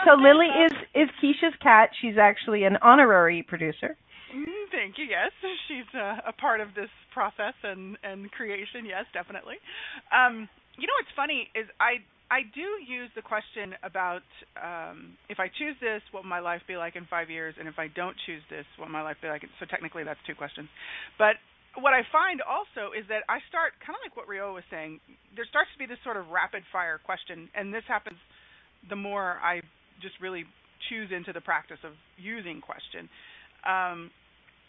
so 0.06 0.14
Lily 0.22 0.48
is 0.48 0.74
is 0.94 1.10
Keisha's 1.22 1.56
cat. 1.62 1.90
She's 2.02 2.18
actually 2.18 2.66
an 2.66 2.78
honorary 2.82 3.42
producer. 3.42 3.96
Mm, 4.34 4.66
thank 4.72 4.98
you. 4.98 5.06
Yes, 5.06 5.32
she's 5.68 5.88
uh, 5.94 6.26
a 6.28 6.34
part 6.34 6.60
of 6.62 6.74
this 6.76 6.90
process 7.14 7.54
and 7.64 7.98
and 8.04 8.32
creation. 8.32 8.86
Yes, 8.86 9.06
definitely. 9.14 9.56
Um, 10.10 10.50
you 10.78 10.88
know 10.90 10.98
what's 10.98 11.14
funny 11.16 11.50
is 11.54 11.70
I 11.80 12.02
I 12.34 12.42
do 12.58 12.82
use 12.82 13.14
the 13.16 13.22
question 13.22 13.78
about 13.86 14.26
um, 14.58 15.14
if 15.30 15.38
I 15.40 15.54
choose 15.54 15.78
this, 15.80 16.02
what 16.10 16.24
will 16.26 16.34
my 16.34 16.42
life 16.42 16.66
be 16.68 16.78
like 16.78 16.96
in 16.96 17.06
five 17.06 17.30
years, 17.30 17.54
and 17.60 17.68
if 17.70 17.78
I 17.78 17.88
don't 17.94 18.18
choose 18.26 18.42
this, 18.50 18.66
what 18.78 18.90
will 18.90 18.94
my 18.98 19.06
life 19.06 19.18
be 19.22 19.30
like? 19.30 19.46
So 19.62 19.70
technically, 19.70 20.04
that's 20.04 20.20
two 20.26 20.34
questions. 20.34 20.68
But 21.22 21.38
what 21.78 21.94
I 21.94 22.02
find 22.10 22.42
also 22.42 22.94
is 22.94 23.06
that 23.10 23.22
I 23.30 23.38
start 23.50 23.78
kind 23.86 23.94
of 23.94 24.02
like 24.02 24.18
what 24.18 24.28
Rio 24.28 24.54
was 24.54 24.66
saying. 24.74 24.98
There 25.38 25.46
starts 25.46 25.70
to 25.74 25.80
be 25.80 25.86
this 25.86 26.02
sort 26.04 26.18
of 26.18 26.30
rapid 26.34 26.64
fire 26.74 26.98
question, 26.98 27.50
and 27.54 27.70
this 27.74 27.86
happens 27.88 28.18
the 28.90 28.98
more 28.98 29.38
I 29.46 29.62
just 30.02 30.18
really 30.22 30.46
choose 30.90 31.14
into 31.14 31.34
the 31.34 31.42
practice 31.42 31.80
of 31.86 31.94
using 32.18 32.62
question. 32.62 33.10
Um, 33.66 34.10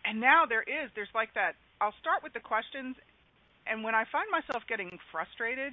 and 0.05 0.21
now 0.21 0.45
there 0.47 0.63
is 0.63 0.91
there's 0.95 1.13
like 1.15 1.35
that 1.35 1.55
I'll 1.81 1.95
start 2.01 2.23
with 2.23 2.33
the 2.33 2.41
questions 2.41 2.97
and 3.67 3.83
when 3.83 3.95
I 3.95 4.05
find 4.11 4.29
myself 4.31 4.63
getting 4.69 4.99
frustrated, 5.11 5.73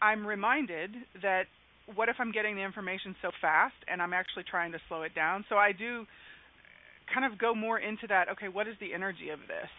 I'm 0.00 0.26
reminded 0.26 0.90
that 1.22 1.44
what 1.94 2.08
if 2.08 2.16
I'm 2.18 2.32
getting 2.32 2.56
the 2.56 2.62
information 2.62 3.16
so 3.20 3.30
fast 3.40 3.76
and 3.88 4.00
I'm 4.00 4.12
actually 4.12 4.44
trying 4.44 4.72
to 4.72 4.78
slow 4.88 5.02
it 5.02 5.14
down? 5.14 5.44
So 5.48 5.56
I 5.56 5.72
do 5.72 6.06
kind 7.12 7.30
of 7.30 7.38
go 7.38 7.54
more 7.54 7.78
into 7.78 8.06
that, 8.08 8.28
okay, 8.30 8.48
what 8.48 8.68
is 8.68 8.74
the 8.80 8.92
energy 8.92 9.30
of 9.30 9.40
this? 9.48 9.70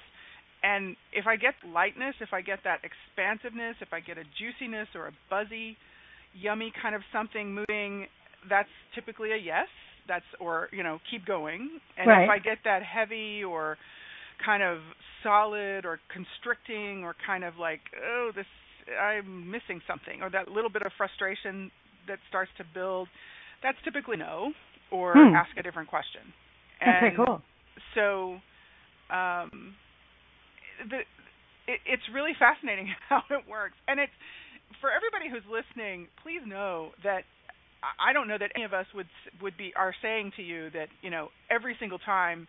And 0.61 0.97
if 1.13 1.25
I 1.25 1.35
get 1.37 1.53
lightness, 1.65 2.15
if 2.19 2.33
I 2.33 2.41
get 2.41 2.59
that 2.63 2.81
expansiveness, 2.83 3.77
if 3.81 3.93
I 3.93 4.01
get 4.01 4.17
a 4.17 4.23
juiciness 4.37 4.89
or 4.93 5.07
a 5.07 5.13
buzzy, 5.29 5.77
yummy 6.33 6.73
kind 6.81 6.95
of 6.95 7.01
something 7.13 7.53
moving, 7.53 8.07
that's 8.49 8.69
typically 8.93 9.31
a 9.31 9.37
yes 9.37 9.67
that's 10.10 10.26
or 10.41 10.68
you 10.74 10.84
know 10.84 10.99
keep 11.10 11.26
going 11.26 11.80
and 11.97 12.10
right. 12.10 12.24
if 12.24 12.30
i 12.30 12.39
get 12.39 12.57
that 12.66 12.82
heavy 12.84 13.43
or 13.43 13.78
kind 14.43 14.64
of 14.64 14.80
solid 15.24 15.86
or 15.86 15.99
constricting 16.12 17.03
or 17.03 17.16
kind 17.26 17.45
of 17.45 17.53
like 17.57 17.80
oh 18.03 18.32
this 18.36 18.45
i'm 18.99 19.49
missing 19.49 19.80
something 19.88 20.22
or 20.22 20.30
that 20.30 20.49
little 20.49 20.70
bit 20.70 20.82
of 20.82 20.91
frustration 20.97 21.72
that 22.07 22.18
starts 22.28 22.51
to 22.57 22.66
build 22.74 23.07
that's 23.62 23.78
typically 23.86 24.18
no 24.18 24.51
or 24.91 25.14
hmm. 25.14 25.36
ask 25.36 25.49
a 25.57 25.64
different 25.64 25.88
question 25.88 26.22
and 26.82 27.05
okay 27.05 27.16
cool 27.16 27.41
so 27.93 28.34
um 29.14 29.78
the 30.89 31.05
it, 31.70 31.80
it's 31.86 32.03
really 32.12 32.34
fascinating 32.39 32.89
how 33.10 33.22
it 33.30 33.45
works 33.47 33.76
and 33.88 33.99
it's 33.99 34.16
for 34.82 34.89
everybody 34.89 35.30
who's 35.30 35.45
listening 35.45 36.07
please 36.24 36.41
know 36.47 36.89
that 37.03 37.24
I 37.99 38.13
don't 38.13 38.27
know 38.27 38.38
that 38.38 38.51
any 38.55 38.65
of 38.65 38.73
us 38.73 38.86
would 38.93 39.07
would 39.41 39.57
be 39.57 39.73
are 39.75 39.93
saying 40.01 40.34
to 40.36 40.43
you 40.43 40.69
that 40.71 40.88
you 41.01 41.09
know 41.09 41.30
every 41.49 41.75
single 41.80 41.99
time 41.99 42.47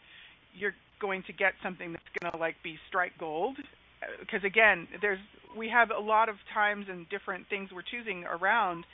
you're 0.55 0.75
going 1.01 1.23
to 1.27 1.33
get 1.33 1.53
something 1.63 1.93
that's 1.93 2.05
going 2.21 2.33
to 2.33 2.39
like 2.39 2.57
be 2.63 2.77
strike 2.89 3.13
gold 3.19 3.57
uh, 3.59 4.07
because 4.21 4.45
again 4.45 4.89
there's 5.01 5.19
we 5.57 5.69
have 5.69 5.91
a 5.91 6.01
lot 6.01 6.29
of 6.29 6.37
times 6.53 6.87
and 6.89 7.09
different 7.09 7.47
things 7.49 7.71
we're 7.73 7.83
choosing 7.83 8.25
around 8.25 8.85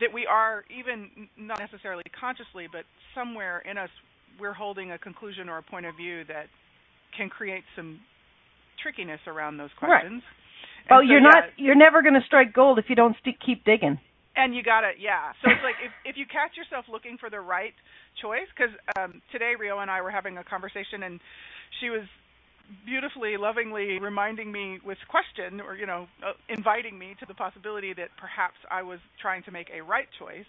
that 0.00 0.12
we 0.12 0.26
are 0.26 0.64
even 0.76 1.28
not 1.38 1.58
necessarily 1.58 2.04
consciously 2.18 2.68
but 2.70 2.84
somewhere 3.14 3.62
in 3.68 3.78
us 3.78 3.90
we're 4.38 4.52
holding 4.52 4.92
a 4.92 4.98
conclusion 4.98 5.48
or 5.48 5.58
a 5.58 5.62
point 5.62 5.86
of 5.86 5.96
view 5.96 6.24
that 6.24 6.46
can 7.16 7.28
create 7.28 7.64
some 7.76 8.00
trickiness 8.82 9.20
around 9.26 9.56
those 9.56 9.70
questions. 9.78 10.22
Oh, 10.22 10.26
right. 10.26 10.90
Well, 10.90 11.00
so, 11.00 11.10
you're 11.10 11.20
yeah, 11.20 11.28
not 11.32 11.44
you're 11.56 11.74
never 11.76 12.02
going 12.02 12.14
to 12.14 12.26
strike 12.26 12.52
gold 12.52 12.78
if 12.78 12.86
you 12.88 12.96
don't 12.96 13.16
st- 13.22 13.38
keep 13.44 13.64
digging 13.64 13.98
and 14.36 14.54
you 14.54 14.62
gotta 14.62 14.92
yeah. 14.98 15.32
So 15.42 15.50
it's 15.50 15.62
like 15.62 15.76
if 15.84 15.92
if 16.04 16.16
you 16.16 16.26
catch 16.26 16.56
yourself 16.56 16.86
looking 16.90 17.18
for 17.18 17.30
the 17.30 17.40
right 17.40 17.74
choice 18.20 18.48
because 18.54 18.74
um 18.98 19.20
today 19.32 19.54
rio 19.58 19.78
and 19.80 19.90
i 19.90 20.00
were 20.00 20.10
having 20.10 20.38
a 20.38 20.44
conversation 20.44 21.02
and 21.02 21.20
she 21.80 21.90
was 21.90 22.02
beautifully 22.86 23.36
lovingly 23.36 23.98
reminding 23.98 24.50
me 24.50 24.78
with 24.84 24.98
question 25.08 25.60
or 25.60 25.76
you 25.76 25.86
know 25.86 26.06
uh, 26.24 26.32
inviting 26.48 26.98
me 26.98 27.14
to 27.20 27.26
the 27.26 27.34
possibility 27.34 27.92
that 27.92 28.08
perhaps 28.16 28.56
i 28.70 28.82
was 28.82 28.98
trying 29.20 29.42
to 29.42 29.50
make 29.50 29.68
a 29.74 29.82
right 29.82 30.08
choice 30.18 30.48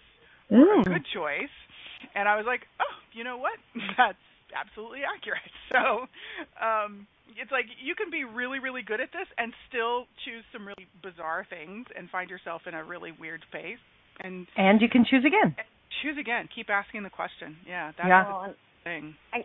mm. 0.50 0.58
or 0.58 0.80
a 0.80 0.84
good 0.84 1.04
choice. 1.12 1.52
And 2.14 2.28
i 2.28 2.36
was 2.36 2.46
like 2.46 2.62
oh 2.80 2.96
you 3.12 3.24
know 3.24 3.38
what? 3.38 3.58
That's 3.96 4.18
absolutely 4.54 5.00
accurate. 5.04 5.40
So 5.72 6.06
um 6.62 7.06
it's 7.40 7.52
like 7.52 7.66
you 7.82 7.94
can 7.94 8.10
be 8.10 8.24
really 8.24 8.58
really 8.58 8.82
good 8.82 9.00
at 9.00 9.12
this 9.12 9.28
and 9.38 9.52
still 9.68 10.06
choose 10.24 10.44
some 10.52 10.66
really 10.66 10.86
bizarre 11.02 11.46
things 11.48 11.86
and 11.96 12.08
find 12.10 12.30
yourself 12.30 12.62
in 12.66 12.74
a 12.74 12.82
really 12.84 13.12
weird 13.12 13.42
space 13.48 13.80
and 14.20 14.46
and 14.56 14.80
you 14.80 14.88
can 14.88 15.04
choose 15.04 15.24
again 15.24 15.54
choose 16.02 16.16
again 16.18 16.48
keep 16.54 16.70
asking 16.70 17.02
the 17.02 17.10
question 17.10 17.56
yeah 17.66 17.92
that's 17.96 18.08
yeah. 18.08 18.48
the 18.48 18.54
thing 18.84 19.14
I, 19.32 19.44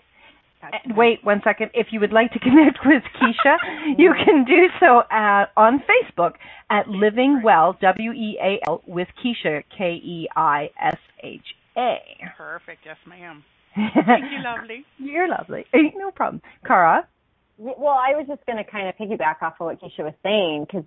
uh, 0.64 0.68
Wait 0.96 1.24
one 1.24 1.42
second. 1.44 1.72
If 1.74 1.88
you 1.92 2.00
would 2.00 2.12
like 2.12 2.32
to 2.34 2.40
connect 2.40 2.80
with 2.86 3.04
Keisha, 3.20 3.58
you 3.98 4.14
can 4.26 4.46
do 4.46 4.68
so 4.80 5.02
at, 5.10 5.46
on 5.58 5.82
Facebook 5.90 6.34
at 6.70 6.88
Living 6.88 7.42
Well, 7.44 7.78
W 7.82 8.12
E 8.12 8.38
A 8.40 8.60
L, 8.68 8.84
with 8.86 9.08
Keisha, 9.24 9.64
K 9.76 9.94
E 9.94 10.28
I 10.36 10.70
S 10.80 10.98
H 11.24 11.42
A. 11.78 11.98
Perfect. 12.38 12.82
Yes, 12.86 12.98
ma'am. 13.08 13.44
Thank 13.76 14.26
you, 14.32 14.44
lovely. 14.44 14.86
You're 14.98 15.30
lovely. 15.30 15.66
No 15.96 16.12
problem. 16.12 16.42
Cara? 16.66 17.08
Well, 17.64 17.94
I 17.94 18.16
was 18.16 18.26
just 18.28 18.44
going 18.48 18.58
to 18.58 18.64
kind 18.64 18.90
of 18.90 18.96
piggyback 18.96 19.44
off 19.44 19.54
of 19.60 19.68
what 19.68 19.80
Keisha 19.80 20.00
was 20.00 20.16
saying 20.24 20.66
because 20.66 20.84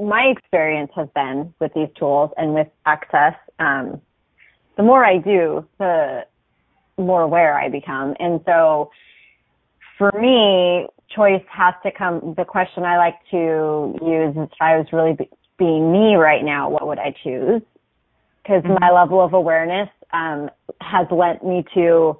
my 0.00 0.22
experience 0.36 0.90
has 0.96 1.06
been 1.14 1.54
with 1.60 1.72
these 1.74 1.86
tools 1.96 2.32
and 2.36 2.54
with 2.54 2.66
access. 2.86 3.34
Um, 3.60 4.00
the 4.76 4.82
more 4.82 5.04
I 5.04 5.18
do, 5.18 5.64
the 5.78 6.22
more 6.98 7.22
aware 7.22 7.56
I 7.56 7.68
become. 7.68 8.16
And 8.18 8.40
so 8.46 8.90
for 9.96 10.10
me, 10.20 10.88
choice 11.14 11.44
has 11.48 11.74
to 11.84 11.92
come. 11.92 12.34
The 12.36 12.44
question 12.44 12.82
I 12.82 12.96
like 12.96 13.18
to 13.30 13.96
use 14.02 14.36
is 14.36 14.48
if 14.52 14.60
I 14.60 14.76
was 14.76 14.86
really 14.92 15.12
be, 15.12 15.30
being 15.56 15.92
me 15.92 16.16
right 16.16 16.42
now, 16.42 16.68
what 16.68 16.88
would 16.88 16.98
I 16.98 17.14
choose? 17.22 17.62
Because 18.42 18.64
mm-hmm. 18.64 18.76
my 18.80 18.90
level 18.90 19.20
of 19.20 19.34
awareness 19.34 19.88
um, 20.12 20.50
has 20.80 21.06
led 21.12 21.44
me 21.44 21.64
to 21.74 22.18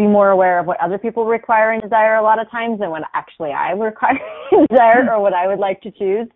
be 0.00 0.06
more 0.06 0.30
aware 0.30 0.58
of 0.58 0.66
what 0.66 0.80
other 0.80 0.98
people 0.98 1.26
require 1.26 1.72
and 1.72 1.82
desire 1.82 2.16
a 2.16 2.22
lot 2.22 2.40
of 2.40 2.50
times 2.50 2.80
than 2.80 2.90
what 2.90 3.02
actually 3.14 3.50
I 3.50 3.70
require 3.88 4.18
and 4.50 4.66
desire 4.68 5.12
or 5.12 5.20
what 5.20 5.34
I 5.34 5.46
would 5.46 5.58
like 5.58 5.80
to 5.82 5.90
choose. 5.90 6.28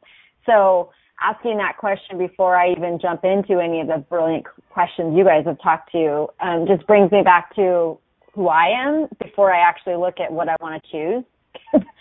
So 0.47 0.91
asking 1.23 1.57
that 1.59 1.79
question 1.79 2.19
before 2.19 2.57
I 2.57 2.73
even 2.73 2.99
jump 3.01 3.25
into 3.25 3.61
any 3.61 3.81
of 3.81 3.87
the 3.87 4.05
brilliant 4.09 4.45
questions 4.71 5.17
you 5.17 5.25
guys 5.25 5.47
have 5.47 5.61
talked 5.63 5.91
to 5.93 6.29
um, 6.41 6.67
just 6.67 6.87
brings 6.87 7.11
me 7.11 7.23
back 7.23 7.55
to 7.57 7.99
who 8.35 8.49
I 8.49 8.67
am 8.67 9.09
before 9.23 9.53
I 9.53 9.61
actually 9.61 9.97
look 9.97 10.21
at 10.21 10.31
what 10.31 10.49
I 10.49 10.57
want 10.61 10.83
to 10.83 10.91
choose. 10.91 11.25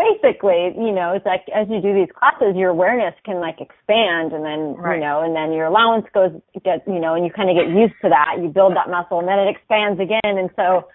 basically, 0.00 0.72
you 0.80 0.92
know, 0.92 1.12
it's 1.12 1.26
like 1.26 1.44
as 1.52 1.68
you 1.68 1.80
do 1.84 1.92
these 1.92 2.08
classes, 2.16 2.56
your 2.56 2.72
awareness 2.72 3.14
can 3.24 3.40
like 3.40 3.60
expand 3.60 4.32
and 4.32 4.40
then, 4.40 4.74
right. 4.80 4.96
you 4.96 5.04
know, 5.04 5.20
and 5.20 5.36
then 5.36 5.52
your 5.52 5.66
allowance 5.66 6.06
goes, 6.14 6.32
get, 6.64 6.80
you 6.88 7.00
know, 7.00 7.14
and 7.14 7.24
you 7.24 7.30
kind 7.32 7.52
of 7.52 7.56
get 7.56 7.68
used 7.68 7.94
to 8.02 8.08
that. 8.08 8.40
You 8.40 8.48
build 8.48 8.72
that 8.76 8.88
muscle 8.88 9.20
and 9.20 9.28
then 9.28 9.38
it 9.38 9.52
expands 9.52 10.00
again. 10.00 10.40
And 10.40 10.48
so, 10.56 10.88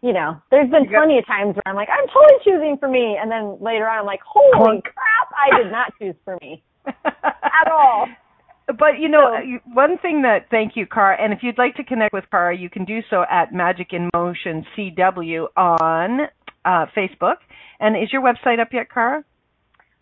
you 0.00 0.12
know, 0.12 0.40
there's 0.50 0.70
been 0.70 0.88
plenty 0.88 1.18
of 1.18 1.26
times 1.26 1.56
where 1.56 1.66
I'm 1.66 1.76
like, 1.76 1.92
I'm 1.92 2.08
totally 2.08 2.40
choosing 2.44 2.76
for 2.80 2.88
me. 2.88 3.16
And 3.20 3.30
then 3.30 3.60
later 3.60 3.88
on, 3.88 4.00
I'm 4.00 4.08
like, 4.08 4.24
holy 4.24 4.80
crap, 4.80 5.28
I 5.36 5.62
did 5.62 5.70
not 5.70 5.92
choose 6.00 6.16
for 6.24 6.38
me 6.40 6.62
at 6.86 7.68
all. 7.70 8.08
But 8.66 8.98
you 8.98 9.08
know, 9.08 9.30
so, 9.30 9.70
one 9.74 9.96
thing 9.98 10.22
that 10.22 10.50
thank 10.50 10.72
you, 10.74 10.86
Cara, 10.86 11.16
and 11.22 11.32
if 11.32 11.38
you'd 11.42 11.56
like 11.56 11.76
to 11.76 11.84
connect 11.84 12.12
with 12.12 12.24
Cara, 12.32 12.56
you 12.56 12.68
can 12.68 12.84
do 12.84 12.98
so 13.08 13.24
at 13.30 13.54
Magic 13.54 13.92
in 13.92 14.10
Motion 14.12 14.66
CW 14.76 15.46
on 15.56 16.22
uh, 16.64 16.86
Facebook. 16.96 17.36
And 17.80 17.96
is 17.96 18.12
your 18.12 18.22
website 18.22 18.60
up 18.60 18.68
yet, 18.72 18.90
Cara? 18.90 19.24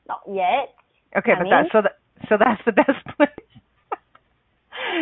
Not 0.08 0.20
yet. 0.28 0.74
Okay, 1.16 1.32
but 1.38 1.48
that 1.48 1.66
so 1.72 1.82
that 1.82 1.98
so 2.28 2.36
that's 2.38 2.60
the 2.66 2.72
best 2.72 3.04
place. 3.16 3.28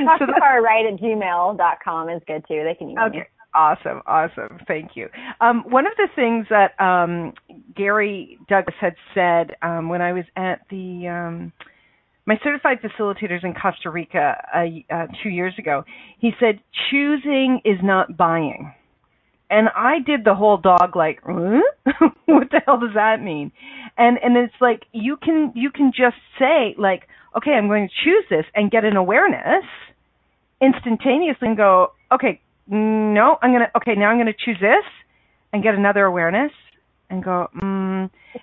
Talk 0.05 0.19
so 0.19 0.27
to 0.27 0.33
Cara 0.39 0.63
right 0.63 0.87
at 0.87 1.01
gmail 1.01 1.57
dot 1.57 1.79
com 1.83 2.09
is 2.09 2.23
good 2.27 2.45
too. 2.47 2.63
They 2.65 2.75
can 2.75 2.91
email 2.91 3.07
okay. 3.07 3.19
me. 3.19 3.25
Awesome, 3.55 4.01
awesome. 4.07 4.61
Thank 4.67 4.93
you. 4.95 5.09
Um, 5.41 5.65
one 5.69 5.87
of 5.87 5.93
the 5.99 6.09
things 6.17 6.47
that 6.49 6.79
um, 6.83 7.35
Gary 7.77 8.39
Douglas 8.49 8.77
had 8.81 8.95
said 9.15 9.57
um, 9.61 9.91
when 9.91 10.01
I 10.01 10.15
was 10.15 10.25
at 10.37 10.61
the 10.71 11.09
um, 11.09 11.53
my 12.25 12.39
certified 12.43 12.79
facilitators 12.81 13.45
in 13.45 13.53
Costa 13.53 13.91
Rica 13.91 14.37
uh, 14.55 14.95
uh, 14.95 15.07
two 15.23 15.29
years 15.29 15.55
ago, 15.59 15.85
he 16.19 16.31
said 16.41 16.61
choosing 16.91 17.61
is 17.65 17.79
not 17.83 18.17
buying 18.17 18.73
and 19.53 19.69
I 19.77 20.01
did 20.01 20.25
the 20.25 20.35
whole 20.35 20.57
dog 20.57 20.97
like, 20.97 21.21
what 21.25 22.51
the 22.51 22.61
hell 22.67 22.81
does 22.81 22.95
that 22.95 23.23
mean? 23.23 23.53
and 23.97 24.19
and 24.23 24.37
it's 24.37 24.55
like 24.61 24.85
you 24.93 25.17
can 25.17 25.53
you 25.55 25.71
can 25.71 25.93
just 25.95 26.17
say 26.39 26.75
like 26.79 27.09
okay 27.37 27.53
i'm 27.53 27.69
going 27.69 27.89
to 27.89 27.95
choose 28.05 28.25
this 28.31 28.45
and 28.55 28.71
get 28.71 28.85
an 28.85 28.97
awareness 28.97 29.65
instantaneously 30.61 31.49
and 31.49 31.57
go 31.57 31.93
okay 32.13 32.41
no 32.67 33.39
i'm 33.43 33.53
to 33.63 33.77
okay 33.77 33.95
now 33.95 34.09
i'm 34.09 34.17
to 34.27 34.45
choose 34.45 34.59
this 34.61 34.85
and 35.53 35.63
get 35.63 35.75
another 35.75 36.05
awareness 36.05 36.53
and 37.11 37.23
go 37.23 37.49
mm, 37.57 37.63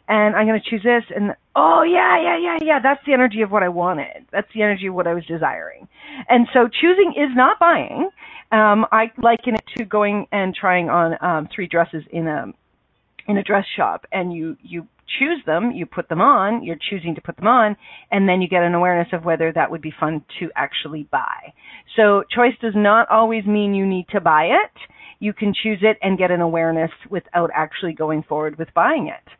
and 0.07 0.35
i'm 0.35 0.45
going 0.45 0.59
to 0.59 0.69
choose 0.69 0.83
this 0.83 1.03
and 1.15 1.33
oh 1.55 1.83
yeah 1.83 2.21
yeah 2.21 2.37
yeah 2.37 2.57
yeah 2.61 2.79
that's 2.81 3.01
the 3.05 3.13
energy 3.13 3.41
of 3.41 3.51
what 3.51 3.63
i 3.63 3.69
wanted 3.69 4.25
that's 4.31 4.47
the 4.53 4.61
energy 4.61 4.87
of 4.87 4.93
what 4.93 5.07
i 5.07 5.13
was 5.13 5.25
desiring 5.25 5.87
and 6.27 6.47
so 6.53 6.67
choosing 6.67 7.13
is 7.15 7.29
not 7.35 7.59
buying 7.59 8.09
um 8.51 8.85
i 8.91 9.11
liken 9.21 9.55
it 9.55 9.63
to 9.77 9.85
going 9.85 10.27
and 10.31 10.55
trying 10.55 10.89
on 10.89 11.15
um 11.21 11.47
three 11.53 11.67
dresses 11.67 12.03
in 12.11 12.27
a 12.27 12.45
in 13.27 13.37
a 13.37 13.43
dress 13.43 13.65
shop 13.75 14.05
and 14.11 14.33
you 14.33 14.57
you 14.61 14.87
choose 15.17 15.41
them, 15.45 15.71
you 15.71 15.85
put 15.85 16.09
them 16.09 16.21
on, 16.21 16.63
you're 16.63 16.77
choosing 16.89 17.15
to 17.15 17.21
put 17.21 17.35
them 17.37 17.47
on, 17.47 17.75
and 18.11 18.27
then 18.27 18.41
you 18.41 18.47
get 18.47 18.63
an 18.63 18.73
awareness 18.73 19.07
of 19.13 19.25
whether 19.25 19.51
that 19.51 19.71
would 19.71 19.81
be 19.81 19.93
fun 19.99 20.23
to 20.39 20.49
actually 20.55 21.03
buy. 21.11 21.53
So 21.95 22.23
choice 22.33 22.53
does 22.61 22.73
not 22.75 23.09
always 23.09 23.45
mean 23.45 23.73
you 23.73 23.85
need 23.85 24.07
to 24.09 24.21
buy 24.21 24.45
it. 24.45 24.71
You 25.19 25.33
can 25.33 25.53
choose 25.53 25.79
it 25.81 25.97
and 26.01 26.17
get 26.17 26.31
an 26.31 26.41
awareness 26.41 26.91
without 27.09 27.49
actually 27.53 27.93
going 27.93 28.23
forward 28.23 28.57
with 28.57 28.73
buying 28.73 29.07
it. 29.07 29.38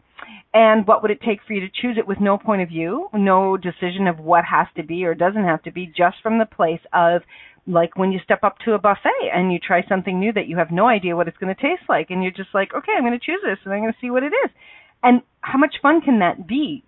And 0.54 0.88
what 0.88 1.02
would 1.02 1.12
it 1.12 1.22
take 1.22 1.40
for 1.46 1.54
you 1.54 1.62
to 1.62 1.70
choose 1.70 1.98
it 1.98 2.08
with 2.08 2.20
no 2.20 2.38
point 2.38 2.62
of 2.62 2.70
view, 2.70 3.08
no 3.14 3.56
decision 3.56 4.08
of 4.08 4.20
what 4.20 4.46
has 4.46 4.68
to 4.78 4.84
be 4.84 5.06
or 5.06 5.14
doesn't 5.14 5.44
have 5.44 5.62
to 5.64 5.72
be, 5.72 5.86
just 5.86 6.18
from 6.24 6.40
the 6.40 6.46
place 6.46 6.82
of 6.92 7.22
like 7.68 7.96
when 7.98 8.12
you 8.12 8.20
step 8.24 8.44
up 8.44 8.58
to 8.66 8.74
a 8.74 8.80
buffet 8.80 9.30
and 9.32 9.54
you 9.54 9.60
try 9.60 9.84
something 9.88 10.20
new 10.20 10.34
that 10.34 10.48
you 10.48 10.58
have 10.58 10.72
no 10.72 10.88
idea 10.88 11.16
what 11.16 11.28
it's 11.28 11.38
going 11.38 11.54
to 11.54 11.62
taste 11.62 11.84
like 11.88 12.10
and 12.10 12.24
you're 12.24 12.32
just 12.32 12.50
like 12.54 12.74
okay 12.74 12.94
i'm 12.98 13.04
going 13.04 13.18
to 13.18 13.24
choose 13.24 13.42
this 13.44 13.60
and 13.64 13.72
i'm 13.72 13.82
going 13.82 13.92
to 13.92 14.00
see 14.02 14.10
what 14.10 14.24
it 14.24 14.34
is. 14.46 14.50
And 15.04 15.22
how 15.42 15.58
much 15.58 15.76
fun 15.82 16.02
can 16.02 16.20
that 16.20 16.48
be? 16.48 16.84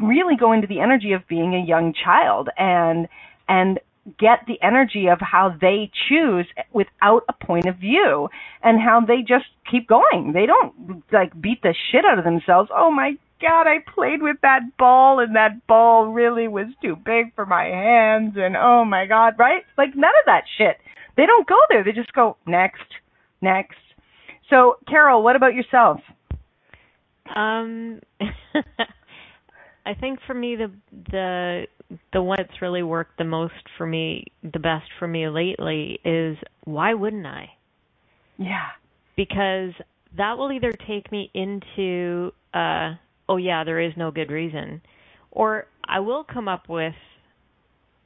Really 0.00 0.36
go 0.36 0.52
into 0.52 0.66
the 0.66 0.80
energy 0.80 1.12
of 1.12 1.26
being 1.28 1.54
a 1.54 1.64
young 1.64 1.94
child 1.94 2.48
and 2.58 3.08
and 3.48 3.78
get 4.18 4.40
the 4.46 4.60
energy 4.62 5.08
of 5.08 5.18
how 5.20 5.54
they 5.60 5.90
choose 6.08 6.46
without 6.72 7.24
a 7.28 7.32
point 7.32 7.66
of 7.66 7.76
view 7.76 8.28
and 8.62 8.80
how 8.80 9.00
they 9.00 9.22
just 9.22 9.46
keep 9.70 9.88
going 9.88 10.32
they 10.34 10.46
don't 10.46 11.02
like 11.12 11.38
beat 11.40 11.62
the 11.62 11.74
shit 11.90 12.04
out 12.04 12.18
of 12.18 12.24
themselves 12.24 12.70
oh 12.74 12.90
my 12.90 13.16
God, 13.40 13.66
I 13.66 13.78
played 13.94 14.22
with 14.22 14.36
that 14.42 14.60
ball 14.78 15.20
and 15.20 15.36
that 15.36 15.66
ball 15.66 16.06
really 16.06 16.48
was 16.48 16.66
too 16.80 16.96
big 16.96 17.34
for 17.34 17.44
my 17.44 17.64
hands 17.64 18.34
and 18.36 18.56
oh 18.56 18.84
my 18.86 19.06
God, 19.06 19.34
right? 19.38 19.62
Like 19.76 19.94
none 19.94 20.12
of 20.20 20.26
that 20.26 20.44
shit. 20.56 20.78
They 21.16 21.26
don't 21.26 21.46
go 21.46 21.58
there. 21.68 21.84
They 21.84 21.92
just 21.92 22.12
go 22.12 22.36
next, 22.46 22.86
next. 23.42 23.76
So, 24.50 24.78
Carol, 24.88 25.22
what 25.22 25.36
about 25.36 25.54
yourself? 25.54 26.00
Um, 27.34 28.00
I 29.86 29.94
think 29.94 30.18
for 30.26 30.34
me 30.34 30.56
the 30.56 30.70
the 31.10 31.66
the 32.12 32.22
one 32.22 32.38
that's 32.38 32.62
really 32.62 32.82
worked 32.82 33.18
the 33.18 33.24
most 33.24 33.52
for 33.76 33.86
me, 33.86 34.26
the 34.42 34.58
best 34.58 34.86
for 34.98 35.06
me 35.06 35.28
lately 35.28 35.98
is 36.04 36.36
why 36.64 36.94
wouldn't 36.94 37.26
I? 37.26 37.50
Yeah. 38.38 38.68
Because 39.16 39.72
that 40.16 40.38
will 40.38 40.52
either 40.52 40.72
take 40.86 41.10
me 41.12 41.30
into 41.34 42.32
uh 42.54 42.94
oh 43.28 43.36
yeah, 43.36 43.64
there 43.64 43.80
is 43.80 43.92
no 43.96 44.10
good 44.10 44.30
reason. 44.30 44.80
Or 45.30 45.66
I 45.84 46.00
will 46.00 46.24
come 46.24 46.48
up 46.48 46.68
with, 46.68 46.94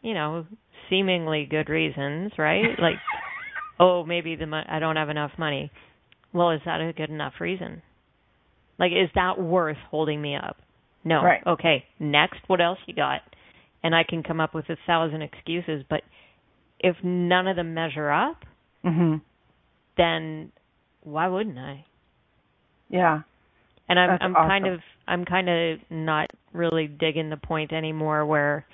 you 0.02 0.14
know, 0.14 0.46
seemingly 0.90 1.46
good 1.48 1.68
reasons, 1.68 2.32
right? 2.38 2.64
like, 2.80 2.96
oh, 3.78 4.04
maybe 4.04 4.36
the 4.36 4.46
mo- 4.46 4.64
I 4.68 4.78
don't 4.78 4.96
have 4.96 5.10
enough 5.10 5.32
money. 5.38 5.70
Well, 6.32 6.50
is 6.50 6.60
that 6.64 6.80
a 6.80 6.92
good 6.92 7.10
enough 7.10 7.34
reason? 7.40 7.82
Like, 8.78 8.92
is 8.92 9.10
that 9.14 9.40
worth 9.40 9.76
holding 9.90 10.20
me 10.20 10.36
up? 10.36 10.56
No. 11.08 11.22
Right. 11.22 11.40
Okay. 11.46 11.84
Next, 11.98 12.40
what 12.48 12.60
else 12.60 12.78
you 12.86 12.94
got? 12.94 13.22
And 13.82 13.94
I 13.94 14.02
can 14.06 14.22
come 14.22 14.40
up 14.40 14.54
with 14.54 14.68
a 14.68 14.76
thousand 14.86 15.22
excuses, 15.22 15.82
but 15.88 16.02
if 16.80 16.96
none 17.02 17.46
of 17.46 17.56
them 17.56 17.74
measure 17.74 18.10
up, 18.10 18.36
hmm 18.84 19.16
then 19.96 20.52
why 21.02 21.26
wouldn't 21.26 21.58
I? 21.58 21.84
Yeah. 22.88 23.22
And 23.88 23.98
I'm 23.98 24.10
That's 24.10 24.22
I'm 24.22 24.36
awesome. 24.36 24.48
kind 24.48 24.66
of 24.68 24.80
I'm 25.08 25.24
kind 25.24 25.48
of 25.48 25.78
not 25.90 26.30
really 26.52 26.86
digging 26.86 27.30
the 27.30 27.36
point 27.36 27.72
anymore 27.72 28.24
where 28.26 28.64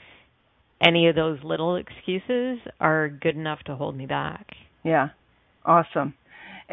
any 0.84 1.08
of 1.08 1.14
those 1.14 1.38
little 1.42 1.76
excuses 1.76 2.58
are 2.80 3.08
good 3.08 3.36
enough 3.36 3.60
to 3.66 3.76
hold 3.76 3.96
me 3.96 4.06
back. 4.06 4.48
Yeah. 4.82 5.08
Awesome. 5.64 6.14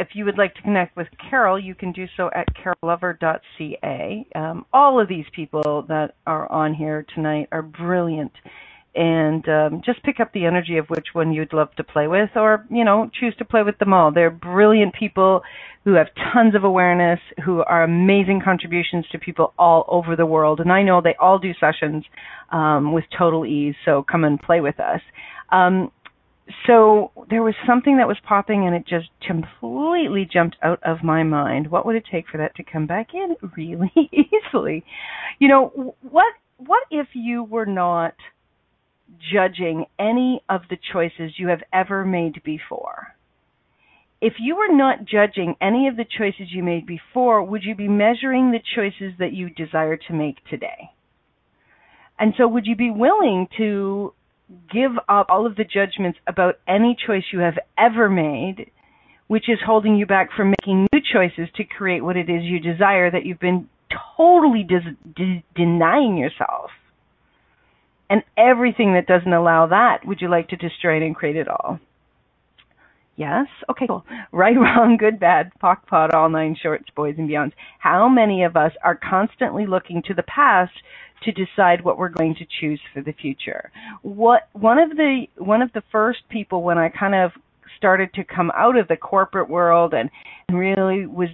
If 0.02 0.16
you 0.16 0.26
would 0.26 0.38
like 0.40 0.56
to 0.56 0.62
connect 0.64 0.98
with 0.98 1.06
Carol, 1.30 1.60
you 1.60 1.76
can 1.76 1.92
do 1.92 2.08
so 2.18 2.32
at 2.34 2.48
carollover.ca. 2.56 4.26
Um, 4.34 4.66
all 4.74 5.00
of 5.00 5.08
these 5.08 5.26
people 5.36 5.86
that 5.90 6.16
are 6.26 6.52
on 6.52 6.74
here 6.74 7.06
tonight 7.14 7.50
are 7.52 7.62
brilliant. 7.62 8.32
And 8.96 9.48
um, 9.48 9.82
just 9.86 10.02
pick 10.02 10.20
up 10.20 10.34
the 10.34 10.46
energy 10.46 10.78
of 10.78 10.88
which 10.88 11.10
one 11.14 11.32
you'd 11.32 11.54
love 11.54 11.74
to 11.76 11.84
play 11.84 12.08
with, 12.08 12.32
or, 12.36 12.66
you 12.72 12.84
know, 12.84 13.12
choose 13.14 13.36
to 13.38 13.46
play 13.46 13.62
with 13.62 13.78
them 13.78 13.94
all. 13.94 14.12
They're 14.12 14.32
brilliant 14.32 14.96
people 14.96 15.44
who 15.86 15.94
have 15.94 16.08
tons 16.34 16.56
of 16.56 16.64
awareness, 16.64 17.20
who 17.46 17.62
are 17.62 17.84
amazing 17.84 18.42
contributions 18.44 19.06
to 19.12 19.20
people 19.20 19.54
all 19.60 19.86
over 19.88 20.16
the 20.16 20.26
world. 20.26 20.60
And 20.60 20.72
I 20.72 20.82
know 20.82 21.00
they 21.00 21.16
all 21.20 21.38
do 21.38 21.54
sessions 21.60 22.04
um, 22.52 22.92
with 22.92 23.06
total 23.16 23.46
ease, 23.46 23.76
so 23.86 24.04
come 24.12 24.24
and 24.24 24.42
play 24.42 24.62
with 24.62 24.80
us. 24.80 25.02
Um, 25.52 25.92
so 26.66 27.12
there 27.30 27.44
was 27.44 27.54
something 27.68 27.98
that 27.98 28.08
was 28.08 28.18
popping 28.28 28.66
and 28.66 28.76
it 28.76 28.86
just 28.88 29.10
completely 29.26 30.28
jumped 30.32 30.58
out 30.62 30.80
of 30.84 31.04
my 31.04 31.24
mind. 31.24 31.70
What 31.70 31.86
would 31.86 31.96
it 31.96 32.06
take 32.12 32.26
for 32.28 32.38
that 32.38 32.56
to 32.56 32.64
come 32.64 32.88
back 32.88 33.10
in 33.14 33.36
really 33.58 33.92
easily? 34.12 34.84
You 35.40 35.48
know, 35.48 35.96
what 36.02 36.34
what 36.58 36.84
if 36.92 37.08
you 37.14 37.44
were 37.44 37.66
not 37.66 38.14
judging 39.34 39.86
any 40.00 40.44
of 40.48 40.62
the 40.70 40.78
choices 40.94 41.34
you 41.38 41.48
have 41.48 41.64
ever 41.74 42.06
made 42.06 42.44
before? 42.44 43.16
If 44.22 44.34
you 44.40 44.56
were 44.56 44.76
not 44.76 45.06
judging 45.06 45.56
any 45.60 45.88
of 45.88 45.98
the 45.98 46.06
choices 46.06 46.54
you 46.54 46.64
made 46.64 46.86
before, 46.86 47.44
would 47.44 47.64
you 47.64 47.74
be 47.74 47.88
measuring 47.88 48.52
the 48.52 48.62
choices 48.76 49.14
that 49.18 49.34
you 49.34 49.50
desire 49.50 49.98
to 49.98 50.14
make 50.14 50.46
today? 50.46 50.92
And 52.20 52.36
so 52.38 52.48
would 52.48 52.68
you 52.68 52.76
be 52.76 52.92
willing 52.92 53.48
to 53.58 54.14
give 54.72 54.92
up 55.10 55.28
all 55.30 55.46
of 55.46 55.56
the 55.56 55.64
judgments 55.64 56.20
about 56.28 56.56
any 56.68 56.96
choice 57.06 57.24
you 57.32 57.40
have 57.40 57.58
ever 57.78 58.10
made, 58.10 58.72
which 59.28 59.50
is 59.50 59.60
holding 59.66 59.96
you 59.96 60.06
back 60.06 60.30
from 60.36 60.54
making 60.62 60.88
new 60.92 61.02
choices 61.02 61.48
to 61.56 61.64
create 61.64 62.04
what 62.04 62.18
it 62.18 62.30
is 62.30 62.44
you 62.44 62.60
desire 62.60 63.10
that 63.10 63.26
you've 63.26 63.40
been 63.40 63.70
totally 64.18 64.64
des- 64.64 64.96
de- 65.16 65.44
denying 65.56 66.18
yourself. 66.18 66.72
And 68.10 68.24
everything 68.38 68.94
that 68.94 69.08
doesn't 69.08 69.32
allow 69.32 69.68
that, 69.68 70.06
would 70.06 70.20
you 70.20 70.30
like 70.30 70.50
to 70.50 70.58
destroy 70.58 70.98
it 70.98 71.06
and 71.06 71.16
create 71.16 71.38
it 71.38 71.48
all? 71.48 71.80
Yes? 73.22 73.46
Okay, 73.70 73.86
cool. 73.86 74.04
Right, 74.32 74.56
wrong, 74.58 74.98
good, 74.98 75.20
bad, 75.20 75.52
POC, 75.62 75.86
POD, 75.86 76.14
all 76.16 76.30
nine 76.30 76.56
shorts, 76.60 76.86
boys 76.96 77.16
and 77.20 77.30
beyonds. 77.30 77.52
How 77.78 78.10
many 78.10 78.44
of 78.44 78.56
us 78.56 78.72
are 78.84 78.96
constantly 78.96 79.68
looking 79.68 80.02
to 80.08 80.16
the 80.16 80.24
past 80.24 80.72
to 81.24 81.32
decide 81.32 81.84
what 81.84 82.00
we're 82.00 82.10
going 82.10 82.34
to 82.36 82.46
choose 82.60 82.80
for 82.92 83.02
the 83.04 83.12
future? 83.14 83.72
What 84.02 84.48
one 84.54 84.80
of 84.80 84.90
the 84.92 85.28
one 85.38 85.62
of 85.62 85.72
the 85.74 85.84
first 85.92 86.22
people 86.30 86.64
when 86.64 86.80
I 86.80 86.90
kind 86.90 87.14
of 87.14 87.32
started 87.78 88.12
to 88.16 88.24
come 88.24 88.52
out 88.56 88.76
of 88.76 88.88
the 88.88 88.98
corporate 88.98 89.50
world 89.50 89.94
and 89.94 90.10
really 90.52 91.06
was 91.06 91.30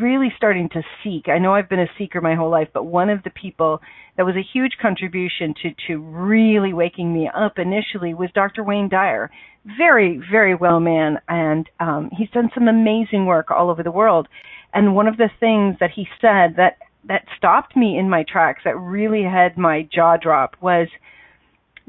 really 0.00 0.32
starting 0.36 0.68
to 0.70 0.82
seek. 1.02 1.28
I 1.28 1.38
know 1.38 1.54
I've 1.54 1.68
been 1.68 1.80
a 1.80 1.90
seeker 1.98 2.20
my 2.20 2.34
whole 2.34 2.50
life, 2.50 2.68
but 2.72 2.84
one 2.84 3.08
of 3.08 3.22
the 3.22 3.30
people 3.30 3.80
that 4.16 4.26
was 4.26 4.36
a 4.36 4.42
huge 4.52 4.72
contribution 4.80 5.54
to 5.62 5.70
to 5.88 5.98
really 5.98 6.72
waking 6.72 7.12
me 7.12 7.30
up 7.34 7.58
initially 7.58 8.12
was 8.14 8.30
Dr. 8.34 8.62
Wayne 8.62 8.88
Dyer. 8.88 9.30
Very, 9.78 10.20
very 10.30 10.54
well 10.54 10.80
man, 10.80 11.18
and 11.28 11.68
um, 11.80 12.10
he's 12.16 12.30
done 12.30 12.50
some 12.54 12.68
amazing 12.68 13.26
work 13.26 13.50
all 13.50 13.70
over 13.70 13.82
the 13.82 13.90
world. 13.90 14.28
And 14.72 14.94
one 14.94 15.06
of 15.06 15.16
the 15.16 15.30
things 15.40 15.76
that 15.80 15.90
he 15.94 16.06
said 16.20 16.56
that 16.56 16.78
that 17.08 17.24
stopped 17.36 17.76
me 17.76 17.98
in 17.98 18.10
my 18.10 18.24
tracks, 18.30 18.62
that 18.64 18.78
really 18.78 19.22
had 19.22 19.56
my 19.56 19.88
jaw 19.92 20.16
drop, 20.16 20.56
was 20.60 20.88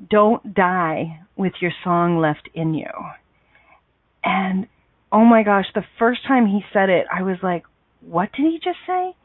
don't 0.09 0.53
die 0.53 1.19
with 1.35 1.53
your 1.59 1.71
song 1.83 2.19
left 2.19 2.49
in 2.53 2.73
you. 2.73 2.89
And 4.23 4.67
oh 5.11 5.25
my 5.25 5.43
gosh, 5.43 5.65
the 5.75 5.83
first 5.99 6.21
time 6.27 6.47
he 6.47 6.61
said 6.71 6.89
it, 6.89 7.05
I 7.13 7.23
was 7.23 7.37
like, 7.43 7.63
what 8.01 8.31
did 8.33 8.45
he 8.45 8.59
just 8.63 8.79
say? 8.85 9.15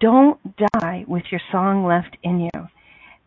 Don't 0.00 0.38
die 0.80 1.04
with 1.06 1.24
your 1.30 1.40
song 1.50 1.86
left 1.86 2.16
in 2.22 2.40
you. 2.40 2.68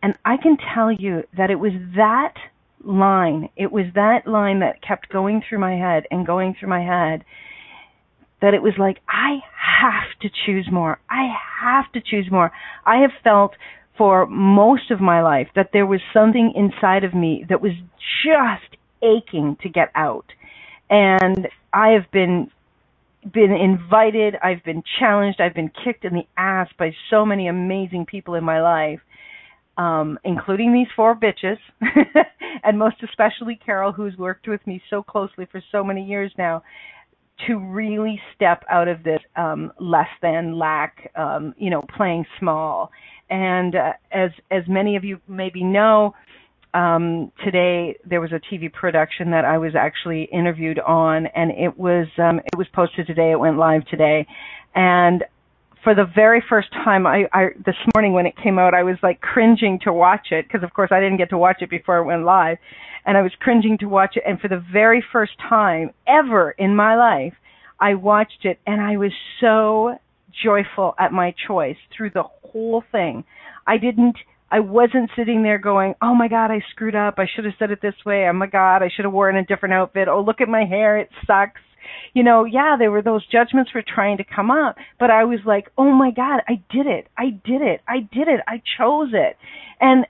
And 0.02 0.16
I 0.24 0.38
can 0.38 0.58
tell 0.74 0.92
you 0.92 1.24
that 1.36 1.50
it 1.50 1.60
was 1.60 1.74
that 1.96 2.36
line, 2.84 3.50
it 3.58 3.72
was 3.72 3.86
that 3.96 4.28
line 4.28 4.60
that 4.60 4.82
kept 4.82 5.10
going 5.10 5.42
through 5.48 5.60
my 5.60 5.76
head 5.76 6.06
and 6.12 6.26
going 6.26 6.56
through 6.58 6.70
my 6.70 6.82
head 6.82 7.26
that 8.42 8.54
it 8.54 8.62
was 8.62 8.74
like, 8.78 9.00
I 9.10 9.40
have 9.82 10.20
to 10.22 10.30
choose 10.46 10.68
more. 10.72 11.00
I 11.10 11.34
have 11.62 11.92
to 11.94 12.02
choose 12.02 12.32
more. 12.32 12.52
I 12.86 12.98
have 12.98 13.12
felt 13.24 13.54
for 13.98 14.26
most 14.28 14.92
of 14.92 15.02
my 15.02 15.22
life 15.22 15.50
that 15.56 15.72
there 15.74 15.86
was 15.86 16.00
something 16.14 16.54
inside 16.56 17.04
of 17.04 17.14
me 17.14 17.46
that 17.50 17.62
was 17.62 17.74
just 18.24 18.78
aching 19.02 19.58
to 19.62 19.70
get 19.70 19.92
out. 19.96 20.26
And 20.90 21.50
I 21.74 21.90
have 21.90 22.10
been 22.12 22.50
been 23.34 23.52
invited, 23.52 24.36
I've 24.42 24.64
been 24.64 24.84
challenged, 25.00 25.42
I've 25.42 25.54
been 25.54 25.72
kicked 25.84 26.06
in 26.06 26.14
the 26.14 26.28
ass 26.38 26.70
by 26.78 26.92
so 27.10 27.26
many 27.26 27.48
amazing 27.48 28.06
people 28.06 28.36
in 28.36 28.44
my 28.44 28.62
life, 28.62 29.00
um, 29.78 30.18
including 30.24 30.74
these 30.74 30.88
four 30.96 31.16
bitches, 31.16 31.58
and 32.64 32.78
most 32.80 32.98
especially 33.04 33.60
Carol, 33.64 33.92
who's 33.92 34.18
worked 34.18 34.48
with 34.48 34.66
me 34.66 34.82
so 34.90 35.04
closely 35.04 35.48
for 35.52 35.62
so 35.72 35.84
many 35.84 36.04
years 36.04 36.32
now, 36.38 36.64
to 37.48 37.58
really 37.58 38.20
step 38.36 38.64
out 38.70 38.88
of 38.88 39.04
this 39.04 39.22
um, 39.36 39.72
less 39.80 40.10
than 40.22 40.58
lack, 40.58 41.10
um, 41.16 41.54
you 41.58 41.70
know, 41.70 41.84
playing 41.96 42.26
small. 42.38 42.92
And 43.30 43.76
uh, 43.76 43.94
as 44.12 44.32
as 44.52 44.64
many 44.68 44.96
of 44.96 45.04
you 45.04 45.20
maybe 45.28 45.64
know, 45.64 46.16
um, 46.74 47.32
today 47.44 47.98
there 48.06 48.22
was 48.22 48.32
a 48.32 48.40
TV 48.54 48.72
production 48.72 49.32
that 49.32 49.46
I 49.46 49.58
was 49.58 49.74
actually 49.76 50.24
interviewed 50.32 50.80
on, 50.80 51.28
and 51.28 51.52
it 51.52 51.78
was 51.78 52.08
um, 52.18 52.40
it 52.40 52.58
was 52.58 52.68
posted 52.74 53.08
today. 53.08 53.32
It 53.32 53.40
went 53.40 53.58
live 53.58 53.86
today, 53.88 54.28
and 54.76 55.24
for 55.84 55.96
the 55.96 56.06
very 56.14 56.44
first 56.48 56.72
time, 56.72 57.08
I, 57.08 57.26
I 57.34 57.50
this 57.66 57.76
morning 57.96 58.14
when 58.14 58.26
it 58.26 58.36
came 58.38 58.60
out, 58.60 58.74
I 58.74 58.84
was 58.84 58.98
like 59.02 59.22
cringing 59.22 59.80
to 59.84 59.94
watch 59.94 60.28
it 60.32 60.48
because 60.48 60.64
of 60.64 60.74
course 60.74 60.90
I 60.92 61.00
didn't 61.00 61.18
get 61.18 61.30
to 61.32 61.38
watch 61.38 61.58
it 61.62 61.70
before 61.70 61.98
it 61.98 62.06
went 62.06 62.24
live, 62.24 62.58
and 63.06 63.18
I 63.18 63.22
was 63.22 63.32
cringing 63.40 63.78
to 63.80 63.88
watch 63.88 64.16
it. 64.16 64.24
And 64.28 64.40
for 64.40 64.48
the 64.48 64.64
very 64.72 65.04
first 65.12 65.34
time 65.48 65.92
ever 66.08 66.52
in 66.52 66.76
my 66.76 66.96
life, 66.96 67.34
I 67.80 67.96
watched 67.96 68.44
it, 68.46 68.60
and 68.68 68.82
I 68.82 68.98
was 68.98 69.12
so 69.40 69.98
joyful 70.44 70.96
at 71.00 71.12
my 71.12 71.34
choice 71.48 71.78
through 71.96 72.12
the 72.12 72.24
whole 72.24 72.84
thing. 72.92 73.24
I 73.66 73.78
didn't 73.78 74.18
I 74.52 74.60
wasn't 74.62 75.12
sitting 75.16 75.44
there 75.44 75.60
going, 75.60 75.96
"Oh 76.02 76.16
my 76.16 76.28
god, 76.28 76.52
I 76.52 76.62
screwed 76.72 76.96
up. 76.96 77.16
I 77.20 77.28
should 77.28 77.46
have 77.46 77.54
said 77.60 77.72
it 77.72 77.82
this 77.82 78.06
way. 78.06 78.28
Oh 78.28 78.34
my 78.34 78.48
god, 78.48 78.82
I 78.82 78.90
should 78.90 79.06
have 79.06 79.14
worn 79.14 79.38
a 79.38 79.46
different 79.46 79.74
outfit. 79.74 80.08
Oh, 80.08 80.22
look 80.22 80.42
at 80.42 80.50
my 80.50 80.66
hair. 80.66 80.98
It 80.98 81.10
sucks." 81.26 81.62
You 82.14 82.24
know, 82.24 82.46
yeah, 82.46 82.76
there 82.78 82.92
were 82.92 83.02
those 83.02 83.26
judgments 83.28 83.74
were 83.74 83.84
trying 83.84 84.18
to 84.18 84.24
come 84.24 84.52
up, 84.52 84.78
but 85.00 85.12
I 85.12 85.24
was 85.26 85.40
like, 85.46 85.72
"Oh 85.78 85.92
my 85.92 86.12
god, 86.12 86.42
I 86.48 86.62
did 86.70 86.88
it. 86.88 87.08
I 87.18 87.30
did 87.30 87.62
it. 87.62 87.82
I 87.88 88.00
did 88.00 88.28
it. 88.28 88.42
I 88.48 88.62
chose 88.78 89.12
it." 89.14 89.38
And 89.80 90.06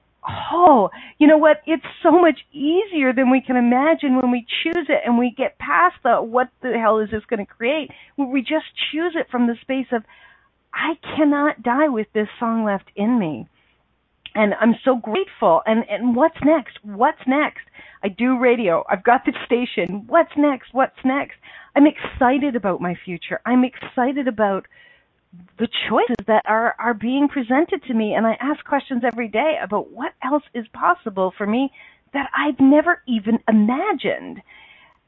oh, 0.52 0.90
you 1.18 1.28
know 1.28 1.38
what? 1.38 1.62
It's 1.66 1.86
so 2.02 2.12
much 2.12 2.40
easier 2.54 3.14
than 3.14 3.30
we 3.30 3.42
can 3.42 3.58
imagine 3.58 4.16
when 4.16 4.32
we 4.32 4.46
choose 4.64 4.88
it 4.90 5.02
and 5.06 5.18
we 5.18 5.32
get 5.36 5.60
past 5.60 5.96
the 6.04 6.22
what 6.22 6.50
the 6.62 6.78
hell 6.78 7.00
is 7.00 7.10
this 7.12 7.26
going 7.26 7.46
to 7.46 7.54
create. 7.54 7.92
We 8.18 8.42
just 8.42 8.66
choose 8.92 9.16
it 9.16 9.30
from 9.30 9.48
the 9.48 9.56
space 9.62 9.88
of 9.92 10.04
I 10.74 10.94
cannot 11.16 11.64
die 11.64 11.90
with 11.90 12.08
this 12.14 12.30
song 12.40 12.64
left 12.64 12.92
in 12.96 13.20
me 13.20 13.48
and 14.36 14.54
I'm 14.60 14.76
so 14.84 14.98
grateful. 14.98 15.62
And 15.66 15.84
and 15.90 16.16
what's 16.16 16.38
next? 16.44 16.78
What's 16.84 17.22
next? 17.28 17.62
I 18.04 18.10
do 18.10 18.40
radio. 18.40 18.84
I've 18.90 19.04
got 19.04 19.26
the 19.26 19.34
station. 19.46 20.06
What's 20.08 20.32
next? 20.38 20.74
What's 20.74 20.98
next? 21.04 21.36
I'm 21.76 21.86
excited 21.88 22.56
about 22.56 22.82
my 22.82 22.96
future. 23.06 23.42
I'm 23.46 23.64
excited 23.64 24.28
about 24.28 24.66
the 25.60 25.68
choices 25.88 26.26
that 26.28 26.44
are 26.46 26.76
are 26.80 26.94
being 26.94 27.28
presented 27.28 27.84
to 27.84 27.94
me 27.94 28.14
and 28.14 28.26
I 28.26 28.36
ask 28.42 28.66
questions 28.66 29.04
every 29.06 29.28
day 29.28 29.58
about 29.62 29.92
what 29.92 30.14
else 30.24 30.44
is 30.56 30.66
possible 30.74 31.34
for 31.38 31.46
me 31.46 31.72
that 32.14 32.30
I've 32.36 32.60
never 32.60 33.04
even 33.08 33.40
imagined. 33.48 34.42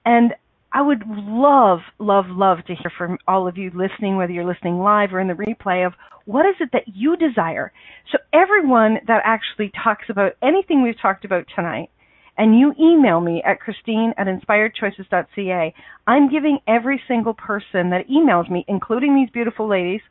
And 0.05 0.33
I 0.73 0.81
would 0.81 1.03
love, 1.07 1.79
love, 1.99 2.25
love 2.29 2.59
to 2.67 2.75
hear 2.75 2.91
from 2.97 3.17
all 3.27 3.47
of 3.47 3.57
you 3.57 3.71
listening, 3.73 4.15
whether 4.15 4.31
you're 4.31 4.45
listening 4.45 4.79
live 4.79 5.13
or 5.13 5.19
in 5.19 5.27
the 5.27 5.33
replay, 5.33 5.85
of 5.85 5.93
what 6.25 6.45
is 6.45 6.55
it 6.59 6.69
that 6.71 6.83
you 6.87 7.17
desire? 7.17 7.73
So, 8.11 8.19
everyone 8.31 8.99
that 9.07 9.21
actually 9.25 9.71
talks 9.83 10.05
about 10.09 10.33
anything 10.41 10.81
we've 10.81 10.99
talked 11.01 11.25
about 11.25 11.45
tonight, 11.55 11.89
and 12.37 12.57
you 12.57 12.73
email 12.79 13.19
me 13.19 13.43
at 13.45 13.59
Christine 13.59 14.13
at 14.17 14.27
inspiredchoices.ca, 14.27 15.73
I'm 16.07 16.29
giving 16.29 16.59
every 16.67 17.01
single 17.07 17.33
person 17.33 17.89
that 17.89 18.07
emails 18.09 18.49
me, 18.49 18.63
including 18.67 19.15
these 19.15 19.29
beautiful 19.29 19.67
ladies, 19.67 20.01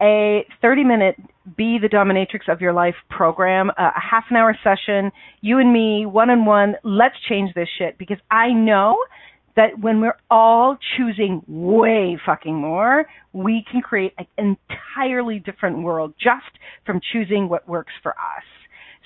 a 0.00 0.46
30 0.62 0.84
minute 0.84 1.16
Be 1.56 1.78
the 1.80 1.88
Dominatrix 1.88 2.50
of 2.52 2.60
Your 2.60 2.72
Life 2.72 2.96
program, 3.10 3.70
a 3.76 3.92
half 4.00 4.24
an 4.30 4.36
hour 4.36 4.56
session, 4.64 5.12
you 5.40 5.58
and 5.58 5.72
me, 5.72 6.06
one 6.06 6.30
on 6.30 6.44
one. 6.46 6.76
Let's 6.82 7.16
change 7.28 7.52
this 7.54 7.68
shit 7.78 7.98
because 7.98 8.18
I 8.30 8.52
know 8.52 8.96
that 9.56 9.78
when 9.80 10.00
we're 10.00 10.16
all 10.30 10.78
choosing 10.96 11.42
way 11.48 12.18
fucking 12.24 12.54
more, 12.54 13.06
we 13.32 13.64
can 13.70 13.80
create 13.80 14.12
an 14.18 14.56
entirely 14.68 15.38
different 15.38 15.82
world 15.82 16.14
just 16.22 16.44
from 16.84 17.00
choosing 17.12 17.48
what 17.48 17.66
works 17.68 17.92
for 18.02 18.12
us. 18.12 18.44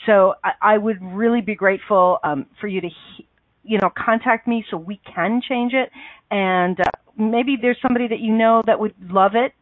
So 0.07 0.35
I, 0.43 0.75
I 0.75 0.79
would 0.79 0.99
really 1.03 1.41
be 1.41 1.55
grateful 1.55 2.19
um, 2.25 2.47
for 2.61 2.67
you 2.67 2.81
to, 2.81 2.89
you 3.63 3.79
know, 3.79 3.91
contact 3.97 4.49
me 4.49 4.65
so 4.71 4.77
we 4.77 5.01
can 5.15 5.41
change 5.47 5.73
it. 5.73 5.91
And 6.31 6.81
uh, 6.81 6.91
maybe 7.17 7.57
there's 7.61 7.79
somebody 7.81 8.09
that 8.09 8.21
you 8.21 8.33
know 8.33 8.63
that 8.67 8.81
would 8.81 8.95
love 9.09 9.33
it. 9.35 9.53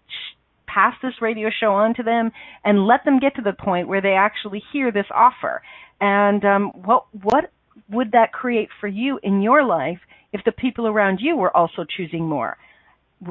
Pass 0.66 0.95
this 1.03 1.14
radio 1.20 1.51
show 1.51 1.72
on 1.72 1.95
to 1.95 2.03
them 2.03 2.30
and 2.64 2.86
let 2.86 3.05
them 3.05 3.18
get 3.18 3.34
to 3.36 3.43
the 3.43 3.53
point 3.53 3.89
where 3.89 4.01
they 4.01 4.12
actually 4.12 4.62
hear 4.72 4.93
this 4.93 5.07
offer. 5.14 5.62
And 6.01 6.45
um, 6.45 6.70
what 6.84 7.07
what 7.22 7.51
would 7.91 8.12
that 8.12 8.32
create 8.32 8.68
for 8.80 8.86
you 8.86 9.18
in 9.22 9.41
your 9.41 9.64
life 9.64 9.99
if 10.32 10.42
the 10.44 10.52
people 10.52 10.86
around 10.86 11.18
you 11.20 11.36
were 11.36 11.54
also 11.56 11.84
choosing 11.84 12.28
more. 12.28 12.56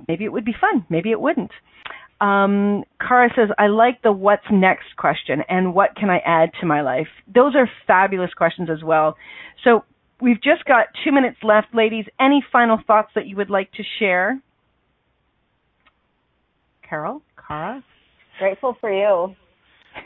Maybe 0.08 0.26
it 0.26 0.32
would 0.32 0.46
be 0.46 0.56
fun. 0.60 0.86
Maybe 0.90 1.12
it 1.12 1.20
wouldn't. 1.20 1.52
Um, 2.20 2.84
Cara 3.00 3.30
says, 3.36 3.50
I 3.60 3.68
like 3.68 4.02
the 4.02 4.12
what's 4.12 4.44
next 4.52 4.96
question 4.98 5.44
and 5.48 5.74
what 5.76 5.96
can 5.96 6.10
I 6.10 6.18
add 6.26 6.50
to 6.60 6.66
my 6.66 6.82
life? 6.82 7.08
Those 7.34 7.56
are 7.56 7.70
fabulous 7.86 8.34
questions 8.34 8.70
as 8.72 8.84
well. 8.84 9.16
So 9.64 9.86
we've 10.20 10.42
just 10.42 10.66
got 10.66 10.88
two 11.04 11.12
minutes 11.12 11.38
left, 11.44 11.68
ladies. 11.74 12.06
Any 12.20 12.44
final 12.52 12.80
thoughts 12.88 13.12
that 13.16 13.28
you 13.28 13.36
would 13.36 13.52
like 13.52 13.72
to 13.74 13.84
share? 14.00 14.42
Carol? 16.90 17.22
Cara? 17.48 17.84
Grateful 18.40 18.76
for 18.82 18.92
you. 18.92 19.36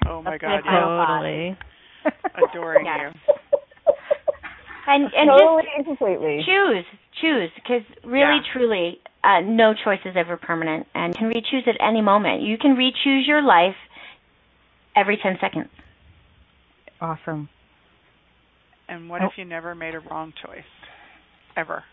Oh 0.07 0.21
my 0.21 0.37
God, 0.37 0.61
yeah. 0.65 1.05
Totally. 1.05 1.57
Adoring 2.49 2.85
you 3.25 3.40
and 4.87 5.03
and 5.03 5.29
totally 5.29 5.63
just 5.63 5.77
and 5.77 5.85
completely. 5.85 6.43
choose 6.45 6.85
choose 7.21 7.49
because 7.55 7.83
really 8.03 8.41
yeah. 8.41 8.53
truly 8.53 9.01
uh 9.23 9.41
no 9.43 9.73
choice 9.73 9.99
is 10.05 10.15
ever 10.17 10.37
permanent 10.37 10.87
and 10.93 11.13
you 11.13 11.19
can 11.19 11.27
re-choose 11.27 11.63
at 11.67 11.75
any 11.85 12.01
moment. 12.01 12.41
You 12.41 12.57
can 12.57 12.75
re-choose 12.75 13.25
your 13.27 13.41
life 13.41 13.75
every 14.95 15.17
10 15.21 15.37
seconds. 15.39 15.69
Awesome. 16.99 17.49
And 18.87 19.09
what 19.09 19.21
oh. 19.21 19.25
if 19.25 19.31
you 19.37 19.45
never 19.45 19.73
made 19.75 19.95
a 19.95 19.99
wrong 19.99 20.33
choice? 20.45 20.67
Ever. 21.55 21.83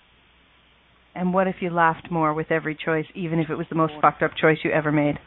And 1.14 1.34
what 1.34 1.49
if 1.49 1.57
you 1.61 1.70
laughed 1.70 2.11
more 2.11 2.32
with 2.34 2.51
every 2.51 2.76
choice 2.76 3.07
even 3.14 3.39
if 3.39 3.51
it 3.51 3.57
was 3.57 3.66
the 3.68 3.76
most 3.76 3.95
fucked 4.01 4.22
up 4.22 4.32
choice 4.41 4.59
you 4.64 4.70
ever 4.70 4.93
made? 4.93 5.18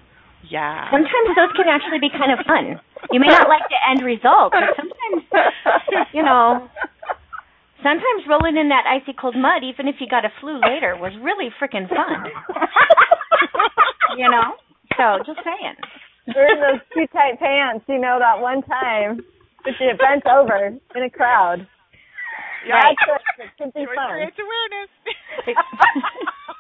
Yeah. 0.49 0.89
Sometimes 0.89 1.35
those 1.35 1.51
can 1.55 1.67
actually 1.69 1.99
be 1.99 2.09
kind 2.09 2.31
of 2.31 2.45
fun. 2.45 2.79
You 3.11 3.19
may 3.19 3.27
not 3.27 3.47
like 3.47 3.63
the 3.69 3.77
end 3.89 4.03
result 4.03 4.53
but 4.53 4.63
sometimes 4.75 6.11
you 6.13 6.23
know 6.23 6.69
Sometimes 7.83 8.27
rolling 8.29 8.57
in 8.57 8.69
that 8.69 8.85
icy 8.87 9.13
cold 9.19 9.35
mud, 9.35 9.63
even 9.63 9.87
if 9.87 9.95
you 9.99 10.07
got 10.07 10.25
a 10.25 10.29
flu 10.41 10.59
later, 10.61 10.95
was 10.97 11.13
really 11.21 11.49
freaking 11.61 11.89
fun. 11.89 12.29
you 14.17 14.29
know? 14.29 14.55
So 14.97 15.19
just 15.25 15.39
saying. 15.43 15.75
Wearing 16.35 16.61
those 16.61 16.81
too 16.93 17.07
tight 17.13 17.39
pants, 17.39 17.85
you 17.89 17.99
know, 17.99 18.19
that 18.19 18.39
one 18.41 18.61
time 18.63 19.21
that 19.65 19.73
you 19.79 19.91
bent 19.97 20.25
over 20.27 20.67
in 20.95 21.03
a 21.03 21.09
crowd. 21.09 21.67
Yeah, 22.67 22.81
That's 22.81 22.95
it. 23.39 23.43
It 23.45 23.51
could 23.57 23.73
be 23.73 23.85
Joyce 23.85 23.95
fun. 23.95 24.09
creates 24.11 24.37
awareness. 24.37 24.89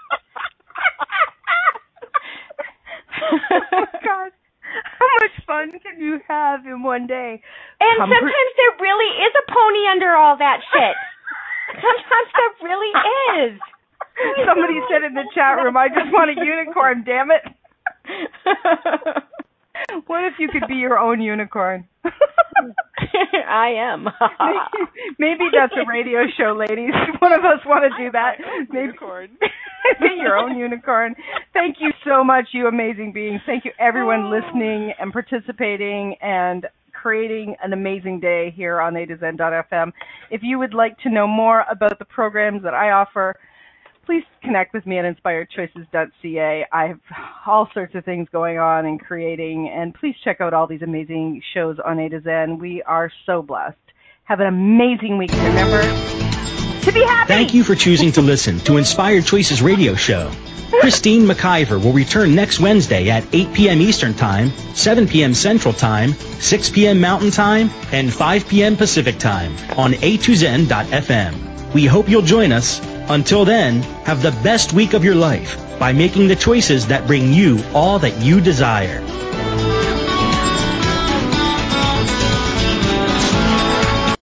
oh 3.21 3.59
my 3.71 3.85
god. 4.03 4.31
How 4.99 5.07
much 5.21 5.35
fun 5.61 5.79
can 5.79 5.99
you 6.01 6.19
have 6.27 6.65
in 6.65 6.83
one 6.83 7.07
day? 7.07 7.41
And 7.79 7.97
Comfort- 7.97 8.15
sometimes 8.15 8.51
there 8.57 8.73
really 8.81 9.11
is 9.21 9.33
a 9.37 9.51
pony 9.51 9.87
under 9.91 10.15
all 10.15 10.37
that 10.37 10.59
shit. 10.73 10.95
sometimes 11.81 12.29
there 12.33 12.69
really 12.69 12.93
is. 13.45 13.59
Somebody 14.45 14.79
said 14.91 15.03
in 15.03 15.13
the 15.13 15.25
chat 15.33 15.57
room, 15.57 15.77
I 15.77 15.87
just 15.87 16.11
want 16.11 16.29
a 16.31 16.45
unicorn, 16.45 17.03
damn 17.05 17.31
it. 17.31 17.41
what 20.07 20.25
if 20.25 20.33
you 20.37 20.47
could 20.49 20.67
be 20.67 20.75
your 20.75 20.99
own 20.99 21.21
unicorn? 21.21 21.87
I 23.47 23.69
am. 23.77 24.07
Maybe 25.19 25.45
that's 25.53 25.73
a 25.73 25.89
radio 25.89 26.21
show, 26.37 26.55
ladies. 26.57 26.91
One 27.19 27.33
of 27.33 27.43
us 27.45 27.59
want 27.65 27.91
to 27.91 28.03
do 28.03 28.11
that. 28.11 28.37
Maybe 28.69 28.87
Unicorn. 28.87 29.29
be 29.99 30.15
your 30.17 30.37
own 30.37 30.57
unicorn. 30.57 31.15
Thank 31.53 31.77
you 31.79 31.91
so 32.05 32.23
much, 32.23 32.49
you 32.51 32.67
amazing 32.67 33.13
beings. 33.13 33.41
Thank 33.45 33.65
you, 33.65 33.71
everyone 33.79 34.25
oh. 34.25 34.29
listening 34.29 34.93
and 34.99 35.11
participating 35.11 36.15
and 36.21 36.67
creating 36.93 37.55
an 37.63 37.73
amazing 37.73 38.19
day 38.19 38.53
here 38.55 38.79
on 38.79 38.95
A 38.95 39.05
to 39.07 39.17
Zen.fm. 39.17 39.91
If 40.29 40.41
you 40.43 40.59
would 40.59 40.73
like 40.73 40.97
to 40.99 41.09
know 41.09 41.25
more 41.25 41.65
about 41.69 41.97
the 41.97 42.05
programs 42.05 42.63
that 42.63 42.73
I 42.73 42.91
offer, 42.91 43.35
please 44.05 44.23
connect 44.41 44.73
with 44.73 44.85
me 44.85 44.97
at 44.97 45.05
inspiredchoices.ca. 45.05 46.65
I 46.71 46.87
have 46.87 46.99
all 47.45 47.69
sorts 47.73 47.95
of 47.95 48.05
things 48.05 48.27
going 48.31 48.57
on 48.57 48.85
and 48.85 48.99
creating, 48.99 49.69
and 49.69 49.93
please 49.93 50.15
check 50.23 50.41
out 50.41 50.53
all 50.53 50.67
these 50.67 50.81
amazing 50.81 51.41
shows 51.53 51.77
on 51.83 51.99
A 51.99 52.09
to 52.09 52.21
Zen. 52.21 52.57
We 52.57 52.81
are 52.83 53.11
so 53.25 53.41
blessed. 53.41 53.77
Have 54.23 54.39
an 54.39 54.47
amazing 54.47 55.17
week. 55.17 55.31
Remember, 55.31 55.81
to 55.81 56.91
be 56.91 57.03
happy. 57.03 57.27
Thank 57.27 57.53
you 57.53 57.63
for 57.63 57.75
choosing 57.75 58.11
to 58.13 58.21
listen 58.21 58.59
to 58.61 58.77
Inspired 58.77 59.25
Choices 59.25 59.61
Radio 59.61 59.95
Show. 59.95 60.31
Christine 60.79 61.23
McIver 61.23 61.83
will 61.83 61.91
return 61.91 62.33
next 62.33 62.59
Wednesday 62.59 63.09
at 63.09 63.25
8 63.33 63.53
p.m. 63.53 63.81
Eastern 63.81 64.13
Time, 64.13 64.51
7 64.73 65.07
p.m. 65.07 65.33
Central 65.33 65.73
Time, 65.73 66.13
6 66.13 66.69
p.m. 66.69 67.01
Mountain 67.01 67.31
Time, 67.31 67.69
and 67.91 68.11
5 68.11 68.47
p.m. 68.47 68.77
Pacific 68.77 69.19
Time 69.19 69.51
on 69.77 69.93
a2zen.fm. 69.93 71.73
We 71.73 71.85
hope 71.85 72.09
you'll 72.09 72.21
join 72.21 72.51
us. 72.51 72.79
Until 73.11 73.43
then, 73.43 73.81
have 74.05 74.21
the 74.21 74.31
best 74.41 74.71
week 74.71 74.93
of 74.93 75.03
your 75.03 75.15
life 75.15 75.59
by 75.77 75.91
making 75.91 76.29
the 76.29 76.35
choices 76.37 76.87
that 76.87 77.07
bring 77.07 77.33
you 77.33 77.61
all 77.73 77.99
that 77.99 78.17
you 78.21 78.39
desire. 78.39 79.01